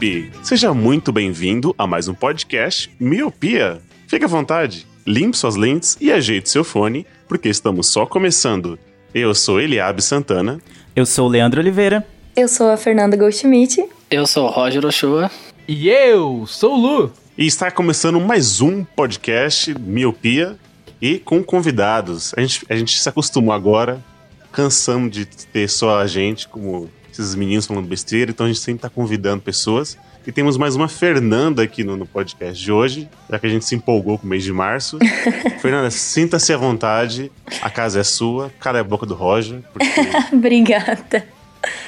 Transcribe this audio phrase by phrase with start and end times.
[0.00, 0.32] Miope.
[0.42, 3.82] Seja muito bem-vindo a mais um podcast Miopia.
[4.08, 8.78] Fique à vontade, limpe suas lentes e ajeite seu fone, porque estamos só começando.
[9.14, 10.58] Eu sou Eliabe Santana.
[10.96, 12.06] Eu sou o Leandro Oliveira.
[12.34, 13.84] Eu sou a Fernanda Goldschmidt.
[14.10, 15.30] Eu sou o Roger Ochoa.
[15.68, 17.12] E eu sou o Lu.
[17.36, 20.56] E está começando mais um podcast Miopia
[21.00, 22.32] e com convidados.
[22.36, 24.02] A gente, a gente se acostumou agora,
[24.50, 26.88] cansamos de ter só a gente, como
[27.20, 29.98] esses meninos falando besteira, então a gente sempre está convidando pessoas.
[30.26, 33.64] E temos mais uma Fernanda aqui no, no podcast de hoje, já que a gente
[33.64, 34.98] se empolgou com o mês de março.
[35.60, 37.32] Fernanda, sinta-se à vontade,
[37.62, 39.88] a casa é sua, cala a boca do Roger, porque
[40.32, 41.26] Obrigada.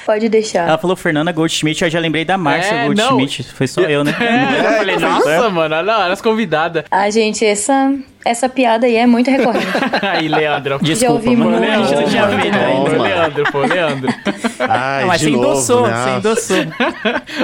[0.05, 0.67] Pode deixar.
[0.67, 3.43] Ela falou Fernanda Goldschmidt, eu já lembrei da Márcia É, Goldschmidt.
[3.53, 4.13] Foi só eu, né?
[4.23, 6.83] É, eu falei, nossa, mano, olha lá, as convidadas.
[6.89, 7.93] Ah, gente, essa,
[8.25, 9.67] essa piada aí é muito recorrente.
[10.01, 10.79] Aí, Leandro.
[10.81, 11.57] Desculpa, ouvi mano.
[11.57, 11.71] muito.
[11.71, 13.03] A gente não tinha feito Foi ainda.
[13.03, 14.13] Leandro, o Leandro.
[14.59, 16.57] Ai, Não, mas de você endossou, você endossou.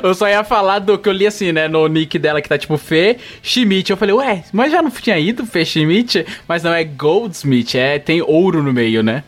[0.03, 2.57] Eu só ia falar do que eu li assim, né, no nick dela que tá
[2.57, 3.91] tipo Fê Schmidt.
[3.91, 6.25] Eu falei, ué, mas já não tinha ido Fê Schmidt?
[6.47, 9.23] Mas não, é Goldsmith, é, tem ouro no meio, né?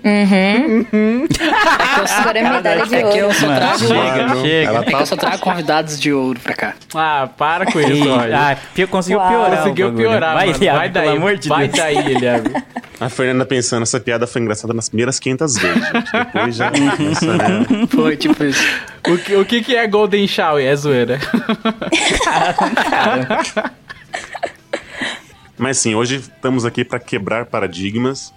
[2.19, 3.79] Agora é medalha de É que eu só trago.
[3.79, 4.69] chega, Mano, chega.
[4.69, 6.73] ela É que eu só trago convidados de ouro pra cá.
[6.93, 8.35] Ah, para com isso, Roger.
[8.35, 9.29] ah, pi- conseguiu Uau.
[9.29, 9.53] piorar.
[9.53, 10.09] o Conseguiu bagulho.
[10.09, 10.59] piorar, Vai, mano.
[10.59, 11.77] Vai daí, pelo amor de vai Deus.
[11.77, 12.51] daí, Eliabe.
[12.99, 15.83] A Fernanda pensando, essa piada foi engraçada nas primeiras 500 vezes.
[15.83, 16.11] gente.
[16.11, 17.65] Depois já começa, né?
[17.89, 18.63] Foi tipo isso.
[19.07, 20.63] O que, o que que é Golden Shower?
[20.63, 21.19] É zoeira.
[25.57, 28.33] Mas sim, hoje estamos aqui para quebrar paradigmas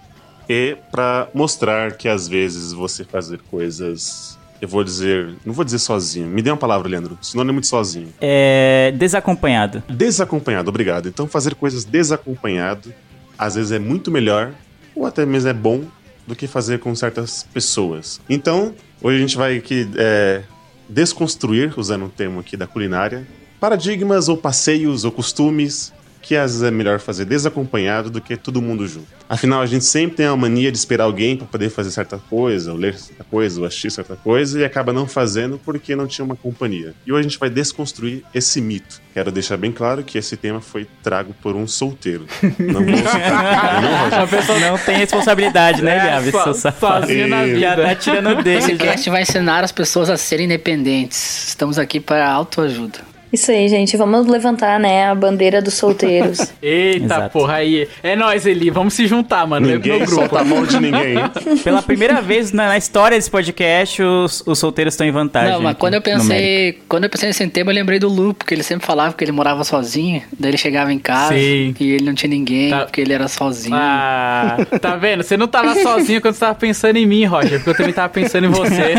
[0.47, 5.79] e para mostrar que às vezes você fazer coisas, eu vou dizer, não vou dizer
[5.79, 6.27] sozinho.
[6.27, 7.17] Me dê uma palavra, Leandro.
[7.21, 8.13] Sinônimo de sozinho.
[8.21, 9.83] É, desacompanhado.
[9.89, 11.07] Desacompanhado, obrigado.
[11.07, 12.93] Então fazer coisas desacompanhado
[13.37, 14.53] às vezes é muito melhor
[14.95, 15.83] ou até mesmo é bom
[16.25, 18.19] do que fazer com certas pessoas.
[18.29, 20.41] Então, hoje a gente vai aqui é,
[20.89, 23.27] desconstruir, usando um termo aqui da culinária,
[23.59, 25.93] paradigmas ou passeios ou costumes
[26.25, 29.05] que às vezes é melhor fazer desacompanhado do que todo mundo junto.
[29.29, 32.71] Afinal, a gente sempre tem a mania de esperar alguém para poder fazer certa coisa,
[32.71, 36.25] ou ler certa coisa, ou assistir certa coisa, e acaba não fazendo porque não tinha
[36.25, 36.95] uma companhia.
[37.05, 38.99] E hoje a gente vai desconstruir esse mito.
[39.13, 42.25] Quero deixar bem claro que esse tema foi trago por um solteiro.
[42.57, 43.81] Não vou citar.
[44.11, 44.23] não?
[44.23, 46.31] A pessoa não tem responsabilidade, né, Eliabe?
[46.31, 47.05] so- seu safado.
[47.05, 47.83] sozinho na Já vida.
[47.83, 48.57] tá tirando dele.
[48.59, 48.77] Esse já.
[48.77, 51.49] cast vai ensinar as pessoas a serem independentes.
[51.49, 52.99] Estamos aqui para autoajuda.
[53.35, 53.97] Isso aí, gente.
[53.97, 56.39] Vamos levantar, né, a bandeira dos solteiros.
[56.63, 57.29] Eita Exato.
[57.31, 57.85] porra aí.
[58.01, 58.69] É nóis, Eli.
[58.69, 59.67] Vamos se juntar, mano.
[59.67, 60.37] Ninguém no solta grupo.
[60.37, 61.15] a mão de ninguém.
[61.63, 65.51] Pela primeira vez na, na história desse podcast, os, os solteiros estão em vantagem.
[65.51, 68.53] Não, mas quando eu pensei, quando eu pensei nesse tema, eu lembrei do Lu, porque
[68.53, 71.75] ele sempre falava que ele morava sozinho, daí ele chegava em casa Sim.
[71.77, 72.85] e ele não tinha ninguém, Tá.
[72.85, 73.75] porque ele era sozinho.
[73.77, 75.23] Ah, tá vendo?
[75.23, 78.07] Você não tava sozinho quando você tava pensando em mim, Roger, porque eu também tava
[78.09, 78.93] pensando em você.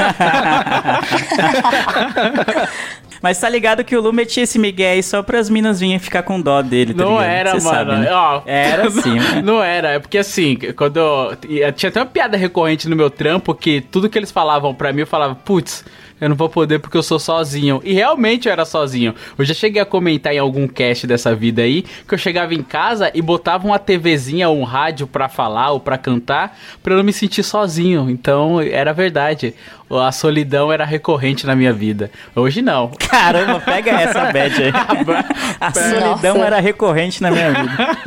[3.22, 6.22] Mas tá ligado que o Lu metia esse migué aí só pras minas virem ficar
[6.22, 7.30] com dó dele, tá Não ligado?
[7.30, 7.76] era, Cê mano.
[7.90, 8.12] sabe, né?
[8.12, 9.16] Ó, Era sim.
[9.44, 13.10] Não era, é porque assim, quando eu, e tinha até uma piada recorrente no meu
[13.10, 15.84] trampo que tudo que eles falavam pra mim, eu falava, putz,
[16.18, 17.80] eu não vou poder porque eu sou sozinho.
[17.84, 19.14] E realmente eu era sozinho.
[19.38, 22.62] Eu já cheguei a comentar em algum cast dessa vida aí que eu chegava em
[22.62, 26.96] casa e botava uma TVzinha ou um rádio pra falar ou pra cantar pra eu
[26.96, 28.08] não me sentir sozinho.
[28.08, 29.52] Então era verdade.
[29.88, 32.10] A solidão era recorrente na minha vida.
[32.34, 32.90] Hoje não.
[32.98, 34.72] Caramba, pega essa bad aí.
[35.60, 36.46] A solidão Nossa.
[36.46, 37.98] era recorrente na minha vida.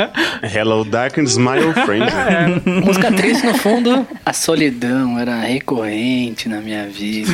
[0.54, 2.06] Hello, darkness, my old friend.
[2.86, 7.34] Música triste no fundo, a solidão era recorrente na minha vida.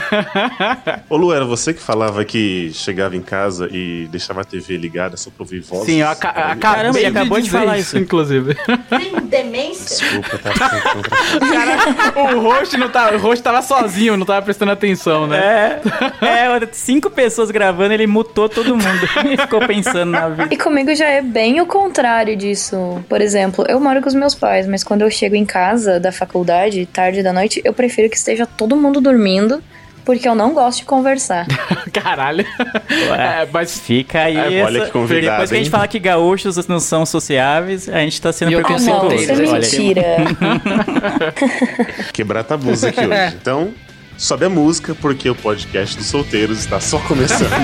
[1.09, 5.17] Ô Lu, era você que falava que chegava em casa e deixava a TV ligada
[5.17, 5.85] só pra ouvir vozes?
[5.87, 7.97] Sim, eu aca Era- acabei Caramba, ele acabou de falar isso.
[7.97, 8.55] inclusive.
[8.89, 9.97] Tem demência?
[10.07, 15.27] Desculpa, tá pra- o host não tá, o host tava sozinho, não tava prestando atenção,
[15.27, 15.79] né?
[16.21, 18.85] É, é, cinco pessoas gravando, ele mutou todo mundo.
[19.25, 20.53] E ficou pensando na vida.
[20.53, 23.03] E comigo já é bem o contrário disso.
[23.09, 26.11] Por exemplo, eu moro com os meus pais, mas quando eu chego em casa da
[26.11, 29.61] faculdade, tarde da noite, eu prefiro que esteja todo mundo dormindo
[30.05, 31.47] Porque eu não gosto de conversar.
[31.91, 32.45] Caralho.
[33.17, 34.37] É, mas Fica aí.
[34.37, 35.71] É, olha essa- que convidado, Depois que a gente hein?
[35.71, 39.15] fala que gaúchos não são sociáveis, a gente tá sendo preconceituoso.
[39.15, 40.03] isso é Olha mentira.
[42.13, 43.35] Quebrar tabus aqui hoje.
[43.41, 43.73] Então,
[44.17, 47.51] sobe a música, porque o podcast dos solteiros está só começando.
[47.51, 47.59] Eu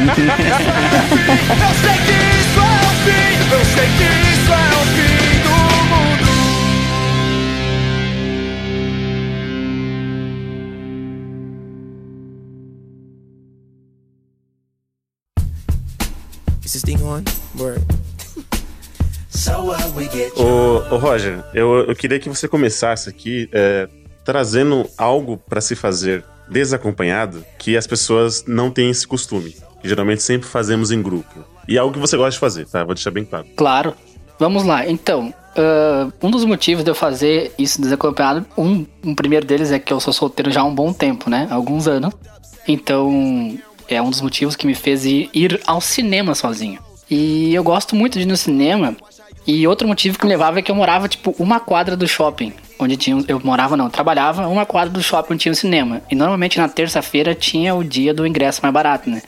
[1.81, 2.11] sei que
[2.41, 5.55] isso é o fim, eu sei que isso é o fim do
[5.89, 6.29] mundo.
[16.63, 17.23] Is this thing on?
[17.57, 17.81] Word.
[19.29, 23.87] So what we get Ô, ô, Roger, eu, eu queria que você começasse aqui é,
[24.23, 29.55] trazendo algo para se fazer desacompanhado que as pessoas não têm esse costume.
[29.81, 31.43] Que geralmente sempre fazemos em grupo.
[31.67, 32.83] E é algo que você gosta de fazer, tá?
[32.83, 33.47] Vou deixar bem claro.
[33.55, 33.93] Claro.
[34.37, 34.87] Vamos lá.
[34.87, 39.79] Então, ah, um dos motivos de eu fazer isso desacompanhado, um, um primeiro deles é
[39.79, 41.47] que eu sou solteiro já há um bom tempo, né?
[41.49, 42.13] Alguns anos.
[42.67, 43.57] Então,
[43.87, 46.79] é um dos motivos que me fez ir, ir ao cinema sozinho.
[47.09, 48.95] E eu gosto muito de ir no cinema.
[49.45, 52.53] E outro motivo que me levava é que eu morava, tipo, uma quadra do shopping.
[52.79, 53.23] Onde tinha.
[53.27, 56.01] Eu morava, não, trabalhava uma quadra do shopping onde tinha um cinema.
[56.09, 59.21] E normalmente na terça-feira tinha o dia do ingresso mais barato, né?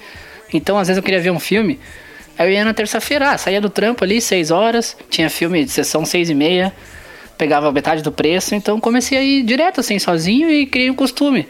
[0.53, 1.79] Então, às vezes eu queria ver um filme.
[2.37, 5.71] Aí eu ia na terça-feira, ah, saía do trampo ali, 6 horas, tinha filme de
[5.71, 6.73] sessão 6 e meia,
[7.37, 11.47] pegava metade do preço, então comecei a ir direto assim, sozinho e criei um costume.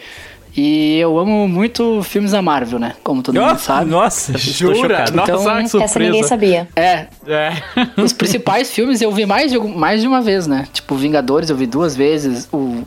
[0.55, 2.94] E eu amo muito filmes da Marvel, né?
[3.03, 3.89] Como todo Oh, mundo sabe.
[3.89, 4.75] Nossa, Jura?
[4.75, 5.15] chocado.
[5.15, 5.83] Nossa, Então, que surpresa.
[5.85, 6.67] Essa ninguém sabia.
[6.75, 7.53] É, É.
[8.01, 10.67] os principais filmes eu vi mais de, mais de uma vez, né?
[10.71, 12.83] Tipo, Vingadores eu vi duas vezes, o,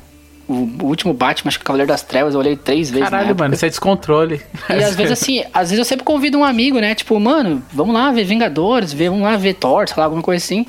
[0.48, 3.08] o último Batman, acho que Cavaleiro das Trevas, eu olhei três vezes.
[3.08, 4.40] Caralho, mano, isso é descontrole.
[4.70, 6.94] E às vezes assim, às vezes eu sempre convido um amigo, né?
[6.94, 10.44] Tipo, mano, vamos lá ver Vingadores, ver, vamos lá ver Thor, sei lá, alguma coisa
[10.44, 10.64] assim.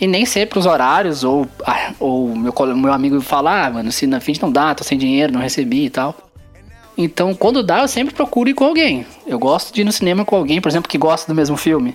[0.00, 4.06] E nem sempre os horários, ou, ah, ou meu, meu amigo fala, ah, mano, se
[4.06, 6.16] na fim não dá, tô sem dinheiro, não recebi e tal.
[6.96, 9.06] Então, quando dá, eu sempre procuro ir com alguém.
[9.26, 11.94] Eu gosto de ir no cinema com alguém, por exemplo, que gosta do mesmo filme.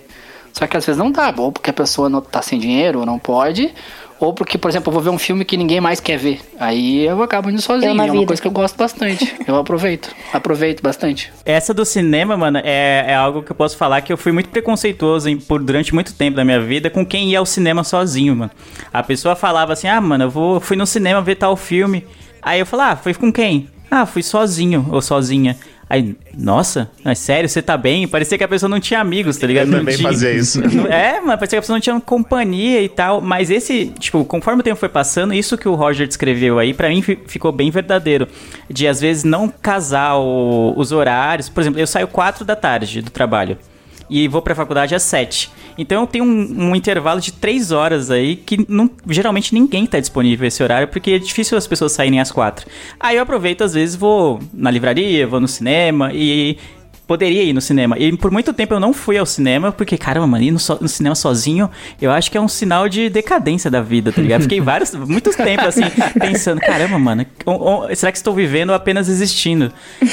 [0.51, 3.06] Só que às vezes não dá, ou porque a pessoa não tá sem dinheiro, ou
[3.06, 3.74] não pode,
[4.18, 6.39] ou porque, por exemplo, eu vou ver um filme que ninguém mais quer ver.
[6.57, 7.89] Aí eu acabo indo sozinho.
[7.89, 8.25] É uma vida.
[8.25, 9.36] coisa que eu gosto bastante.
[9.45, 10.09] Eu aproveito.
[10.31, 11.31] Aproveito bastante.
[11.45, 14.47] Essa do cinema, mano, é, é algo que eu posso falar que eu fui muito
[14.50, 18.33] preconceituoso em- por durante muito tempo da minha vida com quem ia ao cinema sozinho,
[18.36, 18.51] mano.
[18.94, 22.06] A pessoa falava assim: "Ah, mano, eu vou fui no cinema ver tal filme".
[22.42, 23.68] Aí eu falava: "Ah, foi com quem?".
[23.89, 25.55] "Ah, fui sozinho ou sozinha".
[25.87, 28.07] Aí, nossa, é sério, você tá bem?
[28.07, 29.67] Parecia que a pessoa não tinha amigos, tá ligado?
[29.71, 30.59] Eu também tinha- fazia isso.
[30.89, 33.21] É, mas parecia que a pessoa não tinha companhia e tal.
[33.21, 36.89] Mas esse, tipo, conforme o tempo foi passando, isso que o Roger descreveu aí, pra
[36.89, 38.27] mim fi- ficou bem verdadeiro.
[38.67, 41.49] De às vezes não casar o- os horários.
[41.49, 43.55] Por exemplo, eu saio 4 da tarde do trabalho.
[44.10, 45.52] E vou pra faculdade às 7.
[45.78, 50.00] Então eu tenho um, um intervalo de 3 horas aí que não- geralmente ninguém tá
[50.00, 52.66] disponível esse horário, porque é difícil as pessoas saírem às 4.
[53.00, 56.57] Aí eu aproveito, às vezes, vou na livraria, vou no cinema e
[57.07, 57.98] poderia ir no cinema.
[58.00, 60.78] E por muito tempo eu não fui ao cinema, porque, caramba, mano, ir no, so-
[60.81, 61.69] no cinema sozinho,
[62.02, 64.42] eu acho que é um sinal de decadência da vida, tá ligado?
[64.44, 65.84] Fiquei vários, muitos tempos assim,
[66.19, 67.25] pensando, caramba, mano,
[67.96, 69.72] será que estou vivendo ou apenas existindo?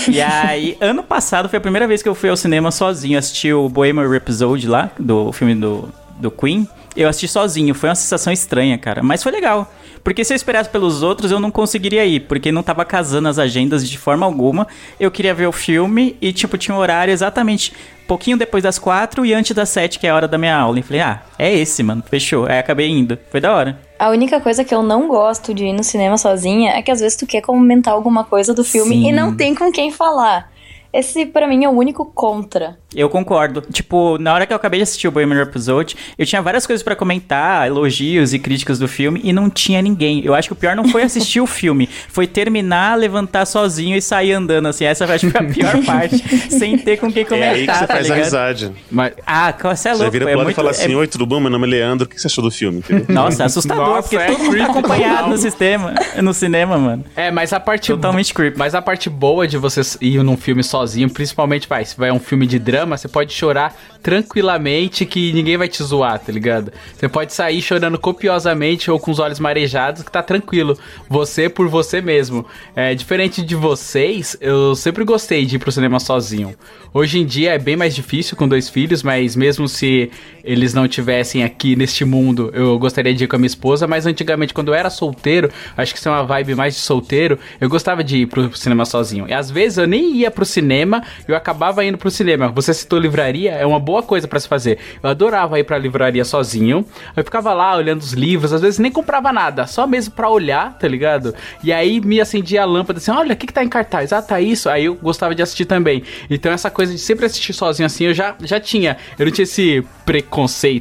[0.09, 3.53] E aí, ano passado foi a primeira vez que eu fui ao cinema sozinho, assisti
[3.53, 6.69] o Bohemian Rhapsody lá, do filme do, do Queen.
[6.95, 9.73] Eu assisti sozinho, foi uma sensação estranha, cara, mas foi legal.
[10.05, 13.39] Porque se eu esperasse pelos outros, eu não conseguiria ir, porque não tava casando as
[13.39, 14.67] agendas de forma alguma.
[14.99, 17.73] Eu queria ver o filme e, tipo, tinha um horário exatamente
[18.07, 20.79] pouquinho depois das quatro e antes das sete, que é a hora da minha aula.
[20.79, 22.47] E falei, ah, é esse, mano, fechou.
[22.47, 23.19] Aí acabei indo.
[23.31, 23.79] Foi da hora.
[23.99, 27.01] A única coisa que eu não gosto de ir no cinema sozinha é que às
[27.01, 29.09] vezes tu quer comentar alguma coisa do filme Sim.
[29.09, 30.52] e não tem com quem falar.
[30.93, 32.77] Esse, pra mim, é o único contra.
[32.95, 33.63] Eu concordo.
[33.73, 36.83] Tipo, na hora que eu acabei de assistir o Bohemian Rhapsody, eu tinha várias coisas
[36.83, 40.23] pra comentar, elogios e críticas do filme, e não tinha ninguém.
[40.23, 44.03] Eu acho que o pior não foi assistir o filme, foi terminar, levantar sozinho e
[44.03, 44.85] sair andando, assim.
[44.85, 46.19] Essa acho que foi a pior parte,
[46.51, 48.19] sem ter com quem É comentar, aí que você tá faz ligado?
[48.21, 48.73] amizade.
[48.91, 50.11] Mas, Ah, você é Você louco.
[50.13, 51.41] vira é pro e muito, fala é- assim, oi, tudo bom?
[51.41, 52.79] Meu nome é Leandro, o que você achou do filme?
[52.81, 53.07] Entendeu?
[53.15, 57.05] Nossa, é assustador, Nossa, porque é todo mundo tá acompanhado no sistema, no cinema, mano.
[57.17, 58.59] É, mas a parte Totalmente creepy.
[58.59, 62.19] Mas a parte boa de você ir num filme sozinho, principalmente, vai, se vai um
[62.19, 66.73] filme de drama, você pode chorar tranquilamente que ninguém vai te zoar, tá ligado?
[66.97, 70.77] Você pode sair chorando copiosamente ou com os olhos marejados, que tá tranquilo.
[71.09, 72.45] Você por você mesmo.
[72.75, 76.55] É diferente de vocês, eu sempre gostei de ir pro cinema sozinho.
[76.93, 80.11] Hoje em dia é bem mais difícil com dois filhos, mas mesmo se
[80.45, 84.07] eles não tivessem aqui neste mundo, eu gostaria de ir com a minha esposa, mas
[84.07, 87.69] antigamente quando eu era solteiro, acho que isso é uma vibe mais de solteiro, eu
[87.69, 89.27] gostava de ir pro cinema sozinho.
[89.29, 92.49] E às vezes eu nem ia pro cinema eu acabava indo pro cinema.
[92.49, 94.79] Você citou livraria, é uma boa coisa pra se fazer.
[95.03, 96.85] Eu adorava ir pra livraria sozinho.
[97.17, 100.77] Eu ficava lá olhando os livros, às vezes nem comprava nada, só mesmo pra olhar,
[100.79, 101.35] tá ligado?
[101.63, 104.13] E aí me acendia a lâmpada assim: olha, o que, que tá em cartaz?
[104.13, 104.69] Ah, tá isso.
[104.69, 106.03] Aí eu gostava de assistir também.
[106.29, 108.97] Então essa coisa de sempre assistir sozinho assim, eu já, já tinha.
[109.19, 110.32] Eu não tinha esse preconceito,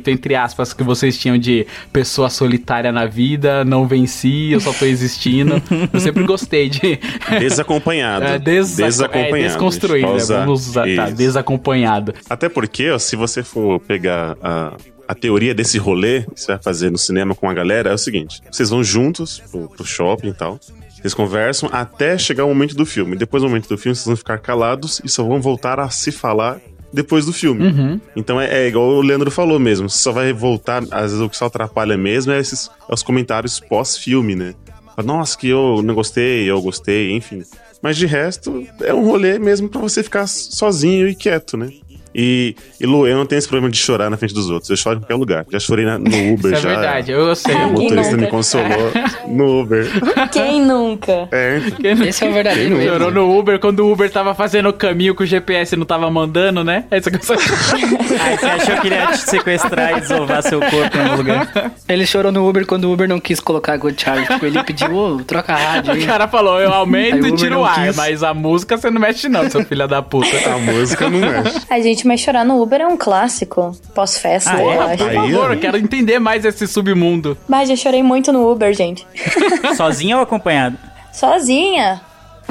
[0.07, 4.85] entre aspas, que vocês tinham de pessoa solitária na vida, não venci, eu só tô
[4.85, 5.61] existindo.
[5.93, 6.99] eu sempre gostei de.
[7.39, 8.25] Desacompanhado.
[8.25, 9.35] É, desa- Desacompanhado.
[9.37, 10.23] é, desconstruído, né?
[10.23, 12.13] Vamos usar, tá, desacompanhado.
[12.29, 14.73] Até porque, ó, se você for pegar a,
[15.07, 17.97] a teoria desse rolê que você vai fazer no cinema com a galera, é o
[17.97, 20.59] seguinte: vocês vão juntos pro, pro shopping e tal.
[21.01, 23.15] Vocês conversam até chegar o momento do filme.
[23.15, 26.11] Depois do momento do filme, vocês vão ficar calados e só vão voltar a se
[26.11, 26.59] falar
[26.93, 27.67] depois do filme.
[27.67, 28.01] Uhum.
[28.15, 29.89] Então é, é igual o Leandro falou mesmo.
[29.89, 33.03] Você só vai voltar, às vezes o que só atrapalha mesmo é esses é os
[33.03, 34.53] comentários pós-filme, né?
[35.03, 37.43] Nossa, que eu não gostei, eu gostei, enfim.
[37.81, 41.71] Mas de resto, é um rolê mesmo pra você ficar sozinho e quieto, né?
[42.13, 44.69] E, e Lu, eu não tenho esse problema de chorar na frente dos outros.
[44.69, 45.45] Eu choro em qualquer lugar.
[45.51, 46.79] Já chorei na- no Uber, Isso é já.
[46.81, 47.53] verdade, eu sei.
[47.55, 48.17] O Quem motorista nunca?
[48.25, 48.91] me consolou
[49.27, 49.87] no Uber.
[50.31, 51.27] Quem nunca?
[51.31, 51.59] É,
[52.07, 52.93] Esse é o verdadeiro Quem erro.
[52.97, 56.09] Chorou no Uber quando o Uber tava fazendo o caminho que o GPS não tava
[56.11, 56.85] mandando, né?
[56.91, 57.39] Aí você começou a
[58.25, 61.71] Aí você achou que ele ia te sequestrar e desovar seu corpo em algum lugar.
[61.87, 64.27] Ele chorou no Uber quando o Uber não quis colocar Good Charge.
[64.27, 66.03] Tipo, ele pediu, ô, troca a rádio aí.
[66.03, 67.95] O cara falou, eu aumento e tiro o ar, quis.
[67.95, 70.27] mas a música você não mexe não, seu filho da puta.
[70.53, 71.61] a música não mexe.
[71.69, 73.75] Ai, gente, mas chorar no Uber é um clássico.
[73.95, 74.65] Pós-festa, Ah, é?
[74.65, 75.03] eu acho.
[75.05, 77.37] Por favor, eu quero entender mais esse submundo.
[77.47, 79.05] Mas eu chorei muito no Uber, gente.
[79.75, 80.77] Sozinho ou acompanhado?
[81.13, 82.01] Sozinha.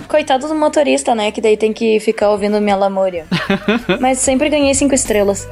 [0.08, 1.30] Coitado do motorista, né?
[1.30, 3.26] Que daí tem que ficar ouvindo minha lamúria.
[4.00, 5.46] Mas sempre ganhei cinco estrelas.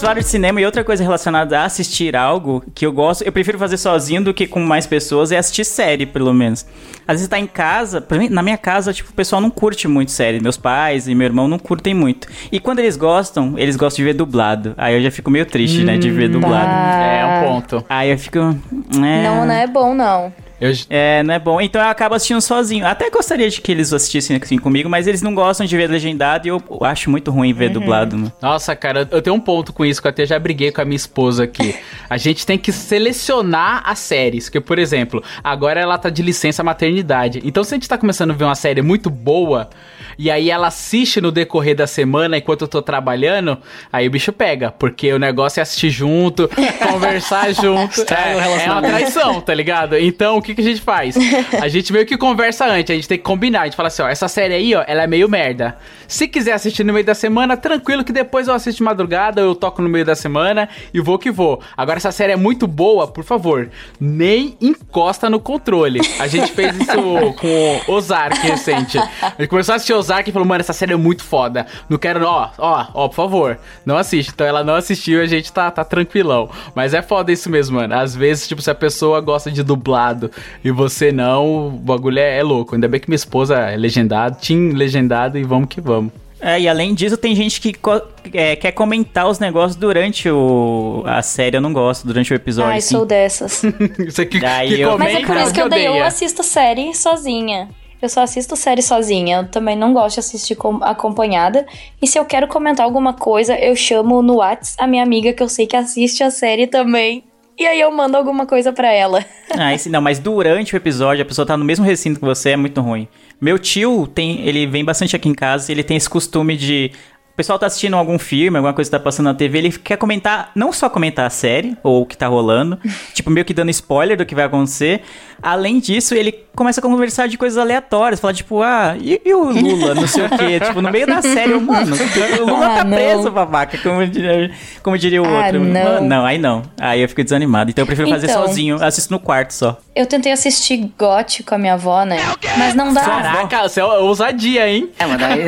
[0.00, 3.58] Falaram de cinema e outra coisa relacionada a assistir algo que eu gosto, eu prefiro
[3.58, 6.64] fazer sozinho do que com mais pessoas, é assistir série, pelo menos.
[7.06, 10.10] Às vezes tá em casa, mim, na minha casa, tipo, o pessoal não curte muito
[10.12, 10.40] série.
[10.40, 12.28] Meus pais e meu irmão não curtem muito.
[12.52, 14.72] E quando eles gostam, eles gostam de ver dublado.
[14.76, 16.70] Aí eu já fico meio triste, né, de ver dublado.
[16.70, 17.84] É um ponto.
[17.88, 18.38] Aí eu fico.
[18.38, 20.32] É, Não, não é bom, não.
[20.60, 21.60] Eu, É, não é bom.
[21.60, 22.86] Então eu acabo assistindo sozinho.
[22.86, 26.46] Até gostaria de que eles assistissem assim comigo, mas eles não gostam de ver legendado
[26.46, 28.16] e eu acho muito ruim ver dublado.
[28.16, 28.32] Né?
[28.42, 30.84] Nossa, cara, eu tenho um ponto com isso que eu até já briguei com a
[30.84, 31.74] minha esposa aqui.
[32.08, 34.48] A gente tem que selecionar as séries.
[34.48, 37.40] Que, por exemplo, agora ela tá de licença maternidade.
[37.44, 39.68] Então, se a gente tá começando a ver uma série muito boa,
[40.18, 43.56] e aí ela assiste no decorrer da semana enquanto eu tô trabalhando,
[43.92, 44.72] aí o bicho pega.
[44.72, 46.50] Porque o negócio é assistir junto,
[46.90, 48.00] conversar junto.
[48.12, 49.96] É, é uma traição, tá ligado?
[49.96, 51.16] Então, o que, que a gente faz?
[51.62, 53.62] A gente meio que conversa antes, a gente tem que combinar.
[53.62, 55.78] A gente fala assim, ó, essa série aí, ó, ela é meio merda.
[56.08, 59.54] Se quiser assistir no meio da semana, tranquilo que depois eu assisto de madrugada, eu
[59.54, 61.62] toco no meio da semana e vou que vou.
[61.76, 63.70] Agora, essa série é muito boa, por favor,
[64.00, 66.00] nem encosta no controle.
[66.18, 66.88] A gente fez isso
[67.38, 68.98] com o Ozark recente.
[68.98, 71.66] A gente começou a assistir Ozark e falou, mano, essa série é muito foda.
[71.88, 74.30] Não quero, ó, ó, ó, por favor, não assiste.
[74.34, 76.48] Então ela não assistiu e a gente tá, tá tranquilão.
[76.74, 77.94] Mas é foda isso mesmo, mano.
[77.94, 80.30] Às vezes, tipo, se a pessoa gosta de dublado
[80.64, 82.74] e você não, o bagulho é, é louco.
[82.74, 86.12] Ainda bem que minha esposa é legendado, team legendado e vamos que vamos.
[86.40, 88.00] É, e além disso, tem gente que co-
[88.32, 91.56] é, quer comentar os negócios durante o, a série.
[91.56, 92.70] Eu não gosto, durante o episódio.
[92.70, 92.94] Ai, assim.
[92.94, 93.64] sou dessas.
[93.98, 96.94] Isso aqui Daí que eu- comenta, Mas é por isso que eu, eu assisto série
[96.94, 97.68] sozinha.
[98.00, 99.38] Eu só assisto série sozinha.
[99.38, 101.66] Eu também não gosto de assistir com- acompanhada.
[102.00, 105.42] E se eu quero comentar alguma coisa, eu chamo no Whats a minha amiga que
[105.42, 107.24] eu sei que assiste a série também.
[107.58, 109.24] E aí eu mando alguma coisa pra ela.
[109.58, 112.50] Ah, esse não, mas durante o episódio, a pessoa tá no mesmo recinto que você,
[112.50, 113.08] é muito ruim.
[113.40, 116.92] Meu tio tem, ele vem bastante aqui em casa, ele tem esse costume de
[117.38, 120.50] pessoal tá assistindo algum filme, alguma coisa que tá passando na TV, ele quer comentar,
[120.56, 122.78] não só comentar a série ou o que tá rolando,
[123.14, 125.02] tipo meio que dando spoiler do que vai acontecer.
[125.40, 129.44] Além disso, ele começa a conversar de coisas aleatórias, falar tipo, ah, e, e o
[129.52, 132.76] Lula, não sei o quê, tipo, no meio da série, eu, mano, o Lula Ah,
[132.78, 132.96] tá não.
[132.96, 134.50] preço, babaca, como diria,
[134.82, 135.60] como diria o Ah, outro.
[135.60, 135.84] não.
[135.84, 136.62] Mano, não, aí não.
[136.80, 137.70] Aí eu fico desanimado.
[137.70, 138.46] Então eu prefiro fazer Então.
[138.48, 139.78] sozinho, assisto no quarto só.
[139.94, 142.18] Eu tentei assistir GOT com a minha avó, né?
[142.56, 143.00] Mas não dá.
[143.02, 144.90] Caraca, você é ousadia, hein?
[144.98, 145.46] É, mas daí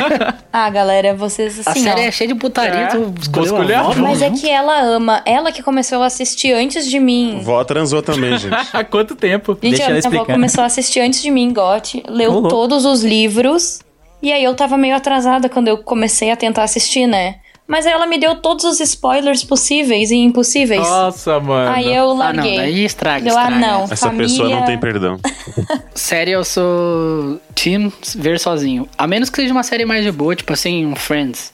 [0.52, 2.86] Ah, galera, vocês assim, série é cheia de putaria, É.
[2.88, 4.02] tu escolheu a a avó, avó.
[4.02, 5.22] Mas é que ela ama.
[5.24, 7.40] Ela que começou a assistir antes de mim.
[7.42, 8.54] Vó transou também, gente.
[8.72, 9.52] Há quanto tempo?
[9.62, 10.32] Gente, Deixa a ela minha avó explicar.
[10.34, 12.02] começou a assistir antes de mim, Gotti.
[12.08, 12.48] Leu louco.
[12.48, 13.80] todos os livros.
[14.22, 17.36] E aí eu tava meio atrasada quando eu comecei a tentar assistir, né?
[17.70, 20.80] Mas aí ela me deu todos os spoilers possíveis e impossíveis.
[20.80, 21.70] Nossa, mano.
[21.70, 22.56] Aí eu Ah, não, larguei.
[22.56, 23.64] daí estraga, Deu, ah, estraga.
[23.64, 23.84] não.
[23.84, 24.26] Essa família...
[24.26, 25.20] pessoa não tem perdão.
[25.94, 28.88] Série eu sou team ver sozinho.
[28.98, 31.52] A menos que seja uma série mais de boa, tipo assim, um Friends.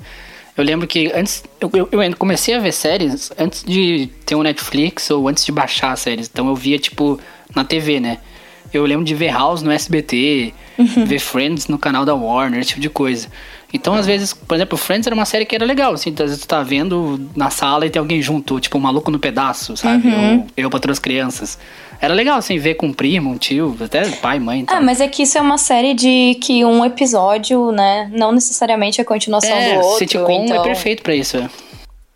[0.56, 1.44] Eu lembro que antes.
[1.60, 5.52] Eu, eu, eu comecei a ver séries antes de ter um Netflix ou antes de
[5.52, 6.30] baixar as séries.
[6.32, 7.20] Então eu via, tipo,
[7.54, 8.16] na TV, né?
[8.72, 10.54] Eu lembro de ver House no SBT,
[11.06, 13.28] ver Friends no canal da Warner, esse tipo de coisa.
[13.72, 16.38] Então, às vezes, por exemplo, Friends era uma série que era legal, assim, às vezes
[16.40, 20.06] tu tá vendo na sala e tem alguém junto, tipo, um maluco no pedaço, sabe?
[20.08, 20.46] Uhum.
[20.56, 21.58] Eu, eu pra outras crianças.
[22.00, 24.76] Era legal, assim, ver com um primo, um tio, até pai, mãe e tal.
[24.76, 28.08] Ah, mas é que isso é uma série de que um episódio, né?
[28.12, 29.98] Não necessariamente a continuação é, do outro.
[29.98, 31.36] sitcom então, é perfeito pra isso.
[31.36, 31.48] é.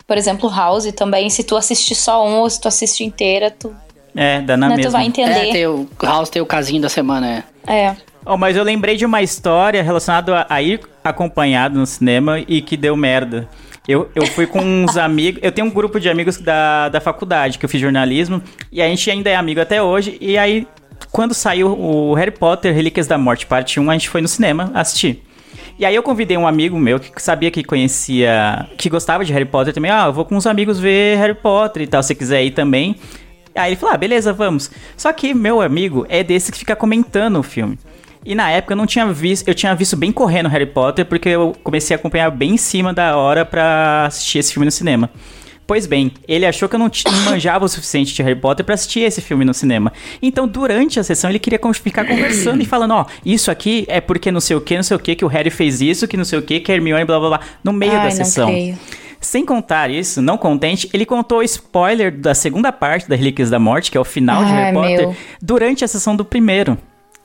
[0.07, 3.75] Por exemplo, House também, se tu assistir só um ou se tu assistir inteira, tu,
[4.15, 4.93] É, dá na né, tu mesma.
[4.93, 5.53] vai É, entender.
[5.53, 7.73] tem o House tem o casinho da semana, é.
[7.73, 7.97] É.
[8.33, 12.63] Oh, mas eu lembrei de uma história relacionada a, a ir acompanhado no cinema e
[12.63, 13.49] que deu merda.
[13.89, 15.41] Eu, eu fui com uns amigos.
[15.43, 18.87] Eu tenho um grupo de amigos da, da faculdade, que eu fiz jornalismo, e a
[18.87, 20.17] gente ainda é amigo até hoje.
[20.21, 20.65] E aí,
[21.11, 24.71] quando saiu o Harry Potter Relíquias da Morte, parte 1, a gente foi no cinema
[24.75, 25.25] assistir.
[25.77, 29.45] E aí eu convidei um amigo meu que sabia que conhecia, que gostava de Harry
[29.45, 29.91] Potter também.
[29.91, 32.95] Ah, eu vou com uns amigos ver Harry Potter e tal, se quiser ir também.
[33.57, 34.71] Aí ele falou, ah, beleza, vamos.
[34.97, 37.77] Só que meu amigo é desse que fica comentando o filme.
[38.25, 41.29] E na época eu não tinha visto, eu tinha visto bem correndo Harry Potter, porque
[41.31, 45.11] eu comecei a acompanhar bem em cima da hora pra assistir esse filme no cinema.
[45.71, 46.91] Pois bem, ele achou que eu não,
[47.25, 49.93] manjava o suficiente de Harry Potter pra assistir esse filme no cinema.
[50.21, 54.33] Então, durante a sessão, ele queria ficar conversando e falando: Ó, isso aqui é porque
[54.33, 56.25] não sei o que, não sei o que, que o Harry fez isso, que não
[56.25, 58.49] sei o que, que a Hermione, blá blá blá, no meio Ai, da sessão.
[58.49, 58.77] creio.
[59.21, 63.61] Sem contar isso, não contente, ele contou o spoiler da segunda parte da Relíquias da
[63.61, 65.17] Morte, que é o final de Ai, Harry Potter, meu.
[65.41, 66.77] durante a sessão do primeiro.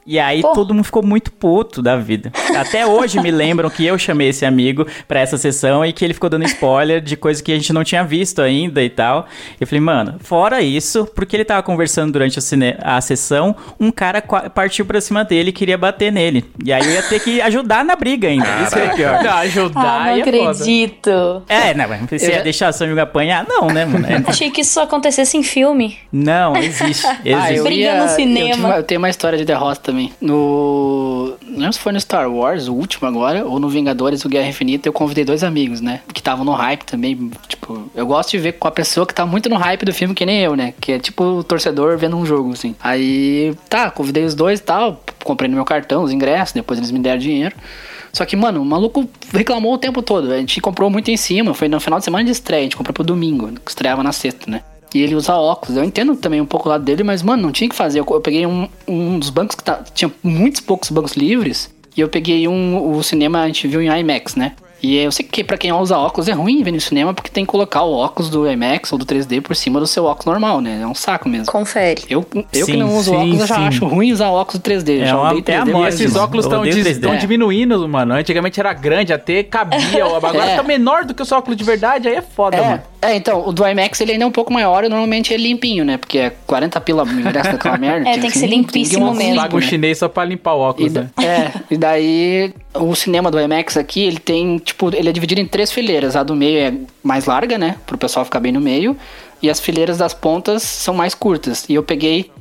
[0.05, 0.53] E aí Pô.
[0.53, 2.31] todo mundo ficou muito puto da vida.
[2.55, 6.13] Até hoje me lembram que eu chamei esse amigo pra essa sessão e que ele
[6.13, 9.25] ficou dando spoiler de coisa que a gente não tinha visto ainda e tal.
[9.59, 13.89] Eu falei, mano, fora isso, porque ele tava conversando durante a, cine- a sessão, um
[13.91, 14.21] cara
[14.53, 16.45] partiu pra cima dele e queria bater nele.
[16.63, 18.45] E aí eu ia ter que ajudar na briga ainda.
[18.63, 19.23] Isso que é pior.
[19.23, 20.51] Não, ajudar Ah, não é foda.
[20.51, 21.43] acredito.
[21.49, 23.43] É, não, mas você Eu ia já- deixar seu amigo apanhar?
[23.49, 24.05] Não, né, mano?
[24.05, 25.97] É- Achei que isso só acontecesse em filme.
[26.11, 27.07] Não, existe.
[27.07, 27.55] Ah, existe.
[27.55, 28.67] eu Briga ia- no Eu, cinema.
[28.67, 29.94] uma- eu tenho uma história de derrota também.
[30.21, 31.35] No.
[31.41, 34.47] Não lembro se foi no Star Wars, o último agora, ou no Vingadores, o Guerra
[34.47, 36.01] Infinita, eu convidei dois amigos, né?
[36.13, 37.31] Que estavam no hype também.
[37.47, 40.13] Tipo, eu gosto de ver com a pessoa que tá muito no hype do filme,
[40.13, 40.73] que nem eu, né?
[40.79, 42.75] Que é tipo o torcedor vendo um jogo, assim.
[42.81, 46.91] Aí, tá, convidei os dois e tal, comprei no meu cartão os ingressos, depois eles
[46.91, 47.55] me deram dinheiro.
[48.15, 50.31] Só que, mano, o maluco reclamou o tempo todo.
[50.31, 51.53] A gente comprou muito em cima.
[51.53, 52.61] Foi no final de semana de estreia.
[52.61, 54.61] A gente comprou pro domingo, que estreava na sexta, né?
[54.93, 55.75] E ele usa óculos.
[55.77, 57.99] Eu entendo também um pouco o lado dele, mas, mano, não tinha o que fazer.
[57.99, 61.73] Eu, eu peguei um, um dos bancos que tá, tinha muitos poucos bancos livres.
[61.97, 62.95] E eu peguei um.
[62.97, 64.53] O cinema a gente viu em IMAX, né?
[64.83, 67.43] E eu sei que pra quem usa óculos é ruim ver no cinema porque tem
[67.43, 70.61] que colocar o óculos do IMAX ou do 3D por cima do seu óculos normal,
[70.61, 70.81] né?
[70.83, 71.47] É um saco mesmo.
[71.51, 72.03] Confere.
[72.07, 73.67] Eu, eu que Sim, não uso sim, óculos, eu já sim.
[73.67, 74.99] acho ruim usar óculos 3D.
[75.01, 75.71] É já uma- odeio é a 3D.
[75.71, 75.93] morte.
[75.95, 76.25] Esses mano.
[76.25, 77.07] óculos estão 3D.
[77.13, 77.17] É.
[77.17, 78.13] diminuindo, mano.
[78.13, 79.79] Antigamente era grande, até cabia.
[80.05, 80.55] Agora É.
[80.57, 82.81] tá menor do que o seu óculos de verdade, aí é foda, É, mano.
[83.11, 85.83] É, então, o do IMAX ele ainda é um pouco maior e normalmente é limpinho,
[85.85, 85.97] né?
[85.97, 88.09] Porque é 40 pila o ingresso daquela merda.
[88.09, 89.41] É, tem que ser tem limpíssimo um óculos mesmo.
[89.41, 89.65] Paga um né?
[89.67, 91.09] chinês só pra limpar o E, óculos, da- né?
[91.21, 95.45] é, e daí o cinema do IMAX aqui, ele tem, tipo, ele é dividido em
[95.47, 96.15] três fileiras.
[96.15, 97.75] A do meio é mais larga, né?
[97.85, 98.95] Pro pessoal ficar bem no meio.
[99.41, 101.65] E as fileiras das pontas são mais curtas.
[101.69, 102.31] E eu peguei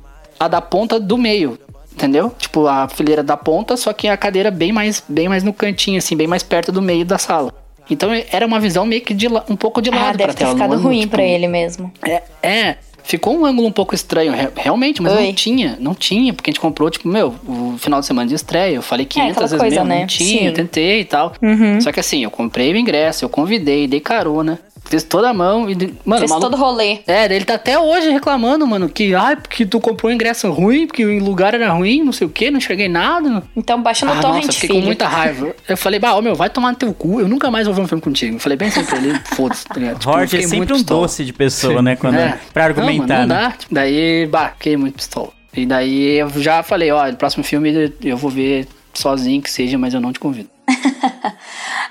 [0.40, 1.59] a da ponta do meio.
[1.92, 2.33] Entendeu?
[2.37, 5.98] Tipo, a fileira da ponta, só que a cadeira bem mais, bem mais no cantinho,
[5.98, 7.53] assim, bem mais perto do meio da sala.
[7.90, 10.38] Então era uma visão meio que de, um pouco de lado Ah, pra deve ter
[10.38, 10.51] tela.
[10.51, 11.92] no ficado ângulo, ruim tipo, pra ele mesmo.
[12.03, 15.27] é, é, ficou um ângulo um pouco estranho, re- realmente, mas Oi.
[15.27, 18.35] não tinha, não tinha, porque a gente comprou, tipo, meu, o final de semana de
[18.35, 20.01] estreia, eu falei 500 aquela vezes coisa, mesmo, né?
[20.01, 20.47] não tinha, Sim.
[20.47, 21.35] eu tentei e tal.
[21.42, 21.81] Uhum.
[21.81, 25.68] Só que assim, eu comprei o ingresso, eu convidei, dei carona, fiz toda a mão
[25.70, 26.99] e, mano, Fez o maluco- todo rolê.
[27.07, 30.87] É, ele tá até hoje reclamando, mano, que, ai, porque tu comprou um ingresso ruim,
[30.87, 33.42] porque o lugar era ruim, não sei o que, não enxerguei nada.
[33.57, 34.81] Então baixa no Ah, torrent, nossa, fiquei filho.
[34.81, 35.55] com muita raiva.
[35.68, 37.83] Eu falei, bah, ô meu, vai tomar no teu cu, eu nunca mais vou ver
[37.83, 38.37] um filme contigo.
[38.37, 39.99] Eu falei bem assim pra ele, foda-se, tá ligado?
[39.99, 41.01] Tipo, Roger é sempre muito um pistola.
[41.03, 41.97] doce de pessoa, né?
[41.97, 42.38] Quando, É.
[42.53, 43.42] Pra Não, mano, argumentar, não né?
[43.42, 43.51] dá.
[43.53, 45.31] Tipo, Daí, bah, fiquei muito pistola.
[45.57, 49.79] E daí eu já falei, ó, no próximo filme eu vou ver sozinho que seja,
[49.79, 50.49] mas eu não te convido.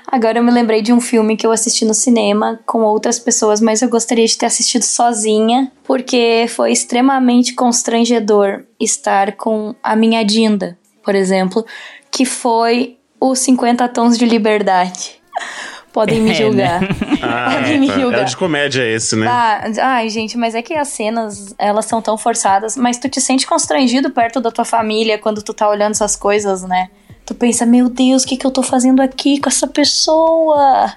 [0.06, 3.60] Agora eu me lembrei de um filme que eu assisti no cinema com outras pessoas,
[3.60, 10.24] mas eu gostaria de ter assistido sozinha, porque foi extremamente constrangedor estar com a minha
[10.24, 11.64] Dinda, por exemplo,
[12.10, 15.20] que foi os 50 Tons de Liberdade.
[15.92, 16.80] Podem me É, julgar.
[16.80, 16.88] né?
[17.26, 17.98] Ah, Podem me tá.
[17.98, 18.18] julgar.
[18.18, 19.26] Era de comédia esse, né?
[19.28, 23.20] Ah, ai, gente, mas é que as cenas, elas são tão forçadas, mas tu te
[23.20, 26.88] sente constrangido perto da tua família quando tu tá olhando essas coisas, né?
[27.26, 30.92] Tu pensa, meu Deus, o que que eu tô fazendo aqui com essa pessoa?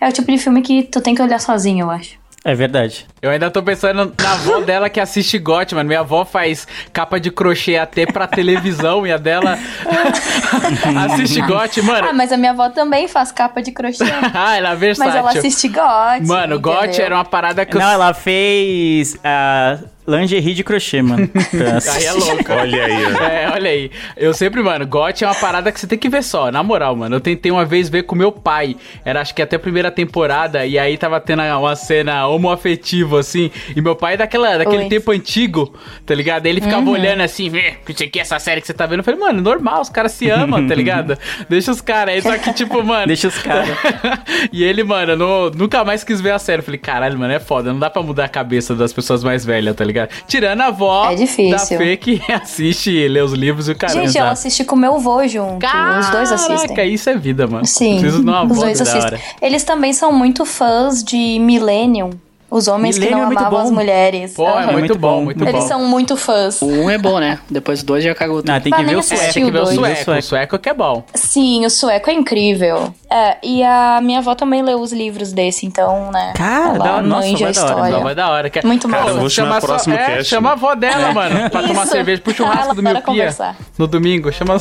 [0.00, 2.18] É o tipo de filme que tu tem que olhar sozinho, eu acho.
[2.46, 3.04] É verdade.
[3.20, 5.88] Eu ainda tô pensando na avó dela que assiste GOT, mano.
[5.88, 9.58] Minha avó faz capa de crochê até pra televisão e a dela
[11.10, 12.08] assiste GOT, mano.
[12.10, 14.04] Ah, mas a minha avó também faz capa de crochê.
[14.32, 15.12] ah, ela é versátil.
[15.12, 16.24] Mas ela assiste GOT.
[16.24, 17.92] Mano, GOT era uma parada que Não, eu...
[17.94, 21.28] ela fez a lingerie de crochê, mano.
[21.94, 22.52] Aí é louco.
[22.52, 23.24] Olha aí, ó.
[23.24, 23.90] É, olha aí.
[24.16, 26.94] Eu sempre, mano, GOT é uma parada que você tem que ver só, na moral,
[26.94, 27.16] mano.
[27.16, 28.76] Eu tentei uma vez ver com meu pai.
[29.04, 30.64] Era acho que até a primeira temporada.
[30.64, 33.50] E aí tava tendo uma cena homoafetiva, assim.
[33.74, 34.88] E meu pai é daquela, daquele Oi.
[34.88, 36.46] tempo antigo, tá ligado?
[36.46, 39.00] Aí Ele ficava olhando assim, vê, que aqui, essa série que você tá vendo.
[39.00, 41.18] Eu falei, mano, normal, os caras se amam, tá ligado?
[41.48, 42.22] Deixa os caras aí.
[42.22, 43.06] Só que, tipo, mano.
[43.08, 43.68] Deixa os caras.
[44.52, 46.60] e ele, mano, não- nunca mais quis ver a série.
[46.60, 47.72] Eu falei, caralho, mano, é foda.
[47.72, 49.95] Não dá pra mudar a cabeça das pessoas mais velhas, tá ligado?
[50.26, 51.50] Tirando a avó É difícil.
[51.50, 54.06] da Fê que assiste lê os livros e o caramba.
[54.06, 55.64] Gente, ela assiste com meu avô junto.
[56.00, 56.68] Os dois assistem.
[56.68, 57.64] Caraca, isso é vida, mano.
[57.66, 59.18] Sim, Preciso de uma os avó dois da assistem.
[59.40, 62.10] Eles também são muito fãs de Millennium.
[62.56, 63.64] Os homens é que não muito amavam bom.
[63.66, 64.32] as mulheres.
[64.34, 64.72] Pô, é Aham.
[64.72, 65.68] muito, bom, muito Eles bom.
[65.68, 66.62] são muito fãs.
[66.62, 67.38] O um é bom, né?
[67.50, 68.48] Depois do dois já cagou tudo.
[68.50, 69.00] Não, tem que Ah, ver o.
[69.00, 69.34] É, sueco.
[69.34, 70.04] tem que ver o sueco.
[70.04, 70.18] Sueco.
[70.18, 71.04] O sueco que é bom.
[71.14, 72.94] Sim, o sueco é incrível.
[73.10, 76.32] É, e a minha avó também leu os livros desse, então, né?
[76.34, 77.90] Cara, ela nossa, vai da hora, história.
[77.96, 78.50] Não, vai da hora.
[78.50, 78.66] Que...
[78.66, 79.14] Muito Cara, massa.
[79.14, 80.24] eu vou chamar o próximo é, cast.
[80.24, 81.92] chama a avó dela, mano, pra tomar Isso.
[81.92, 83.02] cerveja pro churrasco Ela do Miopia.
[83.02, 83.56] conversar.
[83.78, 84.56] No domingo, chama...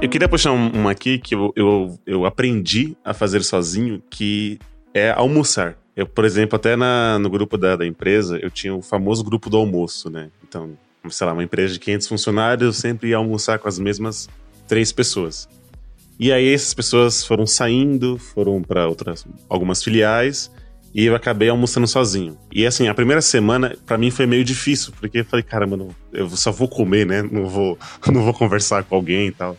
[0.00, 4.58] Eu queria puxar um- uma aqui que eu, eu, eu aprendi a fazer sozinho, que
[4.94, 5.76] é almoçar.
[5.96, 9.50] Eu, por exemplo, até na, no grupo da, da empresa, eu tinha o famoso grupo
[9.50, 10.30] do almoço, né?
[10.46, 10.70] Então,
[11.10, 14.28] sei lá, uma empresa de 500 funcionários, eu sempre ia almoçar com as mesmas
[14.68, 15.48] três pessoas.
[16.18, 20.50] E aí essas pessoas foram saindo, foram para outras algumas filiais
[20.94, 22.36] e eu acabei almoçando sozinho.
[22.52, 25.88] E assim, a primeira semana pra mim foi meio difícil, porque eu falei, caramba, não,
[26.12, 27.22] eu só vou comer, né?
[27.22, 27.76] Não vou,
[28.12, 29.56] não vou conversar com alguém e tal.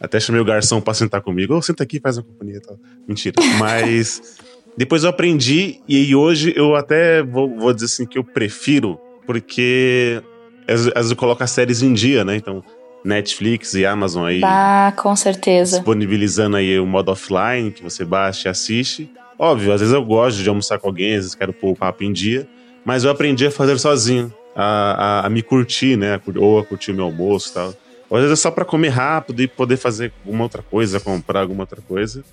[0.00, 1.54] Até chamei o garçom pra sentar comigo.
[1.54, 2.78] Ô, senta aqui e faz uma companhia e tal.
[3.06, 3.34] Mentira.
[3.58, 4.38] Mas
[4.76, 10.22] depois eu aprendi e hoje eu até vou, vou dizer assim que eu prefiro, porque
[10.68, 12.36] às, vezes eu coloco as séries em dia, né?
[12.36, 12.62] Então,
[13.04, 15.76] Netflix e Amazon aí Ah, com certeza.
[15.78, 19.10] disponibilizando aí o modo offline, que você baixa e assiste.
[19.38, 22.04] Óbvio, às vezes eu gosto de almoçar com alguém, às vezes quero pôr o papo
[22.04, 22.46] em dia,
[22.84, 26.20] mas eu aprendi a fazer sozinho, a, a, a me curtir, né?
[26.36, 27.74] Ou a curtir o meu almoço e tal.
[28.10, 31.40] Ou às vezes é só pra comer rápido e poder fazer alguma outra coisa, comprar
[31.40, 32.24] alguma outra coisa.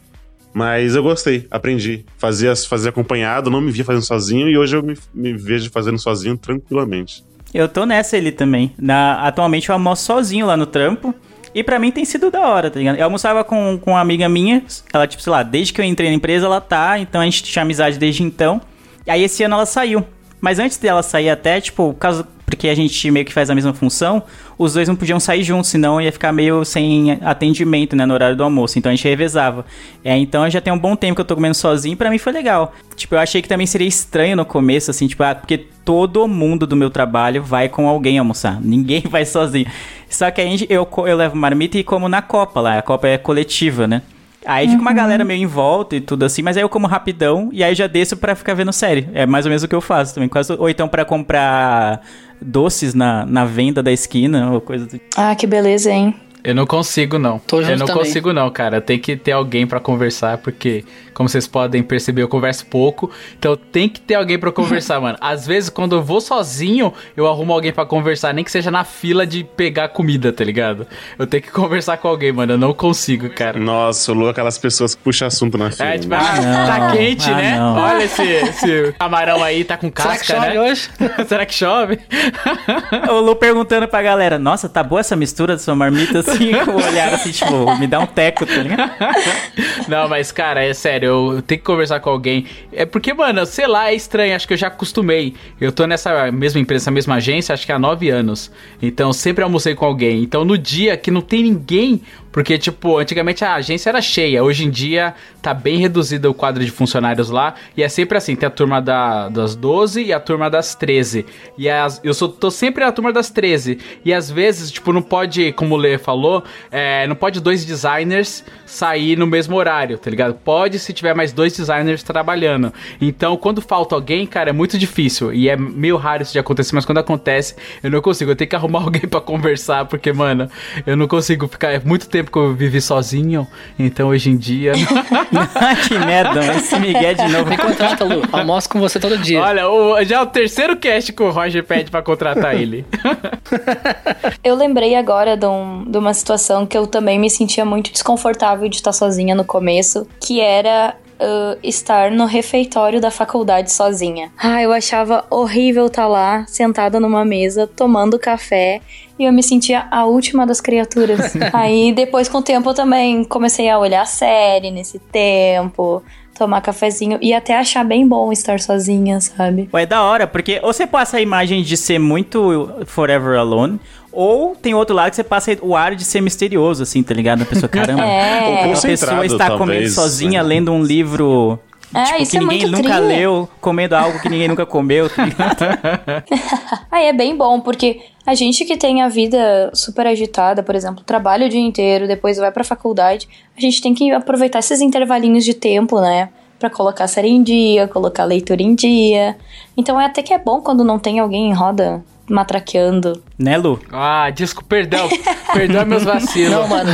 [0.53, 2.05] Mas eu gostei, aprendi.
[2.17, 5.99] Fazia, fazia acompanhado, não me via fazendo sozinho e hoje eu me, me vejo fazendo
[5.99, 7.25] sozinho tranquilamente.
[7.53, 8.73] Eu tô nessa ele também.
[8.77, 11.13] Na, atualmente eu almoço sozinho lá no trampo.
[11.53, 12.97] E pra mim tem sido da hora, tá ligado?
[12.97, 14.61] Eu almoçava com, com uma amiga minha,
[14.93, 17.43] ela, tipo, sei lá, desde que eu entrei na empresa ela tá, então a gente
[17.43, 18.59] tinha amizade desde então.
[19.07, 20.05] E aí esse ano ela saiu.
[20.41, 23.73] Mas antes dela sair até, tipo, caso, porque a gente meio que faz a mesma
[23.73, 24.23] função,
[24.57, 28.35] os dois não podiam sair juntos, senão ia ficar meio sem atendimento, né, no horário
[28.35, 28.77] do almoço.
[28.77, 29.65] Então a gente revezava.
[30.03, 32.31] É, então já tem um bom tempo que eu tô comendo sozinho pra mim foi
[32.31, 32.73] legal.
[32.95, 36.67] Tipo, eu achei que também seria estranho no começo, assim, tipo, ah, porque todo mundo
[36.67, 38.59] do meu trabalho vai com alguém almoçar.
[38.63, 39.65] Ninguém vai sozinho.
[40.09, 42.77] Só que aí eu, eu levo marmita e como na Copa lá.
[42.77, 44.01] A Copa é coletiva, né?
[44.45, 47.49] Aí fica uma galera meio em volta e tudo assim, mas aí eu como rapidão
[47.51, 49.09] e aí já desço pra ficar vendo série.
[49.13, 50.29] É mais ou menos o que eu faço também.
[50.29, 52.01] Quase, ou então pra comprar
[52.41, 56.15] doces na, na venda da esquina ou coisa do Ah, que beleza, hein?
[56.45, 57.39] Eu não consigo, não.
[57.39, 58.03] Tô junto eu não também.
[58.03, 58.79] consigo, não, cara.
[58.79, 63.09] Tem que ter alguém pra conversar, porque, como vocês podem perceber, eu converso pouco.
[63.37, 65.17] Então tem que ter alguém pra conversar, mano.
[65.19, 68.83] Às vezes, quando eu vou sozinho, eu arrumo alguém pra conversar, nem que seja na
[68.83, 70.85] fila de pegar comida, tá ligado?
[71.17, 72.53] Eu tenho que conversar com alguém, mano.
[72.53, 73.59] Eu não consigo, cara.
[73.59, 75.89] Nossa, o Lu é aquelas pessoas que puxam assunto na fila.
[75.89, 76.19] É, tipo, né?
[76.21, 76.67] ah, Não.
[76.67, 77.57] tá quente, Ah, né?
[77.57, 77.75] não.
[77.77, 80.59] Olha esse, esse camarão aí, tá com Será que casca, chove né?
[80.61, 80.89] hoje?
[81.27, 81.99] Será que chove?
[83.09, 86.71] O Lu perguntando pra galera, nossa, tá boa essa mistura da sua marmita assim, com
[86.71, 88.91] o olhar assim, tipo, me dá um teco, tá ligado?
[89.87, 92.45] Não, mas, cara, é sério, eu tenho que conversar com alguém.
[92.71, 95.33] É porque, mano, sei lá, é estranho, acho que eu já acostumei.
[95.59, 98.51] Eu tô nessa mesma empresa, mesma agência, acho que há nove anos.
[98.81, 100.21] Então, sempre almocei com alguém.
[100.21, 102.01] Então, no dia que não tem ninguém,
[102.35, 106.65] porque, tipo, antigamente a agência era cheia, hoje em dia tá bem reduzido o quadro
[106.65, 107.53] de funcionários lá.
[107.77, 111.25] E é sempre assim: tem a turma da, das 12 e a turma das 13.
[111.57, 113.79] E as, eu sou, tô sempre na turma das 13.
[114.03, 118.43] E às vezes, tipo, não pode, como o Lê falou, é, não pode dois designers
[118.65, 120.33] sair no mesmo horário, tá ligado?
[120.33, 122.73] Pode se tiver mais dois designers trabalhando.
[122.99, 125.33] Então, quando falta alguém, cara, é muito difícil.
[125.33, 128.31] E é meio raro isso de acontecer, mas quando acontece, eu não consigo.
[128.31, 130.49] Eu tenho que arrumar alguém pra conversar, porque, mano,
[130.85, 131.79] eu não consigo ficar.
[131.85, 133.47] Muito tempo que eu vivi sozinho.
[133.77, 134.73] Então, hoje em dia.
[135.87, 137.49] que merda, mas esse Miguel de novo.
[137.49, 138.21] Me contrata, Lu.
[138.31, 139.41] Almoço com você todo dia.
[139.41, 142.85] Olha, o- já é o terceiro cast que o Roger pede pra contratar ele.
[144.43, 148.67] Eu lembrei agora de, um- de uma situação que eu também me sentia muito desconfortável
[148.69, 154.31] de estar sozinha no começo, que era uh, estar no refeitório da faculdade sozinha.
[154.37, 158.81] Ah, eu achava horrível estar lá, sentada numa mesa, tomando café,
[159.17, 161.33] e eu me sentia a última das criaturas.
[161.53, 166.03] Aí depois, com o tempo, eu também comecei a olhar a série nesse tempo
[166.37, 169.69] tomar cafezinho e até achar bem bom estar sozinha, sabe?
[169.73, 173.79] Ué, é da hora, porque ou você passa a imagem de ser muito Forever Alone,
[174.15, 177.41] ou tem outro lado que você passa o ar de ser misterioso, assim, tá ligado?
[177.43, 178.63] A pessoa, caramba, É.
[178.63, 178.91] a pessoa
[179.25, 180.49] está talvez, comendo sozinha, né?
[180.49, 181.59] lendo um livro.
[181.93, 183.05] É, tipo, isso que é ninguém muito nunca tri.
[183.05, 185.09] leu, comendo algo que ninguém nunca comeu.
[185.09, 185.57] tá ligado?
[186.91, 191.03] Aí é bem bom, porque a gente que tem a vida super agitada, por exemplo,
[191.05, 195.45] trabalha o dia inteiro, depois vai pra faculdade, a gente tem que aproveitar esses intervalinhos
[195.45, 196.29] de tempo, né?
[196.59, 199.37] Pra colocar a série em dia, colocar a leitura em dia.
[199.77, 203.21] Então é até que é bom quando não tem alguém em roda matraqueando.
[203.37, 203.79] né, Lu?
[203.91, 205.07] Ah, desculpa, perdão.
[205.53, 206.51] perdão meus vacilos.
[206.51, 206.89] Não, mano.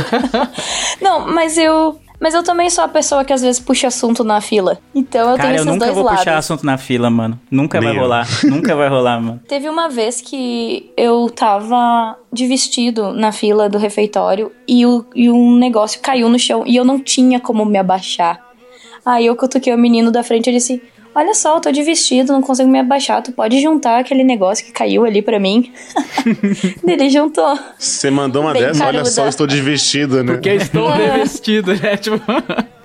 [1.00, 1.98] Não, mas eu.
[2.20, 4.78] Mas eu também sou a pessoa que às vezes puxa assunto na fila.
[4.94, 6.20] Então eu Cara, tenho eu esses nunca dois vou lados.
[6.20, 7.40] puxar assunto na fila, mano.
[7.50, 8.02] Nunca Nem vai eu.
[8.02, 8.28] rolar.
[8.44, 9.40] nunca vai rolar, mano.
[9.48, 15.28] Teve uma vez que eu tava de vestido na fila do refeitório e, o, e
[15.28, 18.40] um negócio caiu no chão e eu não tinha como me abaixar.
[19.04, 20.80] Aí eu cutuquei o menino da frente e disse:
[21.14, 23.22] Olha só, eu tô de vestido, não consigo me abaixar.
[23.22, 25.70] Tu pode juntar aquele negócio que caiu ali pra mim?
[26.86, 27.58] Ele juntou.
[27.78, 29.10] Você mandou uma Bem dessa, olha caruda.
[29.10, 30.32] só, estou de vestido, né?
[30.32, 31.96] Porque estou revestido, né?
[31.96, 32.20] Tipo.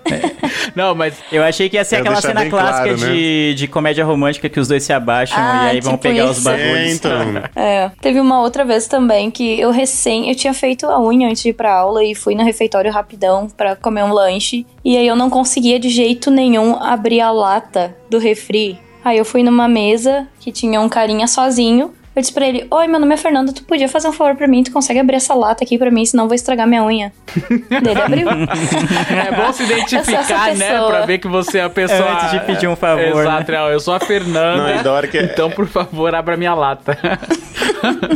[0.75, 3.07] Não, mas Eu achei que ia ser Quero aquela cena clássica claro, né?
[3.13, 6.25] de, de comédia romântica que os dois se abaixam Ah, e aí vão tipo pegar
[6.25, 6.43] os isso.
[6.45, 6.67] bagulhos.
[6.67, 7.17] É, então.
[7.55, 11.41] É, teve uma outra vez também que eu recém, eu tinha feito a unha antes
[11.43, 15.07] de ir pra aula e fui no refeitório rapidão pra comer um lanche e aí
[15.07, 18.79] eu não conseguia de jeito nenhum abrir a lata do refri.
[19.03, 21.93] Aí eu fui numa mesa que tinha um carinha sozinho.
[22.17, 24.47] Eu disse pra ele: Oi, meu nome é Fernando, tu podia fazer um favor pra
[24.47, 24.63] mim?
[24.63, 27.13] Tu consegue abrir essa lata aqui pra mim, senão eu vou estragar minha unha.
[27.69, 28.27] Daí ele abriu.
[28.27, 30.81] é bom se identificar, né?
[30.81, 32.13] Pra ver que você é a pessoa.
[32.13, 33.61] Antes de pedir um favor, Exato, né?
[33.61, 34.81] ó, eu sou a Fernanda.
[34.83, 36.97] Não, é- Então, por favor, abra minha lata.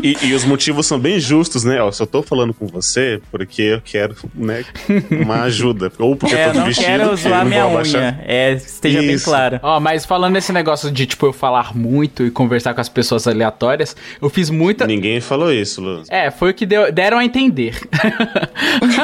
[0.04, 1.82] E, e os motivos são bem justos, né?
[1.82, 4.63] Ó, só tô falando com você porque eu quero, né,
[5.12, 5.91] uma ajuda.
[5.99, 6.86] Ou porque É, eu eu tô de não vestido.
[6.86, 8.01] quero e zoar não minha vou abaixar.
[8.01, 8.23] unha.
[8.25, 9.25] É, esteja bem Isso.
[9.25, 9.60] claro.
[9.63, 13.27] Ó, mas falando nesse negócio de, tipo, eu falar muito e conversar com as pessoas
[13.27, 14.86] aleatórias, eu fiz muita.
[14.88, 16.04] Ninguém falou isso, Lu.
[16.10, 17.75] É, foi o que deu- deram a entender.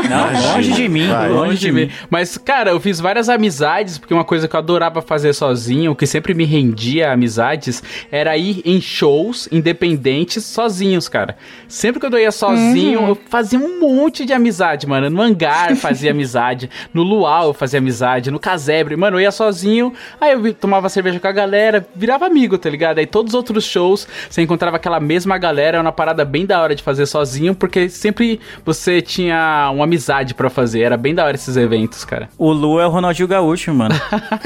[0.10, 1.30] Não, longe de mim, Vai.
[1.30, 1.89] longe de mim.
[2.10, 5.95] Mas, cara, eu fiz várias amizades, porque uma coisa que eu adorava fazer sozinho, o
[5.95, 11.37] que sempre me rendia a amizades, era ir em shows independentes sozinhos, cara.
[11.67, 15.09] Sempre que eu ia sozinho, eu fazia um monte de amizade, mano.
[15.09, 19.31] No hangar eu fazia amizade, no luau eu fazia amizade, no casebre, mano, eu ia
[19.31, 22.99] sozinho, aí eu tomava cerveja com a galera, virava amigo, tá ligado?
[22.99, 26.61] Aí todos os outros shows, você encontrava aquela mesma galera, era uma parada bem da
[26.61, 31.25] hora de fazer sozinho, porque sempre você tinha uma amizade pra fazer, era bem da
[31.25, 32.29] hora esses eventos, cara.
[32.37, 33.95] O Lu é o Ronaldinho Gaúcho, mano.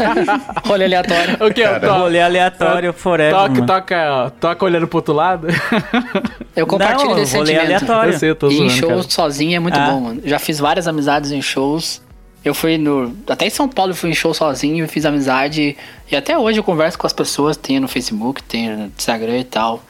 [0.66, 1.38] Rolê aleatório.
[1.46, 1.64] O que?
[1.66, 3.66] Rolê aleatório forever, toca, mano.
[3.66, 5.48] toca, ó, toca olhando pro outro lado.
[6.56, 7.66] Eu compartilho Não, desse rolê sentimento.
[7.84, 8.14] aleatório.
[8.14, 9.10] Eu sei, eu tô E em zoando, shows cara.
[9.10, 9.92] sozinho é muito Ah.
[9.92, 10.22] bom, mano.
[10.26, 12.02] Já fiz várias amizades em shows.
[12.44, 13.16] Eu fui no.
[13.28, 15.78] Até em São Paulo eu fui em show sozinho e fiz amizade.
[16.12, 19.44] E até hoje eu converso com as pessoas, tenho no Facebook, tenho no Instagram e
[19.44, 19.84] tal.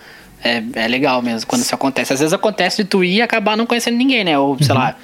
[0.43, 2.11] É, é legal mesmo quando isso acontece.
[2.13, 4.37] Às vezes acontece de tu ir e acabar não conhecendo ninguém, né?
[4.37, 4.95] Ou, sei lá,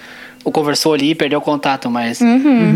[0.43, 2.19] ou conversou ali e perdeu o contato, mas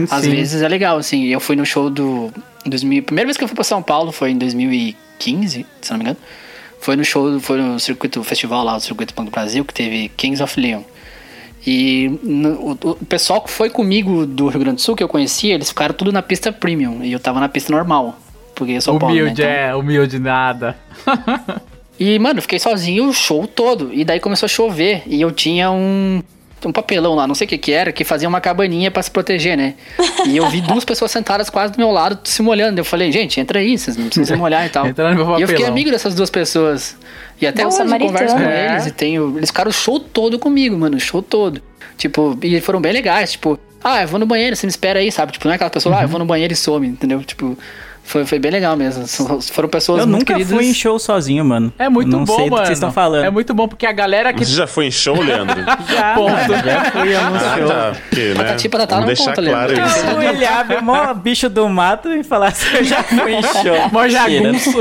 [0.09, 0.29] às Sim.
[0.31, 1.25] vezes é legal, assim.
[1.25, 2.31] Eu fui no show do.
[2.65, 6.03] 2000, primeira vez que eu fui pra São Paulo foi em 2015, se não me
[6.05, 6.17] engano.
[6.81, 10.09] Foi no show, foi no circuito festival lá, o Circuito Punk do Brasil, que teve
[10.09, 10.81] Kings of Leon.
[11.65, 15.07] E no- o, o pessoal que foi comigo do Rio Grande do Sul, que eu
[15.07, 17.03] conhecia, eles ficaram tudo na pista premium.
[17.03, 18.17] E eu tava na pista normal.
[18.55, 19.21] Porque eu sou Paulo, né?
[19.21, 20.75] Humilde, Então- é, humilde nada.
[21.99, 23.93] E, mano, fiquei sozinho o show todo.
[23.93, 25.03] E daí começou a chover.
[25.05, 26.23] E eu tinha um,
[26.65, 29.09] um papelão lá, não sei o que que era, que fazia uma cabaninha pra se
[29.09, 29.73] proteger, né?
[30.27, 32.79] E eu vi duas pessoas sentadas quase do meu lado, se molhando.
[32.79, 34.85] Eu falei, gente, entra aí, vocês não precisam se molhar e tal.
[34.91, 35.71] Entra no meu e eu fiquei papelão.
[35.71, 36.95] amigo dessas duas pessoas.
[37.41, 38.71] E até Bom hoje eu converso com É.
[38.73, 39.37] eles e tenho.
[39.37, 40.97] Eles ficaram o show todo comigo, mano.
[40.97, 41.61] O show todo.
[41.97, 45.11] Tipo, e foram bem legais, tipo, ah, eu vou no banheiro, você me espera aí,
[45.11, 45.31] sabe?
[45.31, 47.23] Tipo, não é aquela pessoa, ah, eu vou no banheiro e some, entendeu?
[47.23, 47.57] Tipo,
[48.03, 49.05] foi, foi bem legal mesmo.
[49.53, 50.53] Foram pessoas Eu muito nunca queridas.
[50.57, 51.71] fui em show sozinho, mano.
[51.79, 52.61] É muito não bom, sei do mano.
[52.63, 53.23] que vocês estão falando.
[53.25, 55.61] É muito bom porque a galera que Você já foi em show, Leandro?
[55.91, 56.31] Já, Ponto.
[56.65, 57.67] já fui a um Ah, show.
[57.67, 57.91] tá.
[58.09, 58.33] Porque, né?
[58.35, 59.85] Patati e patatá não conta, claro Leandro.
[59.85, 60.53] isso.
[60.53, 63.89] Abre mó bicho do mato e fala assim, eu já fui em show.
[63.91, 64.71] Mó jagunço.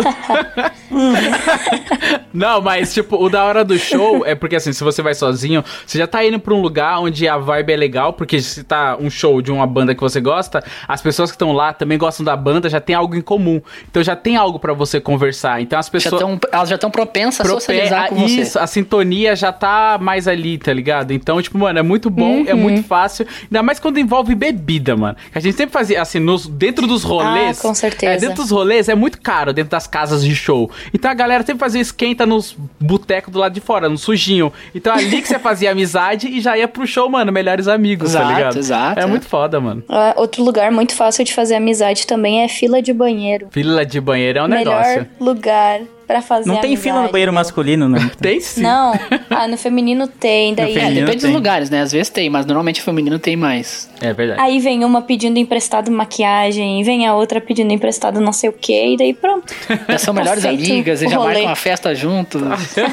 [2.33, 5.65] Não, mas, tipo, o da hora do show é porque, assim, se você vai sozinho,
[5.87, 8.97] você já tá indo pra um lugar onde a vibe é legal, porque se tá
[9.01, 12.25] um show de uma banda que você gosta, as pessoas que estão lá também gostam
[12.25, 13.61] da banda, já tem algo algo em comum.
[13.91, 15.61] Então já tem algo pra você conversar.
[15.61, 16.21] Então as Já pessoas.
[16.23, 18.41] tão, elas já estão propensas a socializar com ah, você.
[18.41, 21.13] Isso, a sintonia já tá mais ali, tá ligado?
[21.13, 22.61] Então, tipo, mano, é muito bom, é Uhum.
[22.61, 23.27] muito fácil.
[23.43, 25.17] Ainda mais quando envolve bebida, mano.
[25.33, 27.59] Que A gente sempre fazia, assim, nos, dentro dos rolês.
[27.59, 28.13] Ah, com certeza.
[28.13, 30.71] É, dentro dos rolês é muito caro, dentro das casas de show.
[30.95, 34.53] Então a galera sempre fazia esquenta nos botecos do lado de fora, no sujinho.
[34.75, 38.21] Então ali que você fazia amizade e já ia pro show, mano, melhores amigos, tá
[38.21, 38.59] Exato, ligado?
[38.59, 39.07] exato, É é.
[39.07, 39.83] muito foda, mano.
[39.89, 43.49] Ah, outro lugar muito fácil de fazer amizade também é fila de banheiro.
[43.51, 45.07] Fila de banheiro é um Melhor negócio.
[45.19, 45.81] lugar
[46.11, 47.13] pra fazer Não tem fila no amizade.
[47.13, 48.09] banheiro masculino, não.
[48.21, 48.63] Tem sim.
[48.63, 48.93] Não,
[49.31, 50.71] ah, no feminino tem, daí...
[50.73, 51.31] É, feminino depende tem.
[51.31, 51.81] dos lugares, né?
[51.83, 53.89] Às vezes tem, mas normalmente o feminino tem mais.
[54.01, 54.41] É verdade.
[54.41, 58.95] Aí vem uma pedindo emprestado maquiagem, vem a outra pedindo emprestado não sei o que,
[58.95, 59.55] e daí pronto.
[59.87, 62.43] Elas são Tá melhores amigas e já marcam a festa juntos.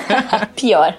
[0.56, 0.96] Pior.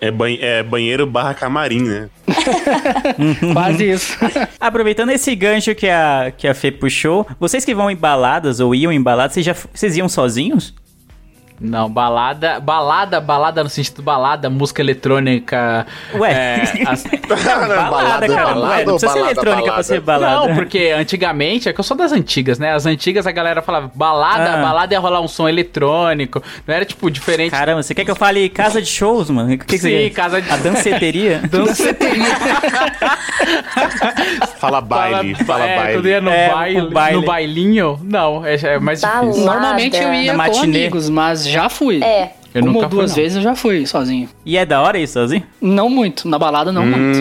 [0.00, 2.08] É, ban- é banheiro barra camarim, né?
[3.52, 4.16] Quase isso.
[4.60, 8.74] Aproveitando esse gancho que a, que a Fê puxou, vocês que vão em baladas ou
[8.74, 10.74] iam em baladas, vocês, já, vocês iam sozinhos?
[11.62, 15.86] Não, balada, balada, balada no sentido balada, música eletrônica.
[16.14, 16.32] Ué.
[16.32, 18.44] é, as- balada, balada, cara.
[18.54, 19.82] balada Ué, não precisa ser balada, eletrônica pra balada?
[19.84, 20.48] ser balada.
[20.48, 22.72] Não, porque antigamente, é que eu sou das antigas, né?
[22.74, 24.62] As antigas a galera falava balada, Ah.
[24.62, 26.42] balada ia rolar um som eletrônico.
[26.66, 27.52] Não era tipo diferente.
[27.52, 29.54] Caramba, você quer que eu fale casa de shows, mano?
[29.54, 31.40] O que, que Sim, você casa de- A danceteria?
[34.58, 35.92] Fala baile, fala, é, baile.
[35.94, 37.16] Quando ia no, É, baile, baile.
[37.16, 39.26] no bailinho, não, é, é mais Balada.
[39.26, 39.44] difícil.
[39.44, 40.78] Normalmente eu ia Na com matinê.
[40.82, 42.02] amigos, mas já fui.
[42.02, 42.30] É.
[42.54, 43.24] Eu Uma nunca ou duas fui, não.
[43.24, 44.28] vezes eu já fui sozinho.
[44.44, 45.44] E é da hora isso, sozinho?
[45.60, 47.18] Não muito, na balada não muito.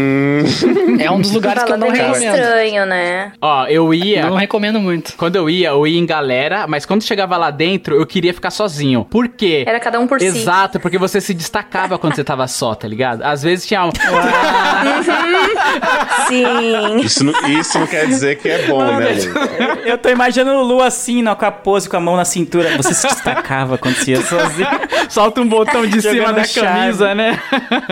[0.99, 2.35] É um dos lugares que eu não é recomendo.
[2.35, 3.31] estranho, né?
[3.41, 4.29] Ó, eu ia.
[4.29, 5.13] Não recomendo muito.
[5.15, 8.51] Quando eu ia, eu ia em galera, mas quando chegava lá dentro, eu queria ficar
[8.51, 9.05] sozinho.
[9.09, 9.63] Por quê?
[9.67, 10.25] Era cada um por si.
[10.25, 13.21] Exato, porque você se destacava quando você tava só, tá ligado?
[13.23, 13.91] Às vezes tinha um.
[16.27, 16.99] Sim.
[17.03, 19.81] Isso não, isso não quer dizer que é bom, né, Lu?
[19.85, 22.75] Eu tô imaginando o Lu assim, com a pose, com a mão na cintura.
[22.77, 24.67] Você se destacava quando você ia sozinho.
[25.21, 26.67] Solta um botão de cima da chave.
[26.67, 27.39] camisa, né?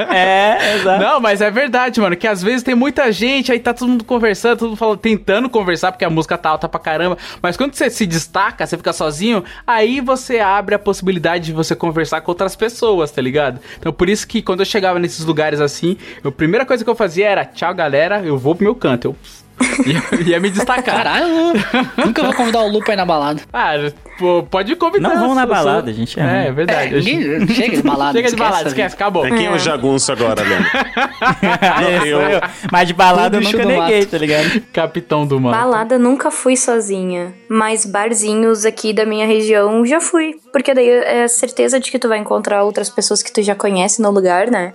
[0.09, 1.03] É, exato.
[1.03, 4.03] Não, mas é verdade, mano, que às vezes tem muita gente, aí tá todo mundo
[4.03, 7.17] conversando, todo mundo falando, tentando conversar, porque a música tá alta pra caramba.
[7.41, 11.75] Mas quando você se destaca, você fica sozinho, aí você abre a possibilidade de você
[11.75, 13.59] conversar com outras pessoas, tá ligado?
[13.77, 16.95] Então por isso que quando eu chegava nesses lugares assim, a primeira coisa que eu
[16.95, 19.09] fazia era, tchau galera, eu vou pro meu canto.
[19.09, 19.15] Eu
[19.85, 20.95] ia, ia me destacar.
[20.95, 21.27] Caralho,
[22.05, 23.41] nunca vou convidar o Lu pra ir na balada.
[23.51, 23.73] Ah,
[24.17, 25.09] pô, pode convidar.
[25.15, 26.33] Não vão na balada, gente, é É, ruim.
[26.47, 26.95] é verdade.
[26.95, 28.13] É, ninguém- chega de balada.
[28.17, 29.25] Chega de balada, esquece, acabou.
[29.25, 30.69] É, quem é o jagunço agora, Leandro?
[31.41, 32.41] É, eu- eu.
[32.71, 34.09] Mas de balada eu nunca neguei, mato.
[34.11, 34.61] tá ligado?
[34.73, 35.51] Capitão do mar.
[35.51, 40.35] Balada nunca fui sozinha, mas barzinhos aqui da minha região já fui.
[40.51, 44.01] Porque daí é certeza de que tu vai encontrar outras pessoas que tu já conhece
[44.01, 44.73] no lugar, né?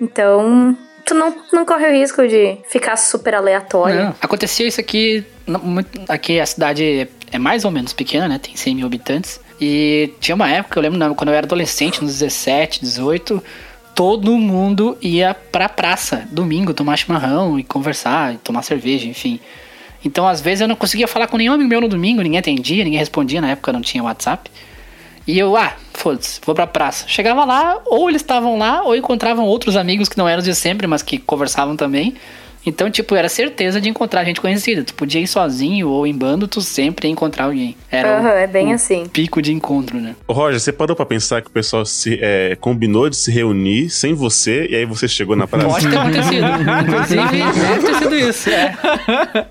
[0.00, 4.06] Então, tu não, não corre o risco de ficar super aleatório.
[4.06, 5.24] Não, acontecia isso aqui.
[6.08, 8.38] Aqui a cidade é mais ou menos pequena, né?
[8.38, 9.40] Tem 100 mil habitantes.
[9.60, 13.42] E tinha uma época, eu lembro quando eu era adolescente, nos 17, 18,
[13.94, 19.40] todo mundo ia pra praça domingo tomar chimarrão e conversar, e tomar cerveja, enfim.
[20.04, 22.84] Então, às vezes, eu não conseguia falar com nenhum amigo meu no domingo, ninguém atendia,
[22.84, 24.50] ninguém respondia, na época não tinha WhatsApp.
[25.26, 27.04] E eu, ah, foda-se, vou pra praça.
[27.08, 30.86] Chegava lá, ou eles estavam lá, ou encontravam outros amigos que não eram de sempre,
[30.86, 32.14] mas que conversavam também.
[32.66, 34.82] Então, tipo, era certeza de encontrar gente conhecida.
[34.82, 37.76] Tu podia ir sozinho ou em bando, tu sempre ia encontrar alguém.
[37.90, 39.06] Era Aham, o, é bem o assim.
[39.06, 40.16] pico de encontro, né?
[40.26, 43.88] Ô, Roger, você parou pra pensar que o pessoal se, é, combinou de se reunir
[43.88, 45.68] sem você e aí você chegou na praça?
[45.68, 46.46] Pode ter acontecido.
[46.82, 48.50] Inclusive, deve ter sido isso.
[48.50, 48.74] É.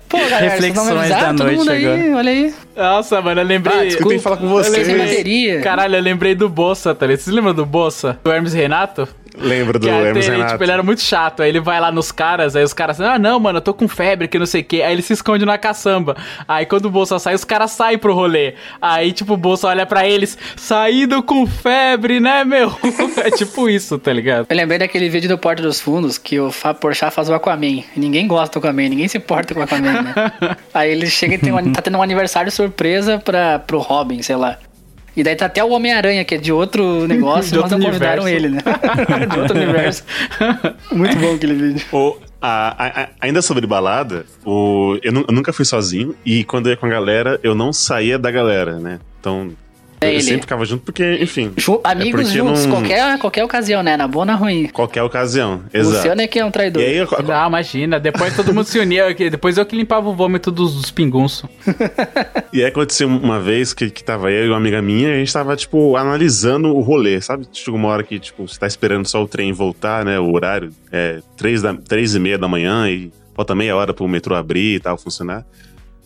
[0.08, 2.16] Pô, galera, Reflexões da Todo noite mundo aí, agora.
[2.16, 2.54] olha aí.
[2.76, 3.86] Nossa, mano, eu Ah, lembrei.
[3.88, 5.60] Eu tenho que falar com você.
[5.62, 7.20] Caralho, eu lembrei do Bossa, tá ligado?
[7.22, 8.18] Vocês lembram do Bossa?
[8.22, 9.08] Do Hermes Renato?
[9.38, 10.52] Lembra do Hermes ele, Renato?
[10.52, 11.42] tipo, ele era muito chato.
[11.42, 13.86] Aí ele vai lá nos caras, aí os caras ah, não, mano, eu tô com
[13.88, 14.82] febre, que não sei o quê.
[14.82, 16.16] Aí ele se esconde na caçamba.
[16.46, 18.54] Aí quando o Bolsa sai, os caras saem pro rolê.
[18.80, 22.72] Aí, tipo, o Bolsa olha pra eles, saído com febre, né, meu?
[23.22, 24.46] é tipo isso, tá ligado?
[24.48, 27.82] Eu lembrei daquele vídeo do Porta dos Fundos que o Fábio Porchat faz o Aquaman.
[27.96, 30.14] Ninguém gosta do Aquaman, ninguém se importa com o Aquaman, né?
[30.72, 34.36] Aí ele chega e tem um, tá tendo um aniversário surpresa pra, pro Robin, sei
[34.36, 34.58] lá.
[35.16, 37.86] E daí tá até o Homem-Aranha, que é de outro negócio, De mas outro não
[37.86, 38.46] convidaram universo.
[38.46, 38.62] ele, né?
[39.32, 40.04] de outro universo.
[40.92, 41.86] Muito bom aquele vídeo.
[41.92, 46.72] O- a- a- ainda sobre balada, o, eu, eu nunca fui sozinho e quando eu
[46.72, 48.98] ia com a galera, eu não saía da galera, né?
[49.18, 49.50] Então,
[50.00, 50.22] É eu ele.
[50.22, 51.52] sempre ficava junto porque, enfim.
[51.56, 53.96] Ju- amigos porque juntos, não- qualquer, qualquer ocasião, né?
[53.96, 54.66] Na boa ou na ruim.
[54.68, 55.96] Qualquer ocasião, O exato.
[55.96, 56.82] Luciano é que é um traidor.
[56.82, 57.98] E aí, eu- Não, imagina.
[57.98, 59.14] Depois todo mundo se unia.
[59.14, 61.48] que- Depois eu que limpava o vômito dos, dos pingunços.
[62.52, 65.18] E aí aconteceu uma vez que, que tava eu e uma amiga minha, e a
[65.18, 67.46] gente tava, tipo, analisando o rolê, sabe?
[67.52, 70.18] Chegou uma hora que, tipo, você tá esperando só o trem voltar, né?
[70.18, 74.08] O horário é três, da, três e meia da manhã e falta meia hora pro
[74.08, 75.44] metrô abrir e tal, funcionar.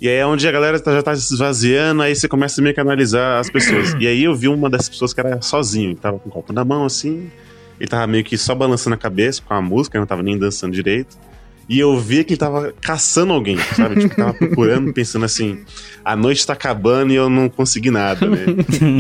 [0.01, 2.75] E aí é onde a galera tá- já tá se esvaziando, aí você começa meio
[2.75, 3.95] que a analisar as pessoas.
[4.01, 6.65] E aí eu vi uma dessas pessoas que era sozinho, tava com o copo na
[6.65, 7.31] mão, assim.
[7.79, 10.73] Ele tava meio que só balançando a cabeça com a música, não tava nem dançando
[10.73, 11.17] direito.
[11.69, 14.01] E eu vi que ele tava caçando alguém, sabe?
[14.01, 15.61] Tipo, tava procurando, pensando assim,
[16.05, 18.45] a noite tá acabando e eu não consegui nada, né?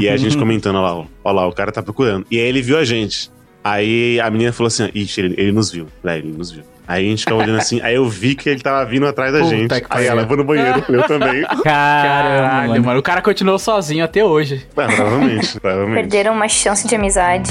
[0.01, 2.24] e aí a gente comentando, ó lá, ó, ó lá, o cara tá procurando.
[2.30, 3.30] E aí ele viu a gente.
[3.64, 5.86] Aí a menina falou assim, ixi, ele, ele nos viu.
[6.03, 6.62] Velho, ele nos viu.
[6.91, 9.38] Aí a gente ficava olhando assim, aí eu vi que ele tava vindo atrás da
[9.38, 9.68] Puta gente.
[9.68, 10.11] que Aí pariu.
[10.11, 11.43] ela, vou no banheiro, eu também.
[11.43, 12.84] Caramba, Caralho, mano.
[12.84, 12.99] mano.
[12.99, 14.66] O cara continuou sozinho até hoje.
[14.76, 15.95] É, provavelmente, provavelmente.
[16.01, 17.49] Perderam uma chance de amizade.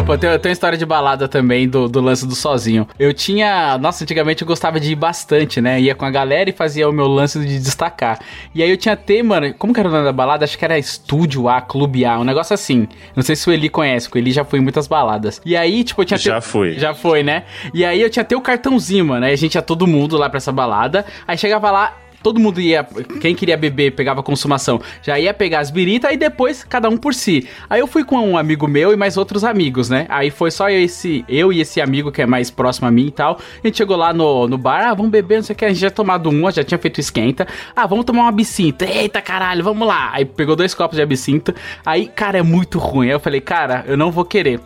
[0.00, 2.86] Opa, tem, tem uma história de balada também do, do lance do sozinho.
[2.98, 3.76] Eu tinha.
[3.78, 5.80] Nossa, antigamente eu gostava de ir bastante, né?
[5.80, 8.18] Ia com a galera e fazia o meu lance de destacar.
[8.54, 9.52] E aí eu tinha ter, mano.
[9.54, 10.44] Como que era o nome da balada?
[10.44, 12.86] Acho que era Estúdio A, Clube A, um negócio assim.
[13.16, 15.40] Não sei se o Eli conhece, porque o Eli já foi em muitas baladas.
[15.44, 16.74] E aí, tipo, eu tinha Já ter- foi.
[16.78, 17.44] Já foi, né?
[17.74, 19.26] E aí eu tinha ter o cartãozinho, mano.
[19.26, 21.04] Aí a gente ia todo mundo lá pra essa balada.
[21.26, 21.96] Aí chegava lá.
[22.22, 22.86] Todo mundo ia,
[23.20, 27.14] quem queria beber, pegava consumação, já ia pegar as biritas e depois cada um por
[27.14, 27.48] si.
[27.70, 30.06] Aí eu fui com um amigo meu e mais outros amigos, né?
[30.08, 33.10] Aí foi só esse, eu e esse amigo que é mais próximo a mim e
[33.10, 33.38] tal.
[33.62, 35.64] A gente chegou lá no, no bar, ah, vamos beber, não sei o que.
[35.64, 37.46] A gente já tomado uma, já tinha feito esquenta.
[37.74, 38.84] Ah, vamos tomar uma absinta.
[38.84, 40.10] Eita caralho, vamos lá.
[40.12, 41.54] Aí pegou dois copos de absinto.
[41.84, 43.06] Aí, cara, é muito ruim.
[43.06, 44.60] Aí eu falei, cara, eu não vou querer.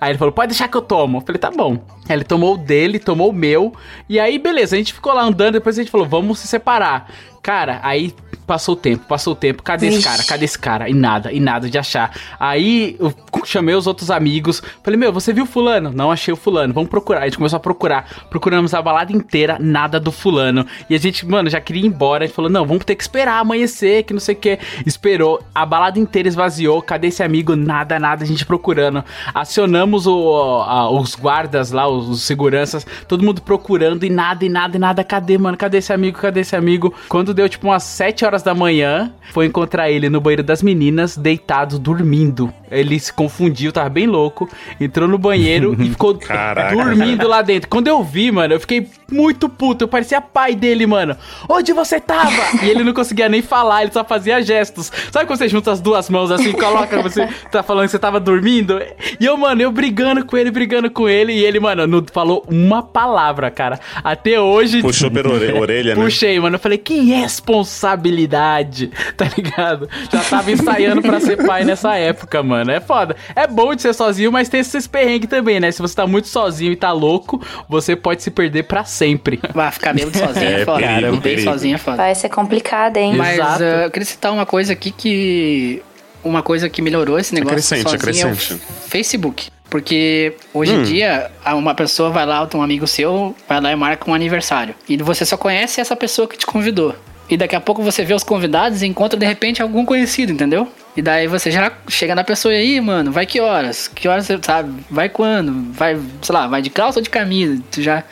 [0.00, 1.18] Aí ele falou, pode deixar que eu tomo.
[1.18, 1.78] Eu falei, tá bom.
[2.08, 3.72] Aí ele tomou o dele, tomou o meu.
[4.08, 5.54] E aí, beleza, a gente ficou lá andando.
[5.54, 7.06] Depois a gente falou, vamos se separar lá.
[7.44, 8.12] Cara, aí
[8.46, 9.62] passou o tempo, passou o tempo.
[9.62, 10.08] Cadê esse Vixe.
[10.08, 10.24] cara?
[10.24, 10.88] Cadê esse cara?
[10.88, 12.10] E nada, e nada de achar.
[12.40, 13.12] Aí eu
[13.44, 14.62] chamei os outros amigos.
[14.82, 15.90] Falei, meu, você viu fulano?
[15.94, 16.72] Não achei o fulano.
[16.72, 17.20] Vamos procurar.
[17.20, 18.06] A gente começou a procurar.
[18.30, 20.66] Procuramos a balada inteira, nada do fulano.
[20.88, 22.24] E a gente, mano, já queria ir embora.
[22.24, 24.58] A gente falou, não, vamos ter que esperar amanhecer, que não sei o que.
[24.86, 25.42] Esperou.
[25.54, 26.80] A balada inteira esvaziou.
[26.80, 27.54] Cadê esse amigo?
[27.54, 28.24] Nada, nada.
[28.24, 29.04] A gente procurando.
[29.34, 32.86] Acionamos o, a- os guardas lá, os, os seguranças.
[33.06, 35.04] Todo mundo procurando e nada, e nada, e nada.
[35.04, 35.56] Cadê, mano?
[35.58, 36.18] Cadê esse amigo?
[36.18, 36.94] Cadê esse amigo?
[37.08, 41.16] Quando deu tipo umas 7 horas da manhã, foi encontrar ele no banheiro das meninas,
[41.16, 42.52] deitado, dormindo.
[42.76, 44.48] Ele se confundiu, tava bem louco.
[44.80, 46.74] Entrou no banheiro e ficou Caraca.
[46.74, 47.68] dormindo lá dentro.
[47.68, 49.84] Quando eu vi, mano, eu fiquei muito puto.
[49.84, 51.16] Eu parecia pai dele, mano.
[51.48, 52.32] Onde você tava?
[52.62, 54.90] E ele não conseguia nem falar, ele só fazia gestos.
[55.12, 58.18] Sabe quando você junta as duas mãos assim, coloca, você tá falando que você tava
[58.20, 58.80] dormindo?
[59.20, 61.32] E eu, mano, eu brigando com ele, brigando com ele.
[61.32, 63.78] E ele, mano, não falou uma palavra, cara.
[64.02, 64.80] Até hoje.
[64.82, 66.02] Puxou pela ore- orelha, né?
[66.02, 66.56] Puxei, mano.
[66.56, 69.88] Eu falei, que responsabilidade, tá ligado?
[70.12, 72.63] Já tava ensaiando pra ser pai nessa época, mano.
[72.72, 73.16] É foda.
[73.34, 75.70] É bom de ser sozinho, mas tem esses perrengues também, né?
[75.70, 79.40] Se você tá muito sozinho e tá louco, você pode se perder pra sempre.
[79.54, 80.78] Vai ficar bêbado sozinho é, É, foda.
[80.86, 81.42] perigo, Bem perigo.
[81.50, 81.96] sozinho é foda.
[81.98, 83.14] Vai ser complicado, hein?
[83.16, 83.62] Mas Exato.
[83.62, 85.82] ah, eu queria citar uma coisa aqui que.
[86.22, 88.62] Uma coisa que melhorou esse negócio Acrescente, sozinho é acrescente.
[88.88, 89.48] Facebook.
[89.68, 90.82] Porque hoje em Hum.
[90.84, 94.74] dia, a- uma pessoa vai lá, um amigo seu, vai lá e marca um aniversário.
[94.88, 96.94] E você só conhece essa pessoa que te convidou.
[97.28, 100.68] E daqui a pouco você vê os convidados e encontra de repente algum conhecido, entendeu?
[100.96, 103.88] E daí você já chega na pessoa e aí, mano, vai que horas?
[103.88, 104.84] Que horas você sabe?
[104.88, 105.72] Vai quando?
[105.72, 107.60] Vai, sei lá, vai de calça ou de camisa?
[107.70, 108.04] Tu já,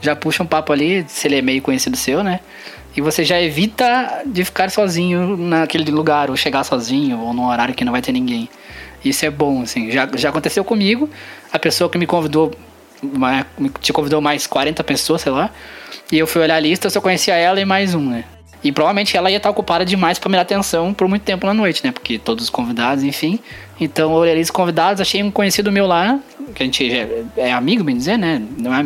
[0.00, 2.38] já puxa um papo ali, se ele é meio conhecido seu, né?
[2.96, 7.74] E você já evita de ficar sozinho naquele lugar, ou chegar sozinho, ou num horário
[7.74, 8.48] que não vai ter ninguém.
[9.04, 9.90] Isso é bom, assim.
[9.90, 11.10] Já, já aconteceu comigo.
[11.52, 12.52] A pessoa que me convidou,
[13.80, 15.50] te convidou mais 40 pessoas, sei lá.
[16.10, 18.24] E eu fui olhar a lista, eu só conhecia ela e mais um, né?
[18.62, 21.54] E provavelmente ela ia estar ocupada demais pra me dar atenção por muito tempo na
[21.54, 21.92] noite, né?
[21.92, 23.38] Porque todos os convidados, enfim.
[23.80, 26.18] Então eu olhei os convidados, achei um conhecido meu lá,
[26.54, 27.06] que a gente já
[27.36, 28.42] é amigo, bem dizer, né?
[28.58, 28.84] Não, é,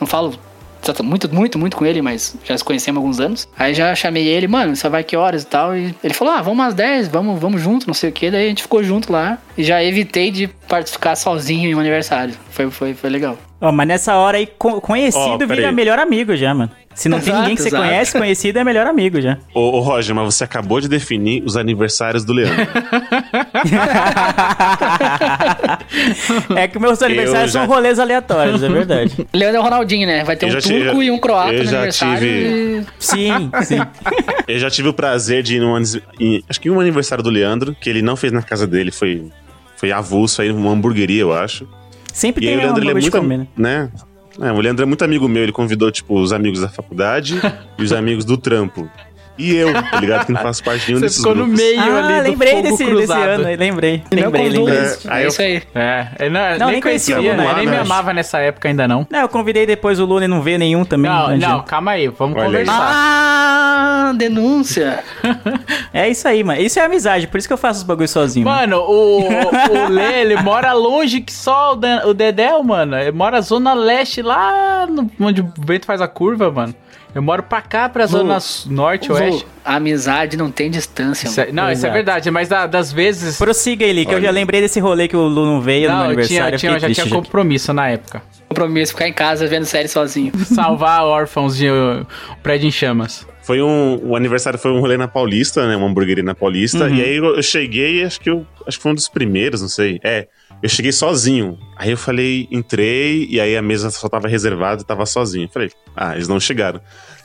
[0.00, 0.34] não falo
[0.80, 3.46] tanto- muito, muito, muito com ele, mas já se conhecemos há alguns anos.
[3.58, 5.76] Aí já chamei ele, mano, só vai que horas e tal.
[5.76, 8.30] E ele falou, ah, vamos às 10, vamos, vamos junto, não sei o que.
[8.30, 12.34] Daí a gente ficou junto lá e já evitei de participar sozinho em um aniversário.
[12.50, 13.36] Foi, foi, foi legal.
[13.60, 16.70] Ó, mas nessa hora aí, co- conhecido pera vira melhor amigo já, mano.
[17.00, 19.38] Se não tem ninguém que você conhece, conhecido é melhor amigo já.
[19.54, 22.60] Ô, ô, Roger, mas você acabou de definir os aniversários do Leandro.
[26.56, 29.16] é que meus aniversários já- são rolês aleatórios, é verdade.
[29.32, 30.24] Leandro é o Ronaldinho, né?
[30.24, 32.18] Vai ter Eu um tive- turco e um croata eu no já aniversário.
[32.18, 33.78] tive- e- Sim, sim.
[34.46, 35.78] Eu já tive o prazer de ir num,
[36.20, 39.24] em- acho que um aniversário do Leandro, que ele não fez na casa dele, foi,
[39.74, 41.66] foi avulso aí, uma hamburgueria, eu acho.
[42.12, 43.46] Sempre E aí tem o Leandro, ele é muito, comer, né?
[43.56, 43.88] né?
[44.38, 47.40] É, o Leandro é muito amigo meu, ele convidou, tipo, os amigos da faculdade
[47.78, 48.88] e os amigos do trampo.
[49.40, 50.26] E eu, tá ligado?
[50.26, 52.84] Que não faço parte de nenhum Você desses ficou no meio Ah, ali lembrei desse,
[52.84, 54.02] desse ano, aí, lembrei.
[54.12, 54.76] Lembrei, lembrei.
[54.78, 55.62] É, aí É eu- isso aí.
[55.74, 57.52] É, ele não, Não, nem nem conhecia, conhecia, né?
[57.56, 57.80] nem me né?
[57.80, 59.06] amava nessa época ainda não.
[59.10, 61.10] Não, eu convidei depois o Luna e não veio nenhum também.
[61.10, 61.48] Não, adianta.
[61.56, 62.64] não, calma aí, vamos Olha aí.
[62.66, 62.90] conversar.
[62.92, 65.02] Ah, Ah, denúncia.
[65.92, 66.60] É isso aí, mano.
[66.60, 68.44] Isso é amizade, por isso que eu faço os bagulhos sozinho.
[68.44, 72.96] Mano, o, o Lê, ele mora longe que só o, Dan- o Dedéu, mano.
[72.96, 76.74] Ele mora zona leste, lá no- onde o vento faz a curva, mano.
[77.14, 79.40] Eu moro pra cá, pra zona s- norte, oeste.
[79.44, 81.26] Vô, a amizade não tem distância.
[81.26, 81.56] Isso é- mano.
[81.56, 81.92] não, isso é Exato.
[81.94, 83.36] verdade, mas da- das vezes.
[83.36, 84.26] Prossiga ele, que eu Olha.
[84.26, 86.54] já lembrei desse rolê que o Lu não veio no meu Não, eu tinha, aniversário.
[86.54, 88.22] eu tinha, eu eu já tinha compromisso na época.
[88.48, 90.32] Compromisso, ficar em casa vendo série sozinho.
[90.44, 92.06] Salvar órfãos de uh,
[92.42, 93.26] prédio em chamas.
[93.42, 93.98] Foi um.
[94.04, 95.74] O aniversário foi um rolê na Paulista, né?
[95.76, 96.84] Uma hamburgueria na Paulista.
[96.84, 96.94] Uhum.
[96.94, 98.46] E aí eu, eu cheguei, acho que eu.
[98.66, 99.98] Acho que foi um dos primeiros, não sei.
[100.04, 100.28] É.
[100.62, 101.58] Eu cheguei sozinho.
[101.76, 105.48] Aí eu falei, entrei, e aí a mesa só tava reservada e tava sozinho.
[105.48, 106.80] Falei, ah, eles não chegaram.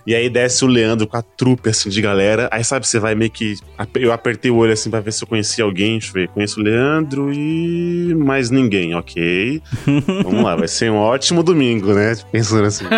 [0.06, 2.48] E aí desce o Leandro com a trupe, assim, de galera.
[2.52, 3.56] Aí, sabe, você vai meio que...
[3.96, 5.98] Eu apertei o olho, assim, pra ver se eu conhecia alguém.
[5.98, 6.28] Deixa eu ver.
[6.30, 8.14] Conheço o Leandro e...
[8.16, 8.96] mais ninguém.
[8.96, 9.62] Ok.
[10.24, 12.16] Vamos lá, vai ser um ótimo domingo, né?
[12.32, 12.86] Pensando assim.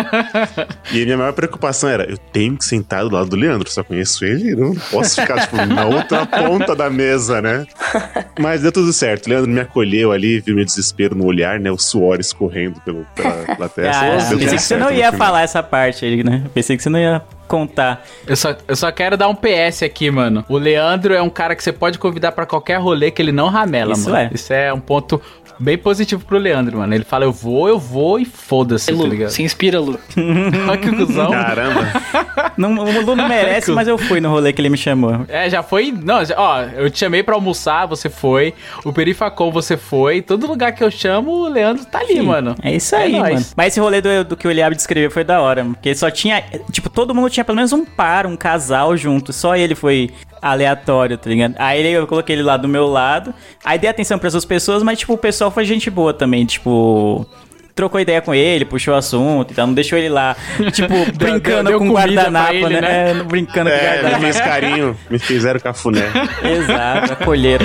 [0.92, 3.84] E a minha maior preocupação era, eu tenho que sentar do lado do Leandro, só
[3.84, 7.66] conheço ele, não posso ficar, tipo, na outra ponta da mesa, né?
[8.40, 9.26] Mas deu tudo certo.
[9.26, 11.70] O Leandro me acolheu ali, viu meu desespero no olhar, né?
[11.70, 14.06] O suor escorrendo pelo, pela, pela testa.
[14.06, 16.44] Ah, pensei que você não ia falar essa parte aí, né?
[16.54, 18.04] Pensei que você não ia contar.
[18.26, 20.44] Eu só, eu só quero dar um PS aqui, mano.
[20.48, 23.48] O Leandro é um cara que você pode convidar pra qualquer rolê que ele não
[23.48, 24.18] ramela, Isso mano.
[24.18, 24.30] é.
[24.34, 25.20] Isso é um ponto
[25.58, 26.94] bem positivo pro Leandro, mano.
[26.94, 29.30] Ele fala, eu vou, eu vou e foda-se, tá ligado?
[29.30, 29.98] se inspira, Lu.
[30.68, 31.30] Olha que cuzão.
[31.30, 31.88] Caramba.
[32.56, 35.24] Não, o Lu não merece, mas eu fui no rolê que ele me chamou.
[35.28, 35.92] É, já foi.
[35.92, 38.52] Não, já- ó, eu te chamei pra almoçar, você foi.
[38.84, 40.20] O Perifacom, você foi.
[40.22, 42.56] Todo lugar que eu chamo, o Leandro tá ali, Sim, mano.
[42.62, 43.34] É isso aí, nóis.
[43.34, 43.46] mano.
[43.56, 46.42] Mas esse rolê do, do que o Eliabe descreveu foi da hora, porque só tinha.
[46.72, 49.32] Tipo, todo mundo tinha pelo menos um par, um casal junto.
[49.32, 50.10] Só ele foi
[50.40, 51.54] aleatório, tá ligado?
[51.58, 53.34] Aí eu coloquei ele lá do meu lado.
[53.64, 57.26] Aí dei atenção pra essas pessoas, mas, tipo, o pessoal foi gente boa também, tipo.
[57.74, 60.34] Trocou ideia com ele, puxou o assunto e tal, não deixou ele lá,
[60.74, 62.80] tipo, brincando deu com comida guardanapo, ele, né?
[62.80, 63.10] né?
[63.10, 64.22] É, brincando com É, me guardanapo.
[64.22, 66.02] fez carinho, me fizeram cafuné.
[66.42, 67.64] Exato, acolheram.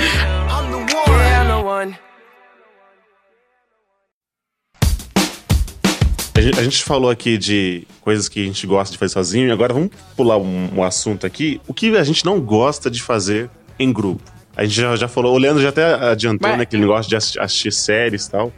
[6.43, 9.51] Gente, a gente falou aqui de coisas que a gente gosta de fazer sozinho, e
[9.51, 11.59] agora vamos pular um, um assunto aqui.
[11.67, 14.21] O que a gente não gosta de fazer em grupo?
[14.55, 17.09] A gente já, já falou, o Leandro já até adiantou, Mas- né, que ele gosta
[17.09, 18.53] de assi- assistir séries e tal.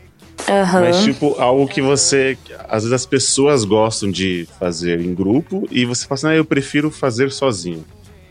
[0.49, 0.81] Aham.
[0.81, 2.37] Mas, tipo, algo que você.
[2.67, 6.43] Às vezes as pessoas gostam de fazer em grupo e você fala assim, ah, eu
[6.43, 7.85] prefiro fazer sozinho.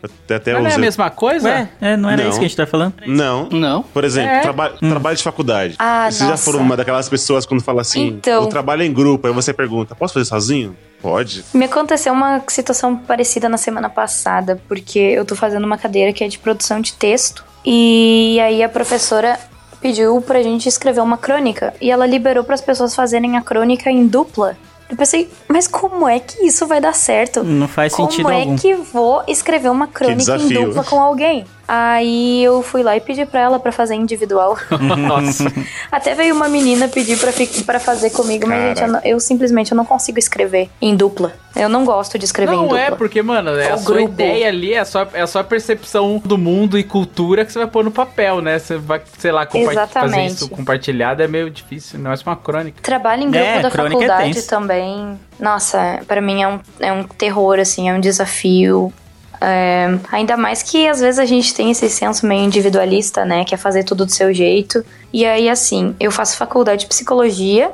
[0.04, 1.48] Até, até Mas não é a mesma coisa?
[1.48, 2.28] Ué, é, não era Não.
[2.30, 2.94] isso que a gente tá falando?
[3.06, 3.48] Não.
[3.50, 3.82] Não.
[3.82, 4.40] Por exemplo, É.
[4.40, 5.74] traba- trabalho de faculdade.
[5.78, 8.42] Ah, Vocês já foram uma daquelas pessoas quando fala assim, Então.
[8.42, 10.76] o trabalho é em grupo, aí você pergunta, posso fazer sozinho?
[11.00, 11.44] Pode.
[11.52, 16.24] Me aconteceu uma situação parecida na semana passada, porque eu tô fazendo uma cadeira que
[16.24, 17.44] é de produção de texto.
[17.64, 19.38] E aí a professora
[19.80, 21.74] pediu pra gente escrever uma crônica.
[21.80, 24.56] E ela liberou para as pessoas fazerem a crônica em dupla.
[24.88, 27.42] Eu pensei, mas como é que isso vai dar certo?
[27.42, 28.56] Não faz Como sentido é algum.
[28.56, 31.44] que vou escrever uma crônica em dupla com alguém?
[31.66, 34.56] Aí eu fui lá e pedi pra ela pra fazer individual.
[34.98, 35.44] Nossa.
[35.90, 37.32] Até veio uma menina pedir pra,
[37.64, 41.32] pra fazer comigo, mas gente, eu, não- eu simplesmente eu não consigo escrever em dupla.
[41.56, 42.80] Eu não gosto de escrever em Não dupla.
[42.80, 44.12] é, porque, mano, é a O sua grupo.
[44.12, 47.60] ideia ali, é a sua, é a sua percepção do mundo e cultura que você
[47.60, 48.58] vai pôr no papel, né?
[48.58, 50.34] Você vai, sei lá, compa- fazer Exatamente.
[50.34, 52.82] isso compartilhado é meio difícil, não é uma crônica.
[52.82, 54.48] Trabalho em grupo É, da é faculdade tenso.
[54.48, 55.18] também.
[55.38, 58.92] Nossa, pra mim é um, é um terror, assim, é um desafio.
[59.46, 63.44] É, ainda mais que às vezes a gente tem esse senso meio individualista, né?
[63.44, 64.84] Que é fazer tudo do seu jeito.
[65.12, 67.70] E aí, assim, eu faço faculdade de psicologia,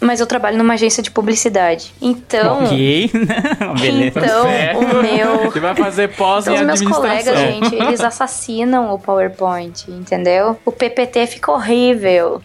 [0.00, 1.92] mas eu trabalho numa agência de publicidade.
[2.00, 2.64] Então.
[2.64, 3.10] Ok,
[3.80, 4.20] beleza.
[4.20, 4.74] Então, É.
[4.74, 5.50] o meu.
[5.52, 10.58] Você vai fazer pós Então, em os meus colegas, gente, eles assassinam o PowerPoint, entendeu?
[10.64, 12.40] O PPT fica horrível.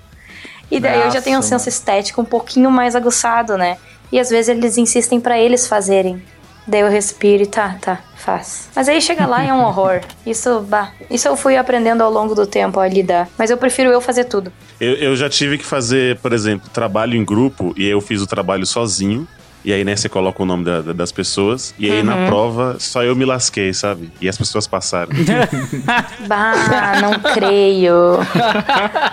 [0.70, 3.78] E daí eu já tenho um senso estético um pouquinho mais aguçado, né?
[4.12, 6.22] E às vezes eles insistem pra eles fazerem.
[6.68, 8.70] Daí eu respiro e tá, tá, faz.
[8.76, 10.02] Mas aí chega lá e é um horror.
[10.26, 13.28] Isso, bah, isso eu fui aprendendo ao longo do tempo a lidar.
[13.38, 14.54] Mas eu prefiro eu fazer tudo.
[14.80, 18.28] Eu, eu já tive que fazer, por exemplo, trabalho em grupo e eu fiz o
[18.28, 19.28] trabalho sozinho.
[19.64, 21.74] E aí, né, você coloca o nome da- da- das pessoas.
[21.78, 22.04] E aí, Uhum.
[22.06, 24.12] na prova, só eu me lasquei, sabe?
[24.20, 25.12] E as pessoas passaram.
[26.28, 28.20] Bah, não creio.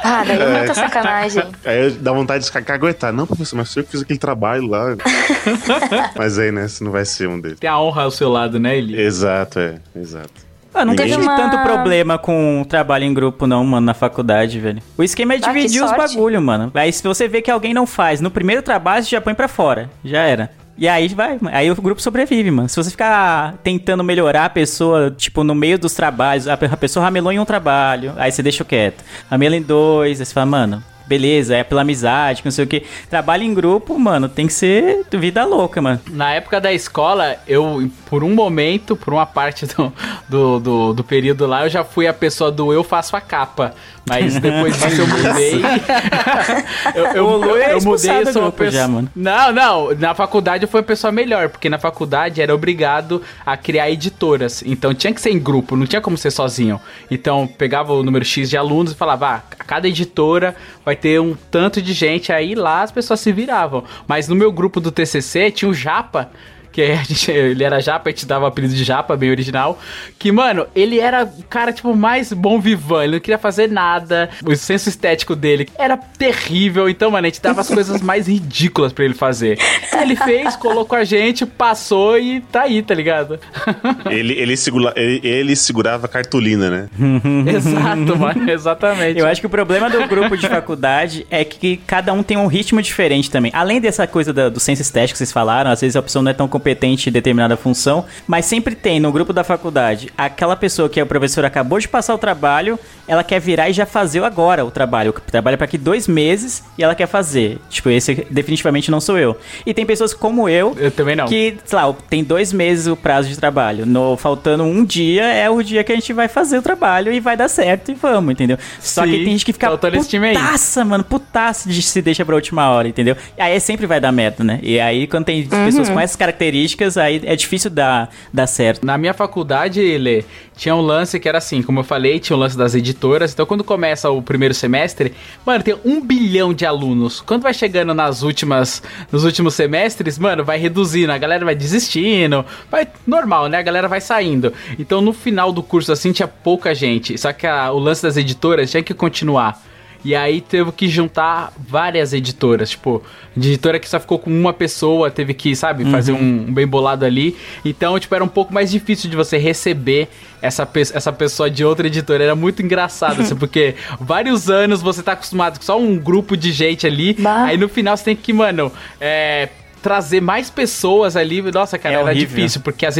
[0.02, 1.44] Ah, daí é muita sacanagem.
[1.64, 3.12] aí dá vontade de caguetar.
[3.12, 4.96] Não, professor, mas foi eu que fiz aquele trabalho lá.
[6.16, 7.58] mas aí, né, você não vai ser um deles.
[7.58, 8.98] Tem a honra ao seu lado, né, Eli?
[9.00, 10.47] Exato, é, exato.
[10.74, 13.86] Eu não Ninguém- tive Teve uma- tanto problema com o trabalho em grupo, não, mano,
[13.86, 14.80] na faculdade, velho.
[14.96, 16.70] O esquema é Ah, dividir os bagulho, mano.
[16.74, 19.48] Aí se você vê que alguém não faz no primeiro trabalho, você já põe pra
[19.48, 19.90] fora.
[20.04, 20.50] Já era.
[20.76, 22.68] E aí vai, aí o grupo sobrevive, mano.
[22.68, 27.32] Se você ficar tentando melhorar a pessoa, tipo, no meio dos trabalhos, a pessoa ramelou
[27.32, 29.02] em um trabalho, aí você deixa quieto.
[29.28, 32.84] Ramela em dois, aí você fala, mano, beleza, é pela amizade, não sei o que.
[33.08, 36.00] Trabalho em grupo, mano, tem que ser vida louca, mano.
[36.10, 39.92] Na época da escola, eu, por um momento, por uma parte do,
[40.28, 43.74] do, do, do período lá, eu já fui a pessoa do eu faço a capa.
[44.08, 45.60] Mas depois disso eu mudei.
[46.94, 48.70] eu, eu, eu, é eu mudei, eu sou uma pessoa.
[48.70, 49.10] já, mano.
[49.14, 49.94] Não, não.
[49.94, 54.62] Na faculdade eu fui uma pessoa melhor, porque na faculdade era obrigado a criar editoras.
[54.64, 56.80] Então tinha que ser em grupo, não tinha como ser sozinho.
[57.10, 61.34] Então pegava o número X de alunos e falava, ah, cada editora vai ter um
[61.50, 63.84] tanto de gente, aí lá as pessoas se viravam.
[64.06, 66.30] Mas no meu grupo do TCC tinha o Japa.
[66.78, 69.80] Que a gente, ele era japa, a gente dava o apelido de japa, bem original.
[70.16, 73.02] Que, mano, ele era o cara, tipo, mais bom vivan.
[73.02, 74.30] Ele não queria fazer nada.
[74.46, 76.88] O senso estético dele era terrível.
[76.88, 79.58] Então, mano, a gente dava as coisas mais ridículas pra ele fazer.
[80.00, 83.40] Ele fez, colocou a gente, passou e tá aí, tá ligado?
[84.08, 86.88] Ele, ele, segura, ele, ele segurava a cartolina, né?
[87.54, 89.18] Exato, mano, exatamente.
[89.18, 92.46] Eu acho que o problema do grupo de faculdade é que cada um tem um
[92.46, 93.50] ritmo diferente também.
[93.54, 96.30] Além dessa coisa da- do senso estético que vocês falaram, às vezes a pessoa não
[96.30, 100.88] é tão competente em determinada função, mas sempre tem no grupo da faculdade aquela pessoa
[100.88, 104.64] que a professora acabou de passar o trabalho, ela quer virar e já fazer agora
[104.64, 105.14] o trabalho.
[105.30, 107.58] Trabalha para aqui dois meses e ela quer fazer.
[107.70, 109.38] Tipo, esse definitivamente não sou eu.
[109.64, 111.24] E tem pessoas como eu Eu também não.
[111.26, 113.86] que, sei lá, tem dois meses o prazo de trabalho.
[113.86, 117.18] No, faltando um dia é o dia que a gente vai fazer o trabalho e
[117.20, 118.58] vai dar certo e vamos, entendeu?
[118.80, 120.34] Só Sim, que tem gente que fica tô- tô nesse time aí.
[120.36, 123.16] putaça, mano, putaça de se deixa pra última hora, entendeu?
[123.38, 124.58] E aí sempre vai dar merda, né?
[124.62, 126.57] E aí quando tem pessoas com essas características,
[126.96, 128.84] aí é difícil dar, dar certo.
[128.84, 130.24] Na minha faculdade, Lê,
[130.56, 133.32] tinha um lance que era assim, como eu falei, tinha o lance das editoras.
[133.32, 135.12] Então, quando começa o primeiro semestre,
[135.44, 137.20] mano, tem um bilhão de alunos.
[137.20, 138.82] Quando vai chegando nas últimas,
[139.12, 143.58] nos últimos semestres, mano, vai reduzindo, a galera vai desistindo, vai normal, né?
[143.58, 144.52] A galera vai saindo.
[144.78, 147.16] Então, no final do curso, assim, tinha pouca gente.
[147.18, 149.62] Só que a- o lance das editoras tinha que continuar.
[150.04, 153.02] E aí teve que juntar várias editoras, tipo,
[153.36, 157.04] editora que só ficou com uma pessoa, teve que, sabe, fazer um, um bem bolado
[157.04, 157.36] ali.
[157.64, 160.08] Então, tipo, era um pouco mais difícil de você receber
[160.40, 162.22] essa, pe- essa pessoa de outra editora.
[162.22, 166.52] Era muito engraçado, assim, porque vários anos você tá acostumado com só um grupo de
[166.52, 167.44] gente ali, Bah.
[167.46, 169.48] aí no final você tem que, mano, é,
[169.82, 171.42] trazer mais pessoas ali.
[171.42, 172.28] Nossa, cara, É era horrível.
[172.28, 172.98] difícil, porque as,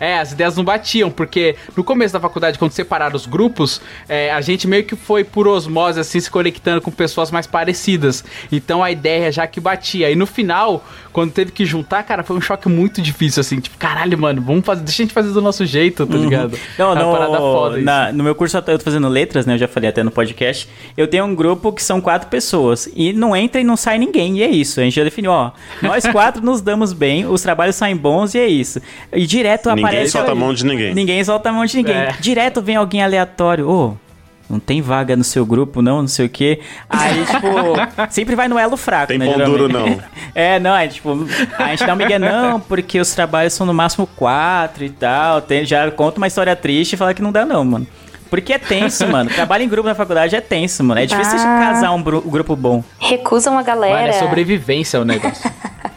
[0.00, 4.32] é, as ideias não batiam, porque no começo da faculdade, quando separaram os grupos, é,
[4.32, 8.24] a gente meio que foi por osmose, assim, se conectando com pessoas mais parecidas.
[8.50, 10.10] Então a ideia já que batia.
[10.10, 13.76] E no final, quando teve que juntar, cara, foi um choque muito difícil, assim, tipo,
[13.78, 16.58] caralho, mano, vamos fazer, deixa a gente fazer do nosso jeito, tá ligado?
[16.78, 17.84] Não, É uma no, parada foda isso.
[17.84, 19.54] na- no meu curso eu tô fazendo letras, né?
[19.54, 20.68] Eu já falei até no podcast.
[20.96, 22.88] Eu tenho um grupo que são quatro pessoas.
[22.94, 24.38] E não entra e não sai ninguém.
[24.38, 24.80] E é isso.
[24.80, 25.50] A gente já definiu, ó.
[25.82, 28.80] Nós quatro nos damos bem, os trabalhos saem bons e é isso.
[29.12, 30.12] E direto Ninguém aparece.
[30.12, 30.94] solta a mão de ninguém.
[30.94, 31.94] Ninguém solta a mão de ninguém.
[31.94, 32.14] É.
[32.20, 33.68] Direto vem alguém aleatório.
[33.68, 33.94] Ô.
[34.48, 36.60] não tem vaga no seu grupo, não, não sei o quê.
[36.88, 37.46] Aí, tipo,
[38.10, 39.26] sempre vai no elo fraco, Tem né?
[39.26, 39.58] pão geralmente.
[39.58, 40.00] duro, não.
[40.34, 41.26] É, não, é tipo,
[41.58, 45.40] a gente dá um migué, não, porque os trabalhos são no máximo quatro e tal.
[45.40, 47.86] Tem, já conta uma história triste e fala que não dá, não, mano.
[48.28, 49.30] Porque é tenso, mano.
[49.30, 51.00] Trabalho em grupo na faculdade é tenso, mano.
[51.00, 51.58] É difícil Ah.
[51.60, 52.82] casar um grupo bom.
[52.98, 53.94] Recusam a galera.
[53.94, 55.50] Mano, é sobrevivência o negócio.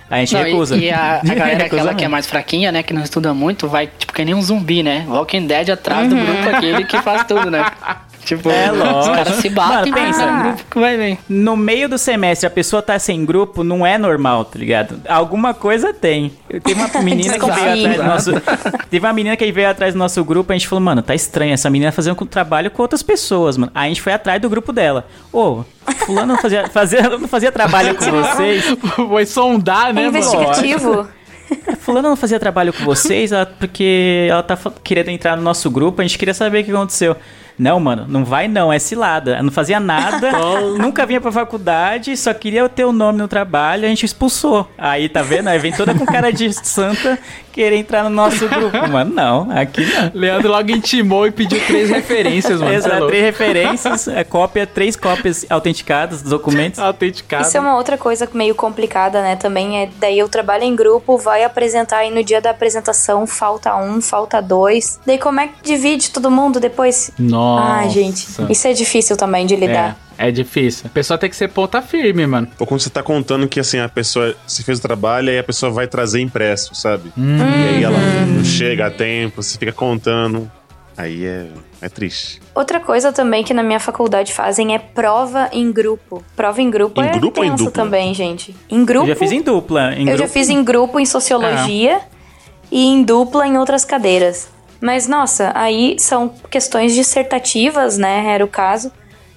[0.09, 0.75] A gente Não, recusa.
[0.75, 2.81] E, e a, a galera Recusa aquela que é mais fraquinha, né?
[2.81, 5.05] Que não estuda muito, vai tipo que nem um zumbi, né?
[5.07, 7.63] Walking Dead atrás do grupo aquele que faz tudo, né?
[8.23, 9.15] Tipo, É, os lógico.
[9.15, 10.25] caras se batem, Mano, pensa.
[10.43, 11.17] grupo que vai bem.
[11.27, 15.01] No meio do semestre, a pessoa tá sem grupo, não é normal, tá ligado?
[15.07, 16.31] Alguma coisa tem.
[16.63, 18.31] Teve uma menina que veio atrás do nosso.
[18.89, 21.53] Teve uma menina que veio atrás do nosso grupo, a gente falou, mano, tá estranho,
[21.53, 23.71] essa menina fazendo com- trabalho com outras pessoas, mano.
[23.73, 25.07] Aí a gente foi atrás do grupo dela.
[25.33, 25.63] Ô,
[26.05, 28.63] fulano não fazia, fazia, não fazia trabalho com vocês.
[28.95, 30.17] Foi sondar, É né, mano?
[30.17, 31.07] investigativo.
[31.79, 35.99] Fulano não fazia trabalho com vocês ela- porque ela tá querendo entrar no nosso grupo,
[36.01, 37.15] a gente queria saber o que aconteceu.
[37.59, 39.33] Não, mano, não vai não, é cilada.
[39.33, 40.31] Ela não fazia nada,
[40.79, 44.71] nunca vinha pra faculdade, só queria ter o nome no trabalho, a gente expulsou.
[44.77, 45.49] Aí, tá vendo?
[45.49, 47.19] Aí vem toda com cara de santa
[47.49, 48.87] querer entrar no nosso grupo.
[48.87, 50.11] Mano, não, aqui não.
[50.13, 52.71] Leandro logo intimou e pediu três referências, mano.
[52.71, 56.79] É Exato, três referências, é, cópia, três cópias autenticadas dos documentos.
[56.79, 57.47] Autenticado.
[57.47, 59.35] Isso é uma outra coisa meio complicada, né?
[59.35, 63.75] Também é daí eu trabalho em grupo, vai apresentar e no dia da apresentação falta
[63.75, 64.99] um, falta dois.
[65.05, 67.11] Daí como é que divide todo mundo depois?
[67.17, 67.73] Nossa.
[67.73, 69.97] Ai, gente, isso é difícil também de lidar.
[70.05, 70.85] É, é difícil.
[70.85, 72.47] A pessoa tem que ser ponta firme, mano.
[72.59, 75.43] Ou quando você tá contando que assim, a pessoa se fez o trabalho e a
[75.43, 77.11] pessoa vai trazer impresso, sabe?
[77.17, 77.37] Hum.
[77.37, 77.97] E aí ela
[78.27, 80.51] não chega a tempo, você fica contando.
[80.97, 81.47] Aí é,
[81.81, 82.41] é triste.
[82.53, 86.21] Outra coisa também que na minha faculdade fazem é prova em grupo.
[86.35, 87.83] Prova em grupo Em é grupo ou em tenso dupla?
[87.83, 88.53] também, gente.
[88.69, 89.05] Em grupo.
[89.05, 89.93] Eu já fiz em dupla.
[89.95, 90.29] Em eu já grupo.
[90.33, 92.01] fiz em grupo em sociologia
[92.69, 94.49] e em dupla em outras cadeiras.
[94.81, 98.25] Mas nossa, aí são questões dissertativas, né?
[98.33, 98.91] Era o caso.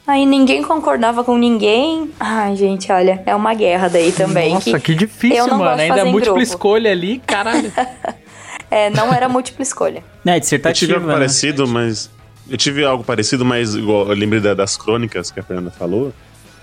[0.06, 2.10] Aí ninguém concordava com ninguém.
[2.18, 4.54] Ai, gente, olha, é uma guerra daí também.
[4.54, 5.80] Nossa, que, difícil, eu não mano.
[5.80, 6.40] Ainda múltipla grupo.
[6.42, 7.72] escolha ali, caralho.
[8.70, 9.98] É, não era múltipla escolha.
[9.98, 11.12] É, Eu tive dissertativa, algo né?
[11.12, 12.10] parecido, mas.
[12.48, 16.10] Eu tive algo parecido, mas igual eu lembrei da- das crônicas que a Fernanda falou.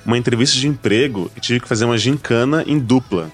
[0.04, 3.30] Uma entrevista de emprego e tive que fazer uma gincana em dupla.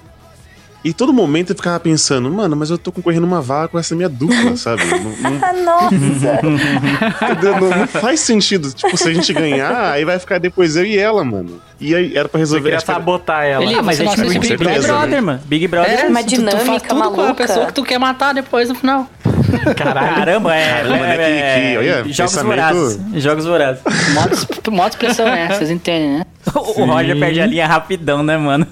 [0.85, 3.95] E todo momento eu ficava pensando, mano, mas eu tô concorrendo uma vaga com essa
[3.95, 4.83] minha dupla, sabe?
[4.85, 6.39] Não, não- Ah, nossa!
[7.59, 8.71] Não- não faz sentido.
[8.71, 11.59] Tipo, se a gente ganhar, aí vai ficar depois eu e ela, mano.
[11.79, 12.63] E aí era pra Você resolver.
[12.63, 13.63] queria acho que era- sabotar ela.
[13.63, 15.41] Ele- Ah, mas Você é tipo Big Big Brother, mano.
[15.45, 17.33] Big Brother É, é uma tu- tu, faz dinâmica tudo com a maluca.
[17.33, 19.07] pessoa que tu quer matar depois no final.
[19.75, 20.65] Caramba, é.
[20.83, 22.99] Caramba, né, é, que- que- olha, jogos pensamento- vorazes.
[23.23, 23.81] Jogos vorazes.
[24.13, 25.47] Modo, modo expressão, né?
[25.49, 26.25] Vocês entendem, né?
[26.53, 28.65] O o Roger perde a linha rapidão, né, mano?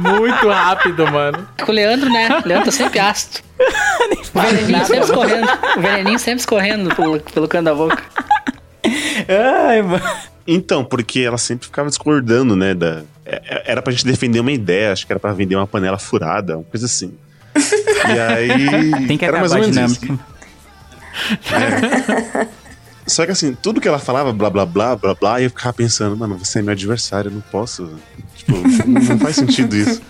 [0.00, 1.46] Muito rápido, mano.
[1.64, 2.40] Com o Leandro, né?
[2.44, 3.40] O Leandro tá sempre ácido.
[4.34, 5.48] O veneninho sempre escorrendo.
[5.76, 8.02] O veneninho sempre escorrendo pelo, pelo canto da boca.
[9.68, 10.02] Ai, mano.
[10.46, 12.72] Então, porque ela sempre ficava discordando, né?
[12.74, 13.02] Da...
[13.24, 16.56] é- Era pra gente defender uma ideia, acho que era pra vender uma panela furada,
[16.58, 17.12] uma coisa assim.
[17.56, 18.90] E aí.
[19.08, 20.00] Tem que era mais ou menos isso.
[20.00, 20.24] dinâmica.
[23.06, 25.72] Só que assim, tudo que ela falava, blá blá blá, blá blá, e eu ficava
[25.72, 27.88] pensando, mano, você é meu adversário, eu não posso.
[28.36, 28.52] Tipo,
[28.88, 30.02] não, não faz sentido isso.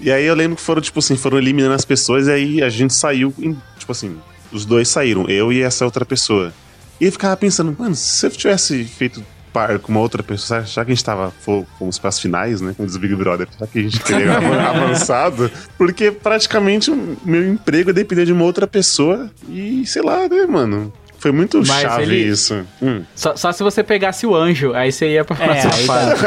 [0.00, 2.68] E aí eu lembro que foram, tipo assim, foram eliminando as pessoas, e aí a
[2.68, 4.18] gente saiu, em- tipo assim,
[4.52, 6.52] os dois saíram, eu e essa outra pessoa.
[7.00, 9.24] E eu ficava pensando, mano, se eu tivesse feito
[9.54, 12.74] par com uma outra pessoa, já que a gente tava, fo- fomos pras finais, né,
[12.76, 17.48] com os Big Brother, já que a gente teria avan- avançado, porque praticamente o meu
[17.48, 20.92] emprego dependia de uma outra pessoa, e sei lá, né, mano.
[21.18, 22.66] Foi muito Mas chave ele- isso.
[22.82, 23.02] Hum.
[23.14, 26.22] Só, só se você pegasse o anjo, aí você ia pra É, próxima aí fase.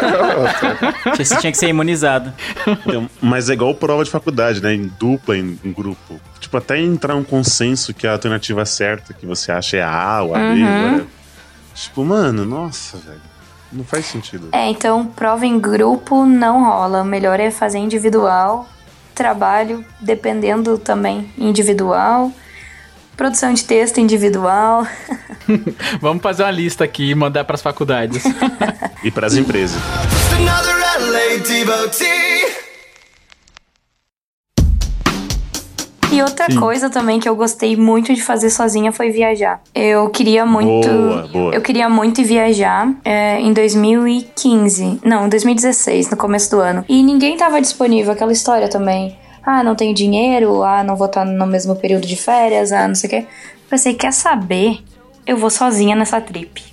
[1.24, 2.34] Você tinha que ser imunizado.
[2.66, 4.74] Então, mas é igual prova de faculdade, né?
[4.74, 6.20] Em dupla, em, em grupo.
[6.40, 10.24] Tipo, até entrar um consenso que a alternativa certa que você acha é a A
[10.24, 10.62] ou a B.
[10.64, 11.06] Uhum.
[11.78, 13.22] Tipo, mano, nossa, velho.
[13.72, 14.50] Não faz sentido.
[14.52, 17.04] É, então prova em grupo não rola.
[17.04, 18.68] O melhor é fazer individual.
[19.14, 22.32] Trabalho, dependendo também, individual.
[23.16, 24.88] Produção de texto individual.
[26.02, 28.24] Vamos fazer uma lista aqui e mandar pras faculdades.
[29.04, 29.80] E pras empresas.
[36.18, 39.62] E outra coisa também que eu gostei muito de fazer sozinha foi viajar.
[39.76, 40.90] Eu queria muito.
[40.90, 41.54] Boa, boa.
[41.54, 45.02] Eu queria muito ir viajar é, em 2015.
[45.06, 46.84] Não, em 2016, no começo do ano.
[46.90, 49.16] E ninguém tava disponível, aquela história também.
[49.46, 52.96] Ah, não tenho dinheiro, ah, não vou estar no mesmo período de férias, ah, não
[52.96, 53.26] sei o quê.
[53.70, 54.80] Pensei, quer saber?
[55.24, 56.64] Eu vou sozinha nessa trip.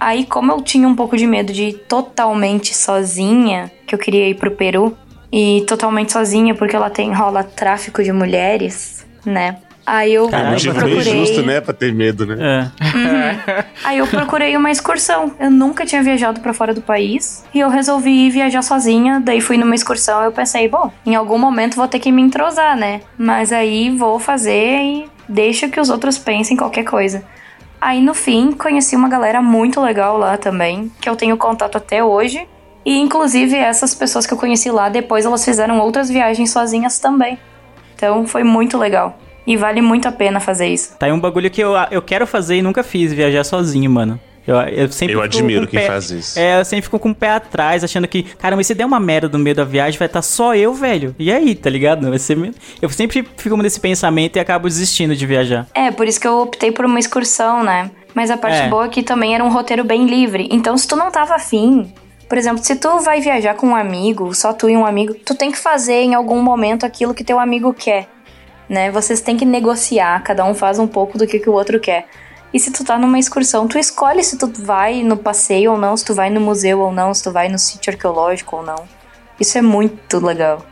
[0.00, 4.26] Aí, como eu tinha um pouco de medo de ir totalmente sozinha, que eu queria
[4.30, 4.96] ir pro Peru,
[5.32, 9.58] e totalmente sozinha porque ela tem rola tráfico de mulheres, né?
[9.88, 10.60] Aí eu Caramba.
[10.60, 10.94] procurei.
[11.02, 11.62] bem justo, né?
[11.62, 12.70] Pra ter medo, né?
[12.84, 13.64] É.
[13.82, 15.32] Aí eu procurei uma excursão.
[15.40, 19.18] Eu nunca tinha viajado pra fora do país e eu resolvi viajar sozinha.
[19.18, 20.22] Daí fui numa excursão.
[20.22, 23.00] Eu pensei, bom, em algum momento vou ter que me entrosar, né?
[23.16, 27.24] Mas aí vou fazer e deixa que os outros pensem qualquer coisa.
[27.80, 32.04] Aí no fim conheci uma galera muito legal lá também, que eu tenho contato até
[32.04, 32.46] hoje.
[32.88, 37.38] E inclusive essas pessoas que eu conheci lá, depois elas fizeram outras viagens sozinhas também.
[37.94, 39.18] Então foi muito legal.
[39.46, 40.96] E vale muito a pena fazer isso.
[40.98, 44.18] Tá aí um bagulho que eu, eu quero fazer e nunca fiz, viajar sozinho, mano.
[44.46, 46.38] Eu, eu sempre Eu admiro com o quem pé- faz isso.
[46.38, 48.98] É, eu sempre fico com o pé atrás, achando que, caramba, e se der uma
[48.98, 51.14] merda no meio da viagem, vai estar só eu, velho.
[51.18, 52.08] E aí, tá ligado?
[52.08, 52.36] Vai ser...
[52.38, 55.66] me- Eu sempre fico nesse pensamento e acabo desistindo de viajar.
[55.74, 57.90] É, por isso que eu optei por uma excursão, né?
[58.14, 58.68] Mas a parte É.
[58.68, 60.48] boa é que também era um roteiro bem livre.
[60.50, 61.92] Então, se tu não tava afim,
[62.28, 65.34] por exemplo, se tu vai viajar com um amigo, só tu e um amigo, tu
[65.34, 68.06] tem que fazer em algum momento aquilo que teu amigo quer,
[68.68, 68.90] né?
[68.90, 72.06] Vocês têm que negociar, cada um faz um pouco do que, que o outro quer.
[72.52, 75.96] E se tu tá numa excursão, tu escolhe se tu vai no passeio ou não,
[75.96, 78.88] se tu vai no museu ou não, se tu vai no sítio arqueológico ou não.
[79.40, 80.64] Isso é muito legal.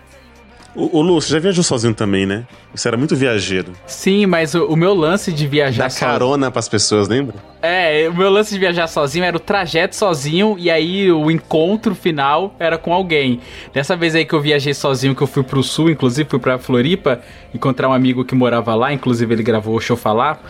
[0.76, 2.44] O, o Lu, você já viajou sozinho também, né?
[2.74, 3.72] Você era muito viajeiro.
[3.86, 6.10] Sim, mas o, o meu lance de viajar Dá sozinho.
[6.10, 7.34] carona pras pessoas, lembra?
[7.62, 11.94] É, o meu lance de viajar sozinho era o trajeto sozinho e aí o encontro
[11.94, 13.40] final era com alguém.
[13.72, 16.58] Dessa vez aí que eu viajei sozinho, que eu fui pro sul, inclusive fui pra
[16.58, 17.20] Floripa,
[17.54, 20.42] encontrar um amigo que morava lá, inclusive ele gravou o Show Falar.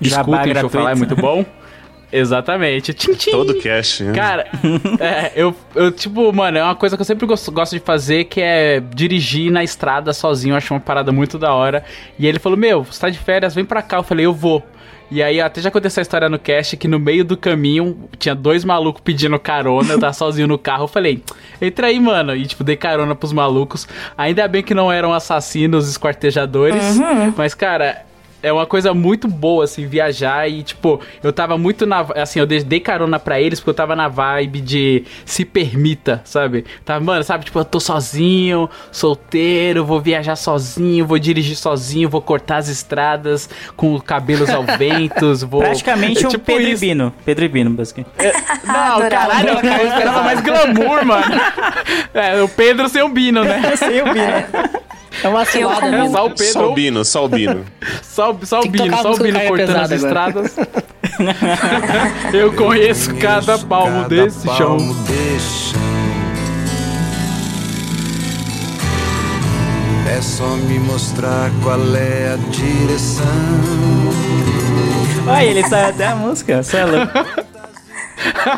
[0.00, 0.70] Escutem o Show.
[0.70, 1.44] Falar, é muito bom.
[2.14, 2.94] Exatamente.
[2.94, 3.30] Tchim, tchim.
[3.32, 4.12] Todo cast, né?
[4.12, 4.46] Cara,
[5.00, 8.24] é, eu, eu, tipo, mano, é uma coisa que eu sempre gosto, gosto de fazer,
[8.24, 10.52] que é dirigir na estrada sozinho.
[10.52, 11.84] Eu acho uma parada muito da hora.
[12.16, 13.96] E ele falou: Meu, você tá de férias, vem pra cá.
[13.96, 14.62] Eu falei: Eu vou.
[15.10, 18.34] E aí, até já aconteceu a história no cast que no meio do caminho tinha
[18.34, 20.84] dois malucos pedindo carona, eu tava sozinho no carro.
[20.84, 21.22] Eu falei,
[21.60, 22.34] entra aí, mano.
[22.34, 23.86] E, tipo, dei carona pros malucos.
[24.16, 26.98] Ainda bem que não eram assassinos, esquartejadores.
[27.36, 28.04] Mas, cara,
[28.44, 32.00] é uma coisa muito boa, assim, viajar e, tipo, eu tava muito na.
[32.14, 36.66] Assim, eu dei carona pra eles porque eu tava na vibe de se permita, sabe?
[36.84, 42.20] Tava, mano, sabe, tipo, eu tô sozinho, solteiro, vou viajar sozinho, vou dirigir sozinho, vou
[42.20, 45.62] cortar as estradas com cabelos ao vento, vou.
[45.62, 46.84] Praticamente é um tipo Pedro isso.
[46.84, 47.14] Ibino.
[47.24, 48.10] Pedro Ibino, basicamente.
[48.64, 49.08] Não, Adorava.
[49.08, 51.24] caralho, eu eu esperava mais glamour, mano.
[52.12, 53.74] É, o Pedro sem o Bino, né?
[53.76, 54.84] Sem o Bino.
[55.22, 56.10] É uma cilada É mesmo.
[56.16, 57.64] só o Pedro, Só o Bino, só o Bino.
[58.02, 59.76] só, só o Tem que Bino, tocar a só o música do Bino Caio cortando
[59.76, 60.56] as Pesado estradas.
[62.34, 64.76] eu conheço cada palmo Cada desse chão.
[70.06, 73.24] É só me mostrar qual é a direção.
[75.26, 77.12] Olha, ele saiu até a música, você é louco.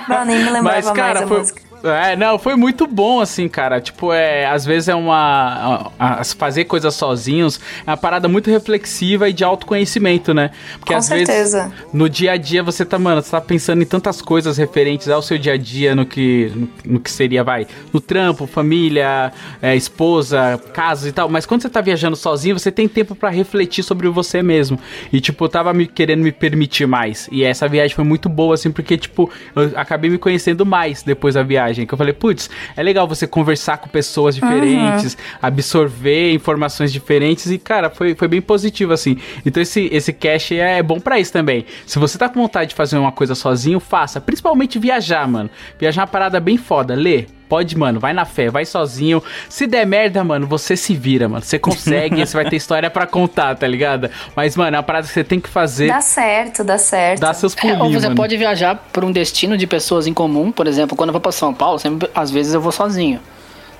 [0.09, 1.38] Não, nem me lembrava Mas, cara, mais a foi.
[1.38, 1.62] música.
[1.84, 3.80] É, não, foi muito bom, assim, cara.
[3.80, 5.90] Tipo, é, às vezes é uma.
[5.98, 10.50] a- a- fazer coisas sozinhos é uma parada muito reflexiva e de autoconhecimento, né?
[10.78, 11.64] Porque Com às certeza.
[11.68, 15.08] vezes no dia a dia você tá, mano, você tá pensando em tantas coisas referentes
[15.08, 19.32] ao seu dia a dia, no que, no, no que seria, vai, no trampo, família,
[19.62, 21.28] é, esposa, casa e tal.
[21.28, 24.78] Mas quando você tá viajando sozinho, você tem tempo pra refletir sobre você mesmo.
[25.12, 27.28] E, tipo, eu tava me querendo me permitir mais.
[27.30, 31.34] E essa viagem foi muito boa, assim, porque, tipo, eu acabei me conhecendo mais depois
[31.34, 31.65] da viagem.
[31.86, 37.50] Que eu falei, putz, é legal você conversar com pessoas diferentes, absorver informações diferentes.
[37.50, 39.16] E, cara, foi, foi bem positivo, assim.
[39.44, 41.64] Então, esse, esse cache é bom pra isso também.
[41.86, 44.20] Se você tá com vontade de fazer uma coisa sozinho, faça.
[44.20, 45.50] Principalmente viajar, mano.
[45.78, 46.94] Viajar é uma parada bem foda.
[46.94, 47.36] Lê.
[47.49, 49.22] Pode, mano, vai na fé, vai sozinho.
[49.49, 51.42] Se der merda, mano, você se vira, mano.
[51.44, 54.11] Você consegue, você vai ter história pra contar, tá ligado?
[54.34, 55.86] Mas, mano, é uma parada que você tem que fazer.
[55.88, 57.20] Dá certo, dá certo.
[57.20, 58.16] Dá seus É, pulinhos, ou você mano.
[58.16, 61.30] pode viajar por um destino de pessoas em comum, por exemplo, quando eu vou pra
[61.32, 63.20] São Paulo, sempre, às vezes eu vou sozinho.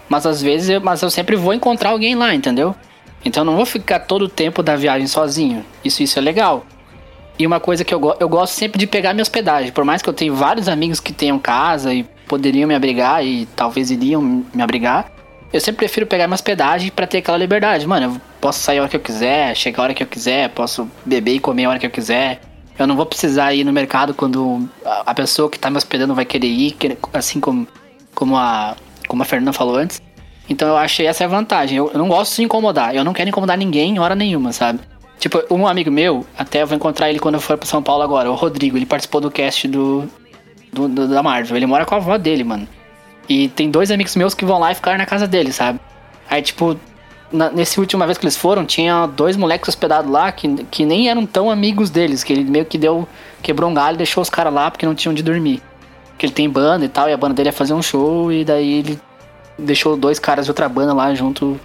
[0.09, 2.75] Mas às vezes, eu, mas eu sempre vou encontrar alguém lá, entendeu?
[3.25, 5.65] Então eu não vou ficar todo o tempo da viagem sozinho.
[5.85, 6.65] Isso, isso é legal.
[7.37, 9.73] E uma coisa que eu, go- eu gosto sempre de pegar minha hospedagem.
[9.73, 13.47] Por mais que eu tenha vários amigos que tenham casa e poderiam me abrigar e
[13.57, 15.11] talvez iriam me abrigar,
[15.53, 17.87] eu sempre prefiro pegar minha hospedagem pra ter aquela liberdade.
[17.87, 20.51] Mano, eu posso sair a hora que eu quiser, chegar a hora que eu quiser,
[20.51, 22.41] posso beber e comer a hora que eu quiser.
[22.79, 26.27] Eu não vou precisar ir no mercado quando a pessoa que tá me hospedando vai
[26.27, 26.77] querer ir,
[27.13, 27.67] assim como,
[28.15, 28.77] como, a,
[29.09, 30.03] como a Fernanda falou antes.
[30.49, 31.79] Então eu achei essa é a vantagem.
[31.79, 32.95] Eu, eu não gosto de incomodar.
[32.95, 34.81] Eu não quero incomodar ninguém em hora nenhuma, sabe?
[35.19, 38.03] Tipo, um amigo meu, até eu vou encontrar ele quando eu for pra São Paulo
[38.03, 40.07] agora, o Rodrigo, ele participou do cast do,
[40.77, 41.57] do, do- da Marvel.
[41.57, 42.69] Ele mora com a avó dele, mano.
[43.29, 45.81] E tem dois amigos meus que vão lá e ficaram na casa dele, sabe?
[46.31, 46.77] Aí, tipo,
[47.33, 51.09] na, nesse última vez que eles foram, tinha dois moleques hospedados lá que, que nem
[51.09, 53.09] eram tão amigos deles, que ele meio que deu.
[53.43, 55.61] quebrou um galho e deixou os caras lá porque não tinham onde dormir.
[56.19, 58.45] Que ele tem banda e tal, e a banda dele ia fazer um show, e
[58.45, 58.99] daí ele
[59.59, 61.59] deixou dois caras de outra banda lá junto.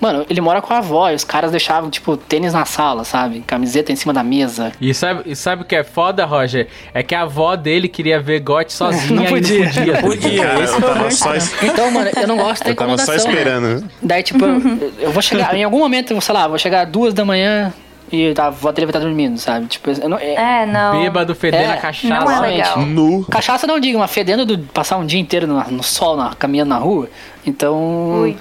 [0.00, 3.40] Mano, ele mora com a avó e os caras deixavam, tipo, tênis na sala, sabe?
[3.46, 4.72] Camiseta em cima da mesa.
[4.80, 6.66] E sabe, e sabe o que é foda, Roger?
[6.92, 9.64] É que a avó dele queria ver Got sozinha Não e podia.
[9.64, 10.00] não podia.
[10.02, 13.14] Podia, Cara, eu tava só, es- Então, mano, eu não gosto da eu tava só
[13.14, 13.80] esperando.
[13.80, 13.88] né?
[14.02, 15.54] Daí, tipo, eu, eu vou chegar.
[15.54, 17.72] Em algum momento, sei lá, vou chegar duas da manhã
[18.12, 19.66] e a avó dele vai estar dormindo, sabe?
[19.66, 21.00] Tipo, eu não, é, É, não.
[21.00, 22.24] Bêbado fedendo É, a cachaça.
[22.24, 22.78] não é legal.
[22.80, 23.24] Nu.
[23.30, 26.68] Cachaça não digo, mas fedendo do passar um dia inteiro no, no sol, na, caminhando
[26.68, 27.08] na rua.
[27.46, 28.20] Então.
[28.22, 28.36] Ui.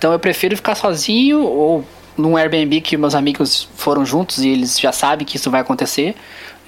[0.00, 1.84] Então eu prefiro ficar sozinho ou
[2.16, 6.14] num Airbnb que meus amigos foram juntos e eles já sabem que isso vai acontecer.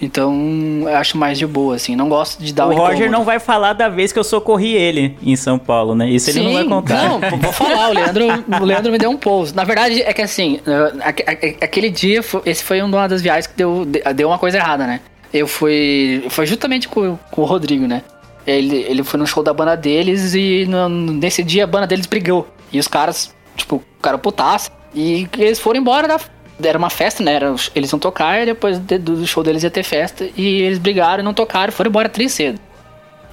[0.00, 0.34] Então
[0.82, 1.96] eu acho mais de boa, assim.
[1.96, 3.12] Não gosto de dar O um Roger incômodo.
[3.12, 6.10] não vai falar da vez que eu socorri ele em São Paulo, né?
[6.10, 7.08] Isso ele não vai Sim, contar.
[7.08, 8.24] Não, vou falar, o Leandro,
[8.60, 9.54] o Leandro me deu um pouso.
[9.54, 10.60] Na verdade, é que assim,
[11.02, 14.58] aque- aque- aquele dia, esse foi uma das viagens que deu, de- deu uma coisa
[14.58, 15.00] errada, né?
[15.32, 16.22] Eu fui.
[16.28, 18.02] Foi justamente com, com o Rodrigo, né?
[18.46, 22.06] Ele, ele foi no show da banda deles e no- nesse dia a banda deles
[22.06, 22.46] brigou.
[22.72, 24.70] E os caras, tipo, ficaram putaço.
[24.94, 26.18] E eles foram embora da.
[26.62, 27.34] Era uma festa, né?
[27.34, 30.28] Era, eles iam tocar e depois de- do show deles ia ter festa.
[30.36, 32.58] E eles brigaram e não tocaram, foram embora três cedo.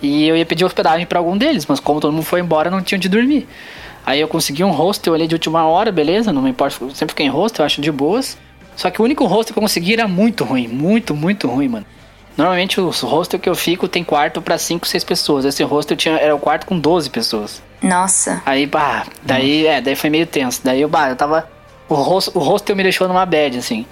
[0.01, 2.81] E eu ia pedir hospedagem pra algum deles, mas como todo mundo foi embora, não
[2.81, 3.47] tinha onde dormir.
[4.05, 7.25] Aí eu consegui um hostel ali de última hora, beleza, não me importa, sempre fiquei
[7.25, 8.37] em hostel, eu acho de boas.
[8.77, 11.85] Só que o único hostel que eu consegui era muito ruim, muito, muito ruim, mano.
[12.37, 15.43] Normalmente os hostel que eu fico tem quarto pra 5, 6 pessoas.
[15.43, 17.61] Esse hostel tinha, era o quarto com 12 pessoas.
[17.81, 18.41] Nossa.
[18.45, 20.61] Aí, bah, daí, é, daí foi meio tenso.
[20.63, 21.49] Daí bah, eu tava.
[21.87, 23.85] O hostel, o hostel me deixou numa bad, assim.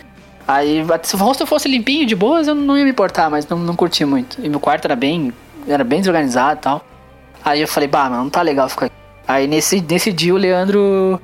[0.48, 3.58] Aí, se o hostel fosse limpinho, de boas, eu não ia me importar, mas não,
[3.58, 4.44] não curti muito.
[4.44, 5.34] E meu quarto era bem.
[5.68, 6.86] Era bem desorganizado e tal.
[7.44, 8.96] Aí eu falei, bah, mano, não tá legal ficar aqui.
[9.28, 11.22] Aí nesse, nesse dia o Leandro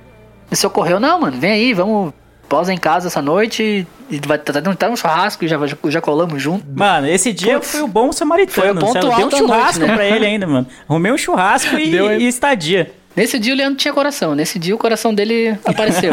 [0.49, 2.13] me socorreu, não, mano, vem aí, vamos.
[2.49, 3.87] Pausa em casa essa noite
[4.25, 6.65] vai tá, tá, tá um churrasco, já, já, já colamos junto.
[6.75, 8.53] Mano, esse dia Putz, foi o bom samaritano.
[8.53, 9.05] foi o ponto sabe?
[9.05, 9.95] Deu um alto da noite, churrasco né?
[9.95, 10.67] pra ele ainda, mano.
[10.87, 12.93] Arrumei um churrasco e, Deu, e estadia.
[13.15, 16.11] Nesse dia o Leandro tinha coração, nesse dia o coração dele apareceu.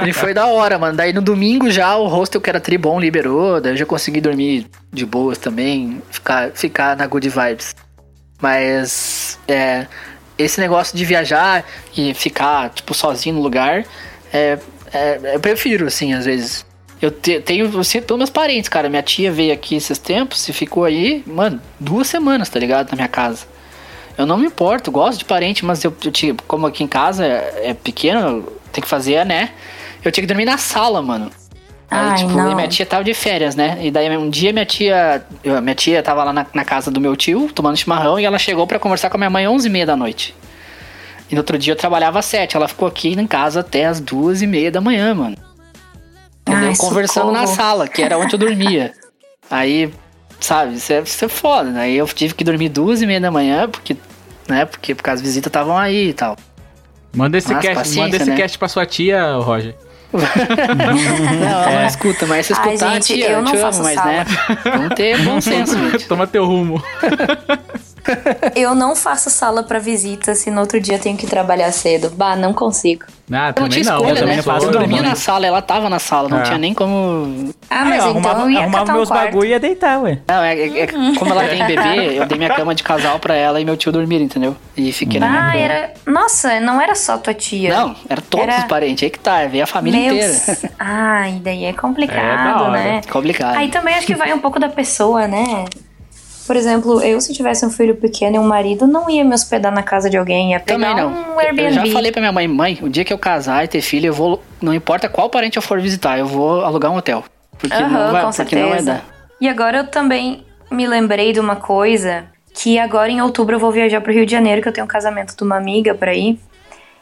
[0.00, 0.96] Ele foi da hora, mano.
[0.96, 4.66] Daí no domingo já o hostel que era tribom liberou, daí eu já consegui dormir
[4.92, 7.74] de boas também, ficar, ficar na good vibes.
[8.40, 9.86] Mas é,
[10.38, 11.64] esse negócio de viajar
[11.96, 13.84] e ficar, tipo, sozinho no lugar,
[14.32, 14.58] é,
[14.92, 16.64] é, eu prefiro, assim, às vezes.
[17.00, 18.88] Eu te- tenho, eu sinto pelos meus parentes, cara.
[18.88, 22.90] Minha tia veio aqui esses tempos e ficou aí, mano, duas semanas, tá ligado?
[22.90, 23.46] Na minha casa.
[24.16, 27.24] Eu não me importo, gosto de parente, mas eu, eu tinha, como aqui em casa
[27.26, 29.50] é, é pequeno, tem que fazer, né?
[30.04, 31.30] Eu tinha que dormir na sala, mano.
[31.90, 32.52] Aí, Ai, tipo, não.
[32.52, 33.78] e minha tia tava de férias, né?
[33.82, 35.24] E daí um dia minha tia.
[35.62, 38.66] minha tia tava lá na, na casa do meu tio, tomando chimarrão, e ela chegou
[38.66, 40.34] pra conversar com a minha mãe às 11h30 da noite.
[41.32, 42.56] E no outro dia eu trabalhava às 7.
[42.56, 45.36] Ela ficou aqui em casa até as duas e meia da manhã, mano.
[46.42, 46.68] Entendeu?
[46.68, 47.56] Ai, Conversando na socorro.
[47.56, 48.92] sala, que era onde eu dormia.
[49.50, 49.90] Aí,
[50.38, 51.70] sabe, isso é, isso é foda.
[51.70, 51.80] né?
[51.82, 53.96] Aí eu tive que dormir duas e meia da manhã, porque,
[54.48, 54.64] né?
[54.66, 56.36] Porque, porque as visitas estavam aí e tal.
[57.14, 58.36] Manda esse, Mas cast, manda esse né?
[58.36, 59.74] cast pra sua tia, Roger.
[60.12, 63.62] Não, ela não escuta, mas se Ai, escutar, gente, tia, eu eu não te amo,
[63.62, 64.10] faço mas sala.
[64.12, 64.26] né?
[64.64, 66.06] Vamos ter bom senso, gente.
[66.06, 66.82] Toma teu rumo.
[68.54, 72.10] Eu não faço sala pra visita se no outro dia eu tenho que trabalhar cedo.
[72.10, 73.04] Bah, não consigo.
[73.30, 73.92] Ah, Eu não também tinha não.
[73.96, 74.36] escolha, eu também né?
[74.36, 75.08] não faço eu dormia não.
[75.08, 76.42] na sala, ela tava na sala, não É.
[76.42, 77.54] tinha nem como.
[77.70, 79.24] Ah, Aí, mas ó, então arrumava, eu ia arrumava catar um meus quarto.
[79.24, 80.18] bagulho e ia deitar, ué.
[80.28, 83.34] Não, é, é- é- como ela tem bebê, eu dei minha cama de casal pra
[83.34, 84.54] ela e meu tio dormir, entendeu?
[84.76, 85.56] E fiquei na minha Ah, cama.
[85.64, 85.94] era...
[86.06, 87.74] Nossa, não era só tua tia.
[87.74, 90.14] Não, era todos Era- os parentes, aí que tá, veio a família Meu...
[90.14, 90.34] inteira.
[90.78, 93.00] Ai, daí é É, complicado, né?
[93.10, 93.56] Complicado.
[93.56, 95.64] Aí também acho que vai um pouco da pessoa, né?
[96.52, 99.72] Por exemplo, eu se tivesse um filho pequeno e um marido, não ia me hospedar
[99.72, 101.08] na casa de alguém, ia pegar Também não.
[101.10, 101.72] um eu Airbnb.
[101.72, 104.12] já falei pra minha mãe, mãe, o dia que eu casar e ter filho, eu
[104.12, 104.42] vou.
[104.60, 107.24] Não importa qual parente eu for visitar, eu vou alugar um hotel.
[107.56, 109.02] Porque, Aham, não, vai, com porque não vai certeza.
[109.02, 109.26] dar.
[109.40, 113.72] E agora eu também me lembrei de uma coisa que agora em outubro eu vou
[113.72, 116.38] viajar pro Rio de Janeiro, que eu tenho um casamento de uma amiga pra ir.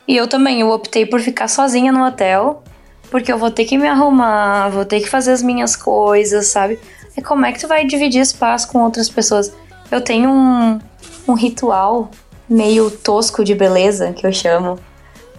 [0.07, 2.62] E eu também, eu optei por ficar sozinha no hotel,
[3.11, 6.78] porque eu vou ter que me arrumar, vou ter que fazer as minhas coisas, sabe?
[7.17, 9.53] E como é que tu vai dividir espaço com outras pessoas?
[9.91, 10.79] Eu tenho um,
[11.29, 12.11] um ritual
[12.49, 14.79] meio tosco de beleza, que eu chamo,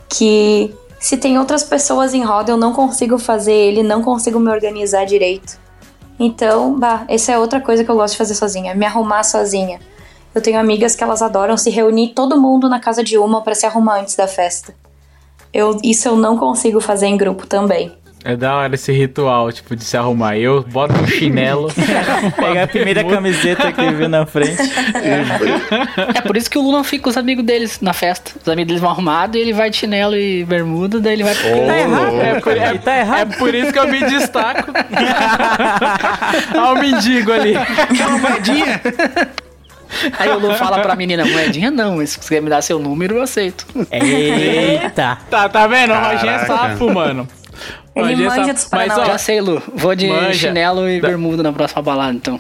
[0.09, 4.51] que se tem outras pessoas em roda, eu não consigo fazer ele, não consigo me
[4.51, 5.59] organizar direito.
[6.19, 9.79] Então, bah, essa é outra coisa que eu gosto de fazer sozinha, me arrumar sozinha.
[10.33, 13.55] Eu tenho amigas que elas adoram se reunir todo mundo na casa de uma pra
[13.55, 14.73] se arrumar antes da festa.
[15.51, 17.91] Eu, isso eu não consigo fazer em grupo também.
[18.23, 20.37] É da hora esse ritual, tipo, de se arrumar.
[20.37, 21.69] Eu boto um chinelo.
[22.37, 24.61] Pegar a primeira camiseta que viu na frente.
[26.15, 28.31] É por isso que o Lula fica com os amigos deles na festa.
[28.39, 31.33] Os amigos deles vão arrumados e ele vai de chinelo e bermuda, daí ele vai.
[31.33, 31.47] Tá
[31.79, 33.37] errado, é por, aí tá É errado.
[33.37, 34.71] por isso que eu me destaco.
[36.53, 37.53] Olha o mendigo ali.
[37.97, 38.81] Quer uma moedinha?
[40.19, 42.77] Aí o Lu fala pra menina, moedinha não, mas se você quer me dar seu
[42.79, 43.65] número, eu aceito.
[43.91, 45.17] Eita.
[45.29, 45.91] Tá, tá vendo?
[45.93, 47.27] O Roginho é safo, mano.
[47.95, 48.87] Ele é manja safo.
[48.87, 49.61] dos ó, Já sei, Lu.
[49.75, 50.33] Vou de Manja.
[50.33, 52.39] chinelo e Da- bermuda na próxima balada, então.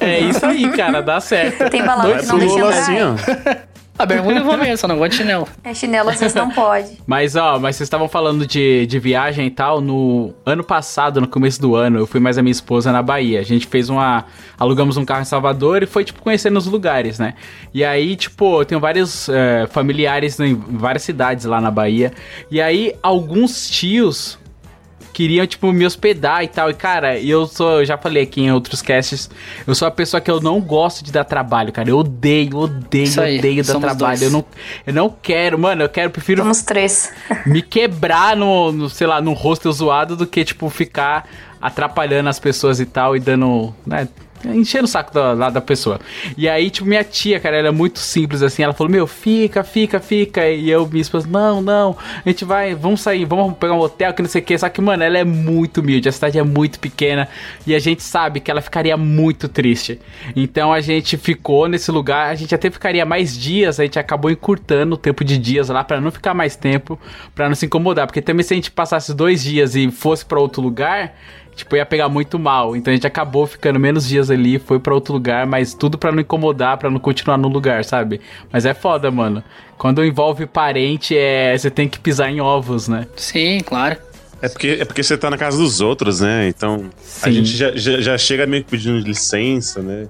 [0.00, 1.00] é isso aí, cara.
[1.02, 1.70] Dá certo.
[1.70, 3.70] Tem balada Vai que não deixa assim, ó.
[3.98, 5.46] A bermuda eu vou mesmo, só não vou de chinelo.
[5.62, 6.88] É chinelo, vezes não pode.
[7.06, 9.82] Mas, ó, mas vocês estavam falando de, de viagem e tal.
[9.82, 13.40] No ano passado, no começo do ano, eu fui mais a minha esposa na Bahia.
[13.40, 14.24] A gente fez uma.
[14.58, 17.34] Alugamos um carro em Salvador e foi, tipo, conhecendo os lugares, né?
[17.74, 22.10] E aí, tipo, eu tenho vários eh, familiares em várias cidades lá na Bahia.
[22.50, 24.38] E aí, alguns tios
[25.20, 26.70] queriam, tipo, me hospedar e tal.
[26.70, 29.28] E, cara, eu sou, eu já falei aqui em outros casts,
[29.66, 31.90] eu sou a pessoa que eu não gosto de dar trabalho, cara.
[31.90, 33.98] Eu odeio, odeio, aí, odeio dar trabalho.
[33.98, 34.22] dois.
[34.22, 34.44] Eu não,
[34.86, 37.12] eu não quero, mano, eu quero, eu prefiro Somos três.
[37.44, 41.28] me quebrar no, no, sei lá, num hostel zoado do que, tipo, ficar
[41.60, 44.08] atrapalhando as pessoas e tal e dando, né,
[44.46, 46.00] enchendo o saco da, lá da pessoa.
[46.36, 49.62] E aí, tipo, minha tia, cara, ela é muito simples assim, ela falou, meu, fica,
[49.62, 50.48] fica, fica.
[50.48, 54.12] E eu, minha esposa, não, não, a gente vai, vamos sair, vamos pegar um hotel,
[54.12, 54.56] que não sei o que.
[54.58, 57.28] Só que, mano, ela é muito humilde, a cidade é muito pequena
[57.66, 60.00] e a gente sabe que ela ficaria muito triste.
[60.34, 64.30] Então a gente ficou nesse lugar, a gente até ficaria mais dias, a gente acabou
[64.30, 66.98] encurtando o tempo de dias lá pra não ficar mais tempo,
[67.34, 68.06] pra não se incomodar.
[68.06, 71.14] Porque também se a gente passasse dois dias e fosse pra outro lugar,
[71.60, 72.76] tipo, ia pegar muito mal.
[72.76, 76.12] Então a gente acabou ficando menos dias ali, foi pra outro lugar, mas tudo pra
[76.12, 78.20] não incomodar, pra não continuar no lugar, sabe?
[78.52, 79.42] Mas é foda, mano.
[79.78, 83.06] Quando envolve parente, é, você tem que pisar em ovos, né?
[83.16, 83.96] Sim, claro.
[84.42, 86.48] É porque, é porque você tá na casa dos outros, né?
[86.48, 86.90] Então
[87.22, 87.32] a Sim.
[87.32, 90.06] gente já, já, já chega meio que pedindo licença, né?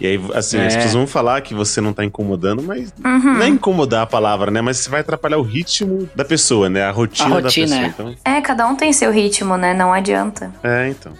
[0.00, 0.76] E aí, assim, as É.
[0.76, 4.60] pessoas vão falar que você não tá incomodando, mas não é incomodar a palavra, né?
[4.60, 6.84] Mas você vai atrapalhar o ritmo da pessoa, né?
[6.84, 7.88] A rotina, A rotina, da é.
[7.88, 8.14] pessoa.
[8.24, 9.72] É, cada um tem seu ritmo, né?
[9.74, 10.52] Não adianta.
[10.58, 11.12] Então, é, então.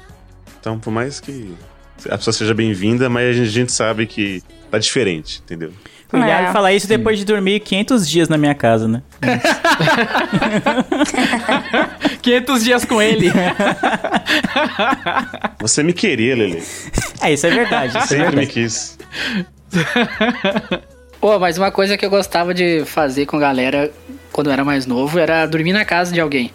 [0.60, 1.54] Então, por mais que
[2.10, 5.72] a pessoa seja bem-vinda, mas a gente, a gente sabe que tá diferente, entendeu?
[6.12, 6.52] O Iago É.
[6.52, 9.02] falar isso depois de dormir 500 dias na minha casa, né?
[12.22, 13.32] 500 dias com ele.
[15.60, 16.62] Você me queria, Lele.
[17.20, 17.88] É, isso é verdade.
[17.88, 18.52] Isso é Sempre me verdade.
[18.52, 18.98] quis.
[21.20, 23.90] Pô, mas uma coisa que eu gostava de fazer com a galera
[24.32, 26.50] quando eu era mais novo era dormir na casa de alguém.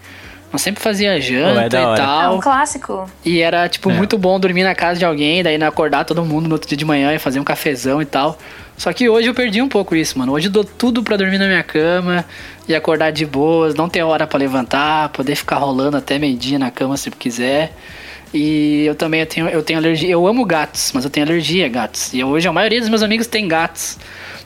[0.54, 2.02] Eu sempre fazia janta Pô, é e hora.
[2.02, 2.36] É tal.
[2.36, 3.10] um clássico.
[3.24, 3.94] E era, tipo, É.
[3.94, 6.84] muito bom dormir na casa de alguém, daí acordar todo mundo no outro dia de
[6.86, 8.38] manhã e fazer um cafezão e tal.
[8.82, 10.32] Só que hoje eu perdi um pouco isso, mano.
[10.32, 12.26] Hoje eu dou tudo pra dormir na minha cama
[12.68, 16.72] e acordar de boas, não ter hora pra levantar, poder ficar rolando até meio-dia na
[16.72, 17.74] cama se quiser.
[18.34, 20.10] E eu também eu tenho, eu tenho alergia.
[20.10, 22.12] Eu amo gatos, mas eu tenho alergia a gatos.
[22.12, 24.00] E hoje a maioria dos meus amigos tem gatos.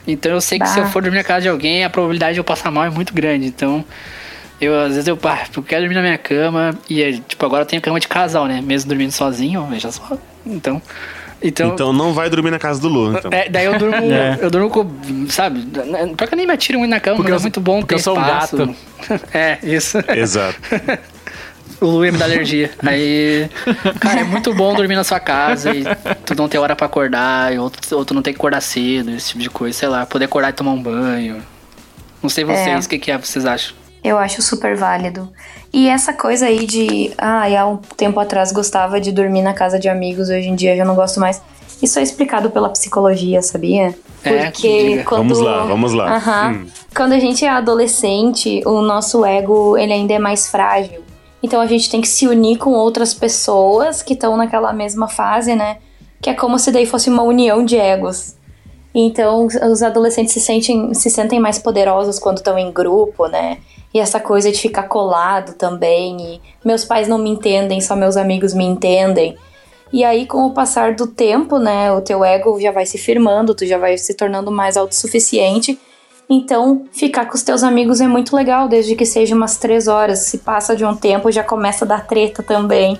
[0.05, 0.73] Então eu sei que Bah.
[0.73, 2.89] se eu for dormir na casa de alguém, a probabilidade de eu passar mal é
[2.89, 3.45] muito grande.
[3.45, 3.85] Então,
[4.59, 6.77] eu às vezes eu, pá, eu quero dormir na minha cama.
[6.89, 8.59] E tipo, agora eu tenho cama de casal, né?
[8.61, 10.17] Mesmo dormindo sozinho, veja só.
[10.45, 10.81] Então.
[11.47, 11.73] Então.
[11.73, 13.29] Então não vai dormir na casa do Lu, então.
[13.31, 14.39] é, daí eu durmo, É.
[14.41, 14.89] eu durmo com,
[15.29, 15.61] sabe?
[15.61, 17.79] Pior que eu nem me atiro muito na cama, Porque mas eu é muito bom
[17.81, 18.57] porque ter eu sou um espaço.
[18.57, 18.75] gato.
[19.33, 19.97] é, isso.
[20.15, 20.57] Exato.
[21.81, 22.71] O Lu ia me dar alergia.
[22.85, 23.49] Aí,
[23.99, 25.83] cara, é muito bom dormir na sua casa e
[26.25, 28.61] tu não ter hora pra acordar, e ou, tu- ou tu não ter que acordar
[28.61, 31.43] cedo, esse tipo de coisa, sei lá, poder acordar e tomar um banho.
[32.23, 33.75] Não sei vocês, o que, que é, vocês acham?
[34.05, 35.27] Eu acho super válido.
[35.73, 37.11] E essa coisa aí de.
[37.17, 40.77] Ah, há um tempo atrás gostava de dormir na casa de amigos, hoje em dia
[40.77, 41.41] já não gosto mais.
[41.81, 43.95] Isso é explicado pela psicologia, sabia?
[44.23, 45.03] É, Porque diga.
[45.05, 45.21] quando.
[45.21, 46.17] Vamos lá, vamos lá.
[46.17, 46.51] Aham.
[46.51, 46.67] Hum.
[46.95, 51.03] Quando a gente é adolescente, o nosso ego ele ainda é mais frágil.
[51.41, 55.55] Então a gente tem que se unir com outras pessoas que estão naquela mesma fase,
[55.55, 55.77] né?
[56.21, 58.35] Que é como se daí fosse uma união de egos.
[58.93, 63.57] Então os adolescentes se sentem, se sentem mais poderosos quando estão em grupo, né?
[63.95, 66.17] E essa coisa de ficar colado também.
[66.19, 69.37] E meus pais não me entendem, só meus amigos me entendem.
[69.93, 73.55] E aí, com o passar do tempo, né, o teu ego já vai se firmando,
[73.55, 75.79] tu já vai se tornando mais autossuficiente.
[76.29, 80.19] Então, ficar com os teus amigos é muito legal, desde que seja umas três horas.
[80.19, 82.99] Se passa de um tempo, já começa a dar treta também.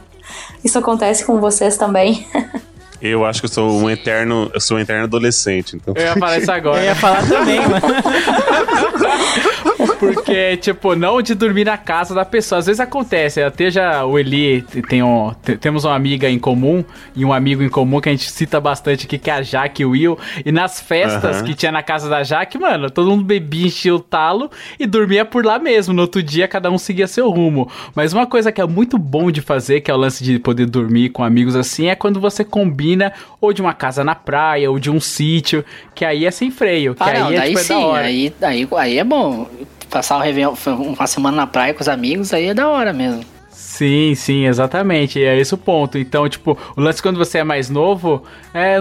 [0.64, 2.26] Isso acontece com vocês também?
[3.02, 5.94] Eu acho que eu sou um eterno, eu sou um eterno adolescente, então.
[5.96, 6.84] Eu ia falar isso Eu agora.
[6.84, 7.82] ia falar também, mano.
[10.00, 12.60] Porque, tipo, não de dormir na casa da pessoa.
[12.60, 13.42] Às vezes acontece.
[13.42, 16.84] Até já o Eli tem um, te- temos uma amiga em comum
[17.16, 19.84] e um amigo em comum que a gente cita bastante aqui, que é a Jaque
[19.84, 20.18] e o Will.
[20.46, 24.00] E nas festas que tinha na casa da Jaque, mano, todo mundo bebia, enchia o
[24.00, 25.94] talo e dormia por lá mesmo.
[25.94, 27.70] No outro dia, cada um seguia seu rumo.
[27.96, 30.66] Mas uma coisa que é muito bom de fazer, que é o lance de poder
[30.66, 34.80] dormir com amigos assim, é quando você combina ou de uma casa na praia ou
[34.80, 35.64] de um sítio,
[35.94, 36.96] que aí é sem freio.
[36.96, 38.06] Que Ah, aí não, é, daí tipo, é da sim, hora.
[38.06, 39.48] aí, aí, aí é bom.
[39.90, 40.54] Passar o Réveillon,
[40.98, 43.24] uma semana na praia com os amigos, aí é da hora mesmo.
[43.52, 45.22] Sim, sim, exatamente.
[45.22, 45.98] É esse o ponto.
[45.98, 48.24] Então, tipo, o lance quando você é mais novo,
[48.54, 48.78] é,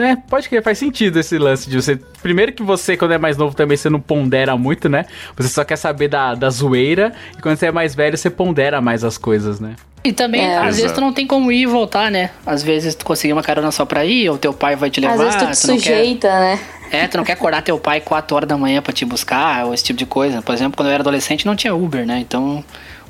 [0.00, 1.96] é pode que faz sentido esse lance de você.
[2.22, 5.06] Primeiro que você, quando é mais novo, também você não pondera muito, né?
[5.36, 7.12] Você só quer saber da, da zoeira.
[7.36, 9.74] E quando você é mais velho, você pondera mais as coisas, né?
[10.04, 10.58] E também, É.
[10.58, 10.94] às vezes, Exato.
[10.94, 12.30] tu não tem como ir e voltar, né?
[12.46, 15.14] Às vezes tu conseguir uma carona só pra ir, ou teu pai vai te levar.
[15.14, 16.60] Às vezes tu te quer- sujeita, né?
[16.90, 19.74] É, tu não quer acordar teu pai 4 horas da manhã pra te buscar, ou
[19.74, 20.40] esse tipo de coisa.
[20.42, 22.18] Por exemplo, quando eu era adolescente não tinha Uber, né?
[22.18, 22.64] Então,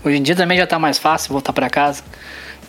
[0.04, 2.02] hoje em dia também já tá mais fácil voltar pra casa.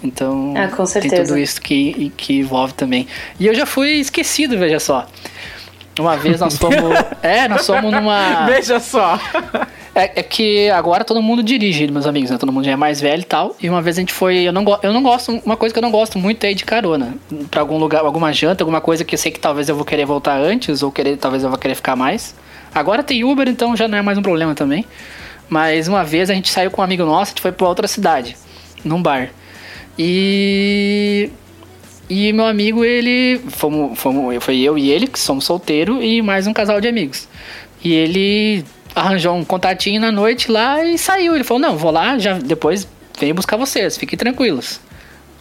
[0.03, 0.67] Então, Ah,
[1.01, 3.07] tem tudo isso que, que envolve também.
[3.39, 5.07] E eu já fui esquecido, veja só.
[5.99, 6.77] Uma vez nós fomos.
[7.23, 8.45] é, nós fomos numa.
[8.45, 9.19] Veja só.
[9.95, 12.37] É, é que agora todo mundo dirige, meus amigos, né?
[12.37, 13.55] Todo mundo já é mais velho e tal.
[13.61, 14.37] E uma vez a gente foi.
[14.39, 15.31] Eu não, go- eu não gosto.
[15.43, 17.15] Uma coisa que eu não gosto muito é ir de carona.
[17.49, 20.05] Pra algum lugar, alguma janta, alguma coisa que eu sei que talvez eu vou querer
[20.05, 22.35] voltar antes, ou querer, talvez eu vou querer ficar mais.
[22.75, 24.85] Agora tem Uber, então já não é mais um problema também.
[25.49, 27.87] Mas uma vez a gente saiu com um amigo nosso, a gente foi pra outra
[27.87, 28.35] cidade,
[28.83, 29.29] num bar.
[29.97, 31.29] E.
[32.09, 33.41] E meu amigo, ele.
[33.49, 37.27] Fomos, fomos, foi eu e ele, que somos solteiros, e mais um casal de amigos.
[37.83, 41.35] E ele arranjou um contatinho na noite lá e saiu.
[41.35, 42.87] Ele falou: Não, vou lá, já depois
[43.19, 44.79] venho buscar vocês, fiquem tranquilos.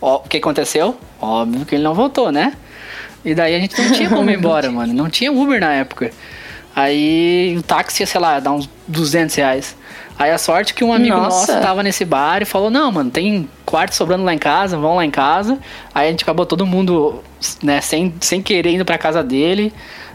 [0.00, 0.96] Ó, o que aconteceu?
[1.20, 2.52] Óbvio que ele não voltou, né?
[3.24, 4.92] E daí a gente não tinha como ir embora, mano.
[4.92, 6.10] Não tinha Uber na época.
[6.74, 9.76] Aí o táxi ia, sei lá, dar uns 200 reais.
[10.18, 11.52] Aí a sorte que um amigo Nossa.
[11.52, 14.96] nosso tava nesse bar e falou: Não, mano, tem quarto sobrando lá em casa, vão
[14.96, 15.58] lá em casa.
[15.94, 17.22] Aí a gente acabou todo mundo,
[17.62, 19.72] né, sem, sem querer indo pra casa dele.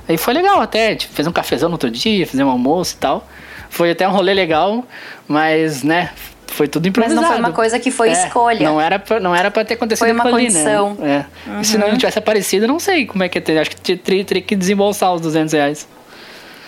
[0.10, 2.98] Aí foi legal até, tipo, fez um cafezão no outro dia, fizemos um almoço e
[2.98, 3.28] tal.
[3.70, 4.84] Foi até um rolê legal,
[5.28, 6.10] mas, né,
[6.48, 7.22] foi tudo Mas improvisado.
[7.22, 8.68] não foi uma coisa que foi É, escolha.
[8.68, 10.96] Não era pra, não era pra ter acontecido Foi uma ali, condição.
[10.96, 11.26] né?
[11.48, 11.62] É.
[11.62, 13.58] E se não tivesse aparecido, eu não sei como é que ia ter.
[13.58, 15.88] Acho que teria, teria que desembolsar os 200 reais.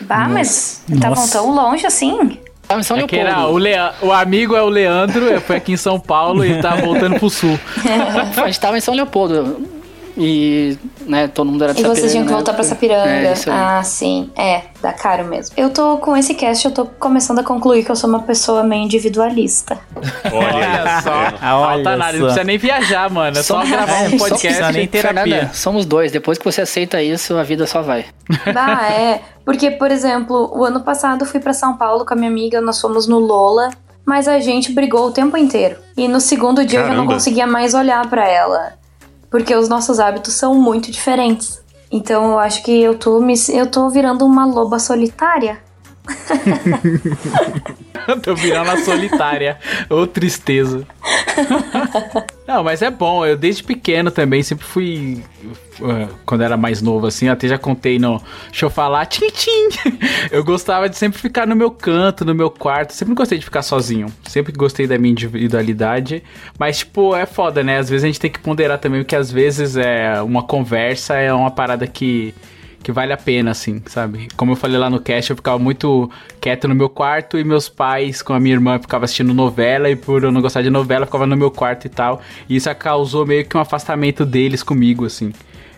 [0.01, 1.37] Bah, mas estavam Nossa.
[1.37, 2.39] tão longe assim?
[2.67, 3.53] Tava em São É Leopoldo.
[3.53, 7.19] o, Lea- o amigo é o Leandro, foi aqui em São Paulo e tá voltando
[7.19, 7.59] pro sul.
[8.41, 9.82] A gente tava em São Leopoldo.
[10.15, 13.09] E, né, todo mundo era de E vocês tinham que voltar pra Sapiranga.
[13.09, 14.29] É, ah, sim.
[14.35, 15.53] É, dá caro mesmo.
[15.57, 18.63] Eu tô com esse cast, eu tô começando a concluir que eu sou uma pessoa
[18.63, 19.79] meio individualista.
[20.31, 21.37] Olha só.
[21.41, 22.17] Ah, olha Alta análise.
[22.19, 22.23] só.
[22.23, 23.37] Não precisa nem viajar, mano.
[23.37, 24.47] É só gravar um só podcast.
[24.47, 25.23] precisa nem terapia.
[25.23, 26.11] Fernanda, somos dois.
[26.11, 28.05] Depois que você aceita isso, a vida só vai.
[28.55, 29.21] Ah, é.
[29.43, 32.61] Porque, por exemplo, o ano passado eu fui pra São Paulo com a minha amiga,
[32.61, 33.69] nós fomos no Lola,
[34.05, 35.75] mas a gente brigou o tempo inteiro.
[35.97, 37.13] E no segundo dia eu já não Caramba.
[37.15, 38.73] conseguia mais olhar pra ela,
[39.33, 41.59] porque os nossos hábitos são muito diferentes.
[41.91, 45.57] Então eu acho que eu tô me, eu tô virando uma loba solitária.
[48.21, 49.57] Tô virando a solitária.
[49.89, 50.85] Ô, tristeza.
[52.45, 53.25] Não, mas é bom.
[53.25, 55.23] Eu desde pequeno também sempre fui.
[55.79, 59.69] uh, Quando era mais novo, assim, até já contei no Deixa eu falar, tchim, tchim.
[60.31, 62.93] Eu gostava de sempre ficar no meu canto, no meu quarto.
[62.93, 64.07] Sempre gostei de ficar sozinho.
[64.27, 66.21] Sempre gostei da minha individualidade.
[66.59, 67.77] Mas, tipo, é foda, né?
[67.77, 71.31] Às vezes a gente tem que ponderar também, porque às vezes é uma conversa é
[71.33, 72.33] uma parada que
[72.83, 74.27] que vale a pena, assim, sabe?
[74.35, 76.11] Como eu falei lá no cast, eu ficava muito
[76.41, 79.95] quieto no meu quarto e meus pais com a minha irmã ficavam assistindo novela e
[79.95, 82.21] por eu não gostar de novela, ficava no meu quarto e tal.
[82.49, 85.31] E isso causou meio que um afastamento deles comigo, assim.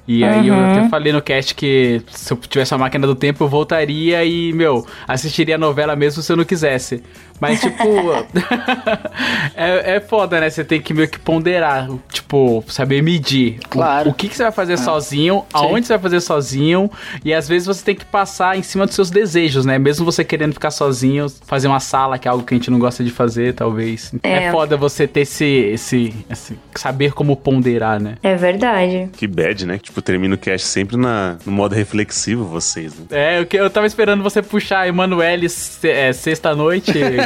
[0.08, 3.44] E aí eu até falei no cast que se eu tivesse uma máquina do tempo,
[3.44, 7.02] eu voltaria e, meu, assistiria a novela mesmo se eu não quisesse.
[7.40, 7.84] Mas, tipo,
[9.56, 10.50] é, é foda, né?
[10.50, 13.60] Você tem que meio que ponderar, tipo, saber medir.
[13.66, 14.10] o- Claro.
[14.10, 16.90] O, que, que você vai fazer sozinho, aonde você vai fazer sozinho,
[17.24, 19.78] e às vezes você tem que passar em cima dos seus desejos, né?
[19.78, 22.80] Mesmo você querendo ficar sozinho, fazer uma sala, que é algo que a gente não
[22.80, 24.14] gosta de fazer, talvez.
[24.24, 24.52] É, É.
[24.52, 28.16] foda você ter esse, esse, esse- saber como ponderar, né?
[28.24, 29.10] É verdade.
[29.14, 29.78] Que bad, né?
[29.78, 33.06] Tipo, termina o cast sempre na, no modo reflexivo, vocês, né?
[33.12, 35.48] É, eu, que- eu tava esperando você puxar Emanuele
[35.84, 36.94] é, sexta-noite.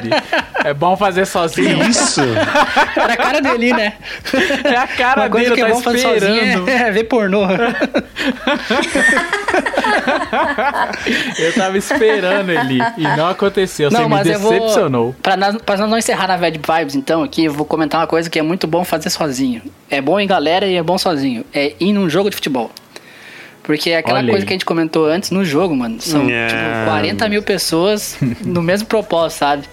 [0.63, 1.83] É bom fazer sozinho.
[1.89, 2.21] Isso!
[2.95, 3.93] Era a cara dele, né?
[4.63, 7.45] É a cara Uma coisa dele, que é bom fazer sozinho é, é ver pornô.
[11.37, 12.79] Eu tava esperando ele.
[12.97, 13.89] E não aconteceu.
[13.89, 15.15] Você me decepcionou.
[15.21, 18.07] Pra nós, pra nós não encerrar na bad vibes, então, aqui eu vou comentar uma
[18.07, 19.61] coisa que é muito bom fazer sozinho.
[19.89, 21.45] É bom em galera e é bom sozinho.
[21.53, 22.71] É ir num jogo de futebol.
[23.63, 24.47] Porque é aquela Olha coisa aí.
[24.47, 26.01] que a gente comentou antes no jogo, mano.
[26.01, 26.47] São É.
[26.47, 29.63] tipo 40 mil pessoas no mesmo propósito, sabe?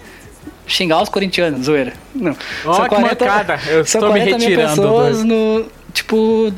[0.67, 1.93] Xingar os corintianos, zoeira.
[2.13, 2.35] Não.
[2.65, 3.59] Ó, que mancada.
[3.67, 5.65] Eu são estou me 40 mil retirando pessoas do- no.
[5.93, 6.53] Tipo.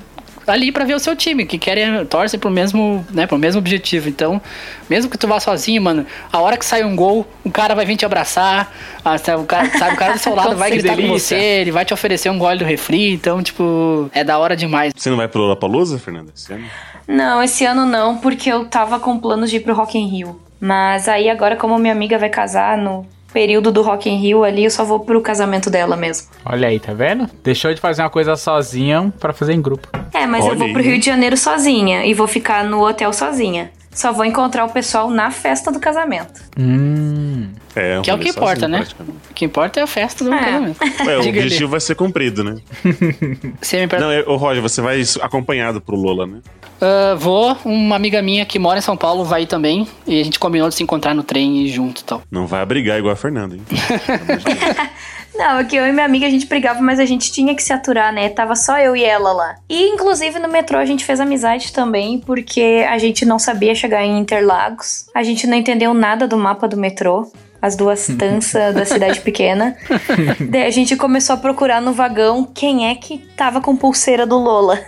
[0.48, 4.10] Ali pra ver o seu time, que querem, torcem pro mesmo, né, pro mesmo objetivo.
[4.10, 4.42] Então,
[4.90, 7.86] mesmo que tu vá sozinho, mano, a hora que sai um gol, o cara vai
[7.86, 8.74] vir te abraçar,
[9.24, 11.38] sabe, o cara, sabe, o cara do seu lado vai gritar com delícia.
[11.38, 14.92] você, ele vai te oferecer um gole do refri, então, tipo, é da hora demais.
[14.98, 16.32] Você não vai pro Lollapalooza, Fernanda?
[16.36, 16.66] Esse ano?
[17.08, 20.42] Não, esse ano não, porque eu tava com planos de ir pro Rock in Rio.
[20.60, 24.64] Mas aí agora, como minha amiga vai casar no período do Rock in Rio ali,
[24.66, 26.28] eu só vou pro casamento dela mesmo.
[26.46, 27.28] Olha aí, tá vendo?
[27.44, 29.88] Deixou de fazer uma coisa sozinha pra fazer em grupo.
[30.14, 30.82] É, mas eu Olha vou aí, pro?
[30.82, 33.72] Rio de Janeiro sozinha e vou ficar no hotel sozinha.
[33.92, 36.42] Só vou encontrar o pessoal na festa do casamento.
[36.58, 37.50] Hum.
[37.76, 38.88] É, um Que é o que importa, sozinho, né?
[39.30, 40.40] O que importa é a festa do É.
[40.40, 40.78] casamento.
[41.06, 42.58] Ué, o objetivo vai ser cumprido, né?
[43.62, 46.40] Você me Não, é, ô Roger, você vai acompanhado pro Lola, né?
[46.82, 50.40] "Ah, vou, uma amiga minha que mora em São Paulo vai também, e a gente
[50.40, 52.22] combinou de se encontrar no trem e ir junto e tal.
[52.32, 53.62] Não vai brigar igual a Fernanda, hein?
[55.40, 57.64] Não, é que eu e minha amiga a gente brigava, mas a gente tinha que
[57.64, 58.28] se aturar, né?
[58.28, 59.56] Tava só eu e ela lá.
[59.70, 64.04] E inclusive no metrô a gente fez amizade também, porque a gente não sabia chegar
[64.04, 65.06] em Interlagos.
[65.16, 67.32] A gente não entendeu nada do mapa do metrô.
[67.62, 69.78] As duas tanças da cidade pequena.
[70.50, 74.38] Daí a gente começou a procurar no vagão quem é que tava com pulseira do
[74.38, 74.80] Lola.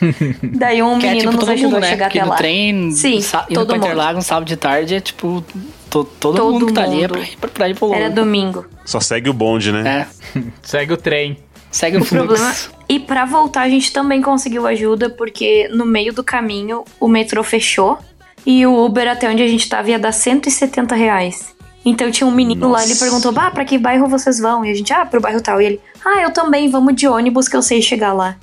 [0.42, 1.88] Daí um Que é menino tipo nos todo ajudou mundo, a né?
[1.88, 2.36] chegar Porque até no lá.
[2.36, 3.76] trem, Sim, indo todo pra.
[3.76, 5.44] Interlagos no sábado de tarde, é tipo,
[5.90, 8.10] to- todo, Todo mundo que tá ali é pra, ir- pra, pra ir pro Era
[8.10, 8.66] domingo.
[8.84, 10.06] Só segue o bonde, né?
[10.34, 11.38] É, Segue o trem.
[11.70, 12.26] segue o O fluxo.
[12.26, 12.54] problema.
[12.88, 17.42] E pra voltar a gente também conseguiu ajuda, porque no meio do caminho o metrô
[17.42, 17.98] fechou
[18.44, 21.54] e o Uber até onde a gente tava ia dar 170 reais.
[21.84, 23.04] Então tinha um menino lá, ele Nossa.
[23.04, 24.64] perguntou: Bah, pra que bairro vocês vão?
[24.64, 25.60] E a gente, ah, pro bairro tal.
[25.60, 28.36] E ele, ah, eu também, vamos de ônibus que eu sei chegar lá.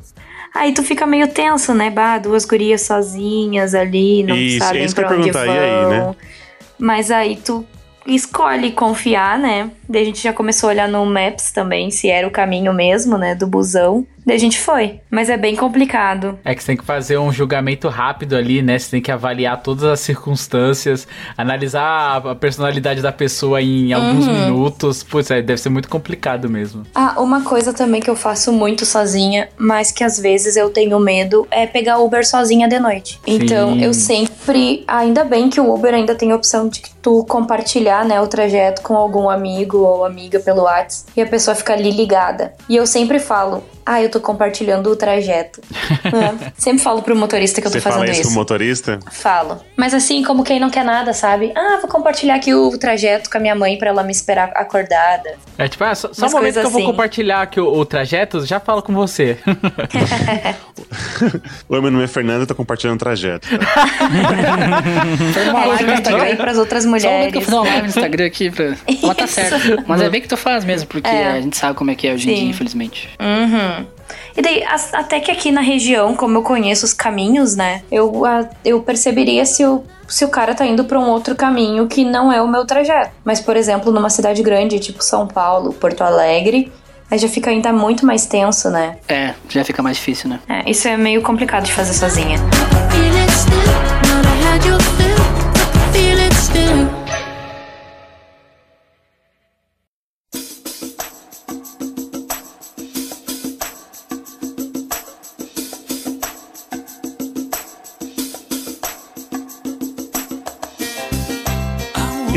[0.54, 1.90] Aí tu fica meio tenso, né?
[1.90, 5.42] Bah, duas gurias sozinhas ali, não Isso, é sabem isso que eu pra onde vão.
[5.42, 6.16] aí, né?
[6.78, 7.66] Mas aí tu
[8.06, 9.72] escolhe confiar, né?
[9.90, 13.18] Daí a gente já começou a olhar no Maps também, se era o caminho mesmo,
[13.18, 14.06] né, do busão.
[14.26, 15.00] Daí a gente foi.
[15.10, 16.38] Mas é bem complicado.
[16.46, 18.80] É que você tem que fazer um julgamento rápido ali, né?
[18.80, 24.34] Você tem que avaliar todas as circunstâncias, analisar a personalidade da pessoa em alguns Uhum.
[24.46, 25.04] minutos.
[25.04, 26.84] Putz, é, deve ser muito complicado mesmo.
[26.96, 31.00] Ah, uma coisa também que eu faço muito sozinha, mas que às vezes eu tenho
[31.00, 33.20] medo, é pegar Uber sozinha de noite.
[33.28, 33.84] Então Sim.
[33.84, 34.84] eu sempre.
[34.88, 38.28] Ainda bem que o Uber ainda tem a opção de que tu compartilhar, né, o
[38.28, 42.54] trajeto com algum amigo ou amiga pelo WhatsApp e a pessoa fica ali ligada.
[42.70, 45.62] E eu sempre falo, ah, eu tô compartilhando o trajeto.
[46.06, 46.52] É.
[46.58, 48.30] Sempre falo pro motorista que eu tô Você fazendo fala isso isso.
[48.30, 49.00] pro motorista?
[49.12, 49.62] Falo.
[49.78, 51.52] Mas assim, como quem não quer nada, sabe?
[51.56, 55.36] Ah, vou compartilhar aqui o trajeto com a minha mãe pra ela me esperar acordada.
[55.58, 56.92] É tipo, ah, só, só um momento que eu vou assim.
[56.92, 59.38] compartilhar aqui o, o trajeto, já falo com você.
[61.70, 63.48] Oi, meu nome é Fernando, eu tô compartilhando o trajeto.
[65.34, 66.24] Fazer uma É, live no Instagram.
[66.24, 67.46] aí pras outras Só um momento que eu mulheres.
[67.46, 68.66] fazer uma live no Instagram aqui pra.
[69.04, 69.84] Ela tá certa.
[69.88, 71.28] Mas é bem que tu faz mesmo, porque É.
[71.34, 73.10] a gente sabe como é que é hoje em dia, infelizmente.
[73.20, 73.73] Uhum.
[74.36, 77.82] E daí, as- até que aqui na região, como eu conheço os caminhos, né?
[77.92, 81.88] Eu, a- eu perceberia se o, se o cara tá indo pra um outro caminho
[81.88, 83.12] que não é o meu trajeto.
[83.24, 86.72] Mas, por exemplo, numa cidade grande, tipo São Paulo, Porto Alegre,
[87.10, 88.98] aí já fica ainda muito mais tenso, né?
[89.08, 90.40] É, já fica mais difícil, né?
[90.50, 92.38] É, isso é meio complicado de fazer sozinha.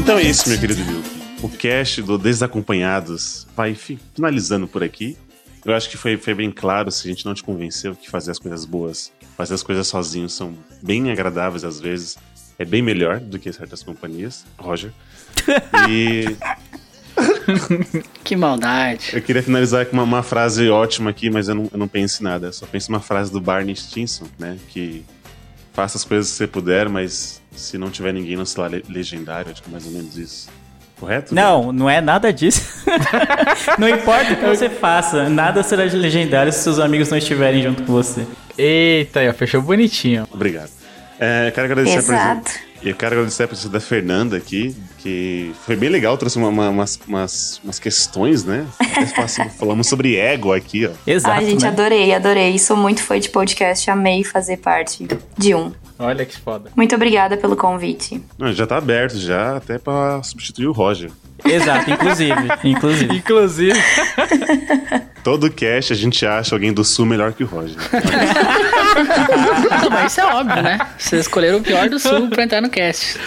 [0.06, 1.08] Então é isso, meu querido Milk.
[1.42, 5.16] O cast do Desacompanhados vai fi- finalizando por aqui.
[5.64, 8.30] Eu acho que foi, foi bem claro, se a gente não te convenceu que fazer
[8.30, 12.16] as coisas boas, fazer as coisas sozinho são bem agradáveis às vezes.
[12.58, 14.92] É bem melhor do que certas companhias, Roger.
[15.88, 16.36] E
[18.24, 19.10] Que maldade.
[19.12, 22.22] eu queria finalizar com uma, uma frase ótima aqui, mas eu não, eu não penso
[22.22, 22.46] em nada.
[22.46, 24.56] Eu só penso uma frase do Barney Stinson, né?
[24.68, 25.04] Que
[25.76, 29.52] faça as coisas que você puder, mas se não tiver ninguém no celular le- legendário,
[29.52, 30.48] acho que é mais ou menos isso.
[30.98, 31.34] Correto?
[31.34, 32.62] Não, não é nada disso.
[33.78, 37.82] não importa o que você faça, nada será legendário se seus amigos não estiverem junto
[37.82, 38.26] com você.
[38.56, 40.26] Eita, aí, fechou bonitinho.
[40.32, 40.70] Obrigado.
[41.20, 42.50] É, quero agradecer a Exato.
[42.76, 42.88] Presença.
[42.88, 46.70] Eu quero agradecer a presença da Fernanda aqui, que foi bem legal, trouxe uma- uma-
[46.70, 48.66] umas, umas, umas questões, né?
[49.14, 50.90] Fácil- Falamos sobre ego aqui, ó.
[51.06, 51.34] Exato.
[51.38, 51.68] Ai, gente, né?
[51.68, 52.58] adorei, adorei.
[52.58, 55.72] Sou muito fã de podcast, amei fazer parte de um.
[55.98, 56.70] Olha que foda.
[56.76, 58.22] Muito obrigada pelo convite.
[58.38, 61.10] Não, já tá aberto já, até pra substituir o Roger.
[61.44, 62.34] Exato, inclusive.
[62.64, 63.16] Inclusive.
[63.16, 63.78] Inclusive.
[65.22, 67.76] Todo cast a gente acha alguém do sul melhor que o Roger.
[69.82, 70.78] Não, mas isso é óbvio, né?
[70.98, 73.18] Vocês escolheram o pior do sul pra entrar no cast.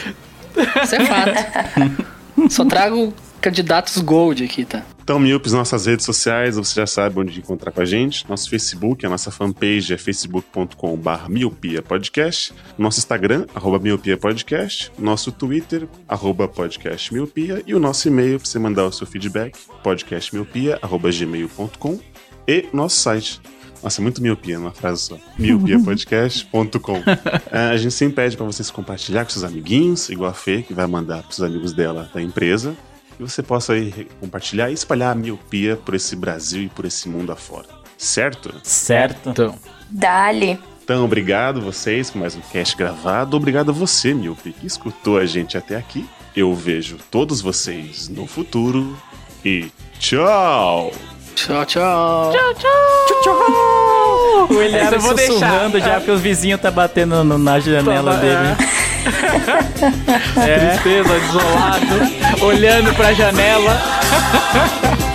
[0.83, 2.49] Isso é fato.
[2.49, 4.81] Só trago candidatos gold aqui, tá?
[5.09, 8.29] Então, Milpes, nossas redes sociais, você já sabe onde encontrar com a gente.
[8.29, 12.53] Nosso Facebook, a nossa fanpage é facebook.com.br miopiapodcast.
[12.77, 14.91] Nosso Instagram, arroba miopiapodcast.
[14.99, 17.63] Nosso Twitter, arroba podcastmiopia.
[17.65, 21.99] E o nosso e-mail para você mandar o seu feedback, podcastmiopia.gmail.com.
[22.47, 23.41] E nosso site.
[23.81, 25.17] Nossa, é muito miopia numa frase só.
[25.39, 27.01] miopiapodcast.com.
[27.51, 30.71] É, a gente sempre pede para vocês compartilhar com seus amiguinhos, igual a Fê, que
[30.71, 32.77] vai mandar para os amigos dela da empresa
[33.19, 37.09] que você possa aí compartilhar e espalhar a miopia por esse Brasil e por esse
[37.09, 37.67] mundo afora.
[37.97, 38.53] Certo?
[38.63, 39.31] Certo.
[39.31, 39.59] Então,
[39.89, 40.57] Dali.
[40.81, 43.35] Então, obrigado vocês por mais um cast gravado.
[43.35, 46.07] Obrigado a você, Miope, que escutou a gente até aqui.
[46.33, 48.97] Eu vejo todos vocês no futuro
[49.43, 49.69] e
[49.99, 50.93] tchau!
[51.45, 52.31] Tchau, tchau.
[54.49, 55.69] O Eliara Essa eu vou deixar.
[55.79, 58.55] já, porque os vizinhos tá batendo no- na janela Toma, dele.
[60.33, 63.79] Tristeza, desolado, olhando pra janela.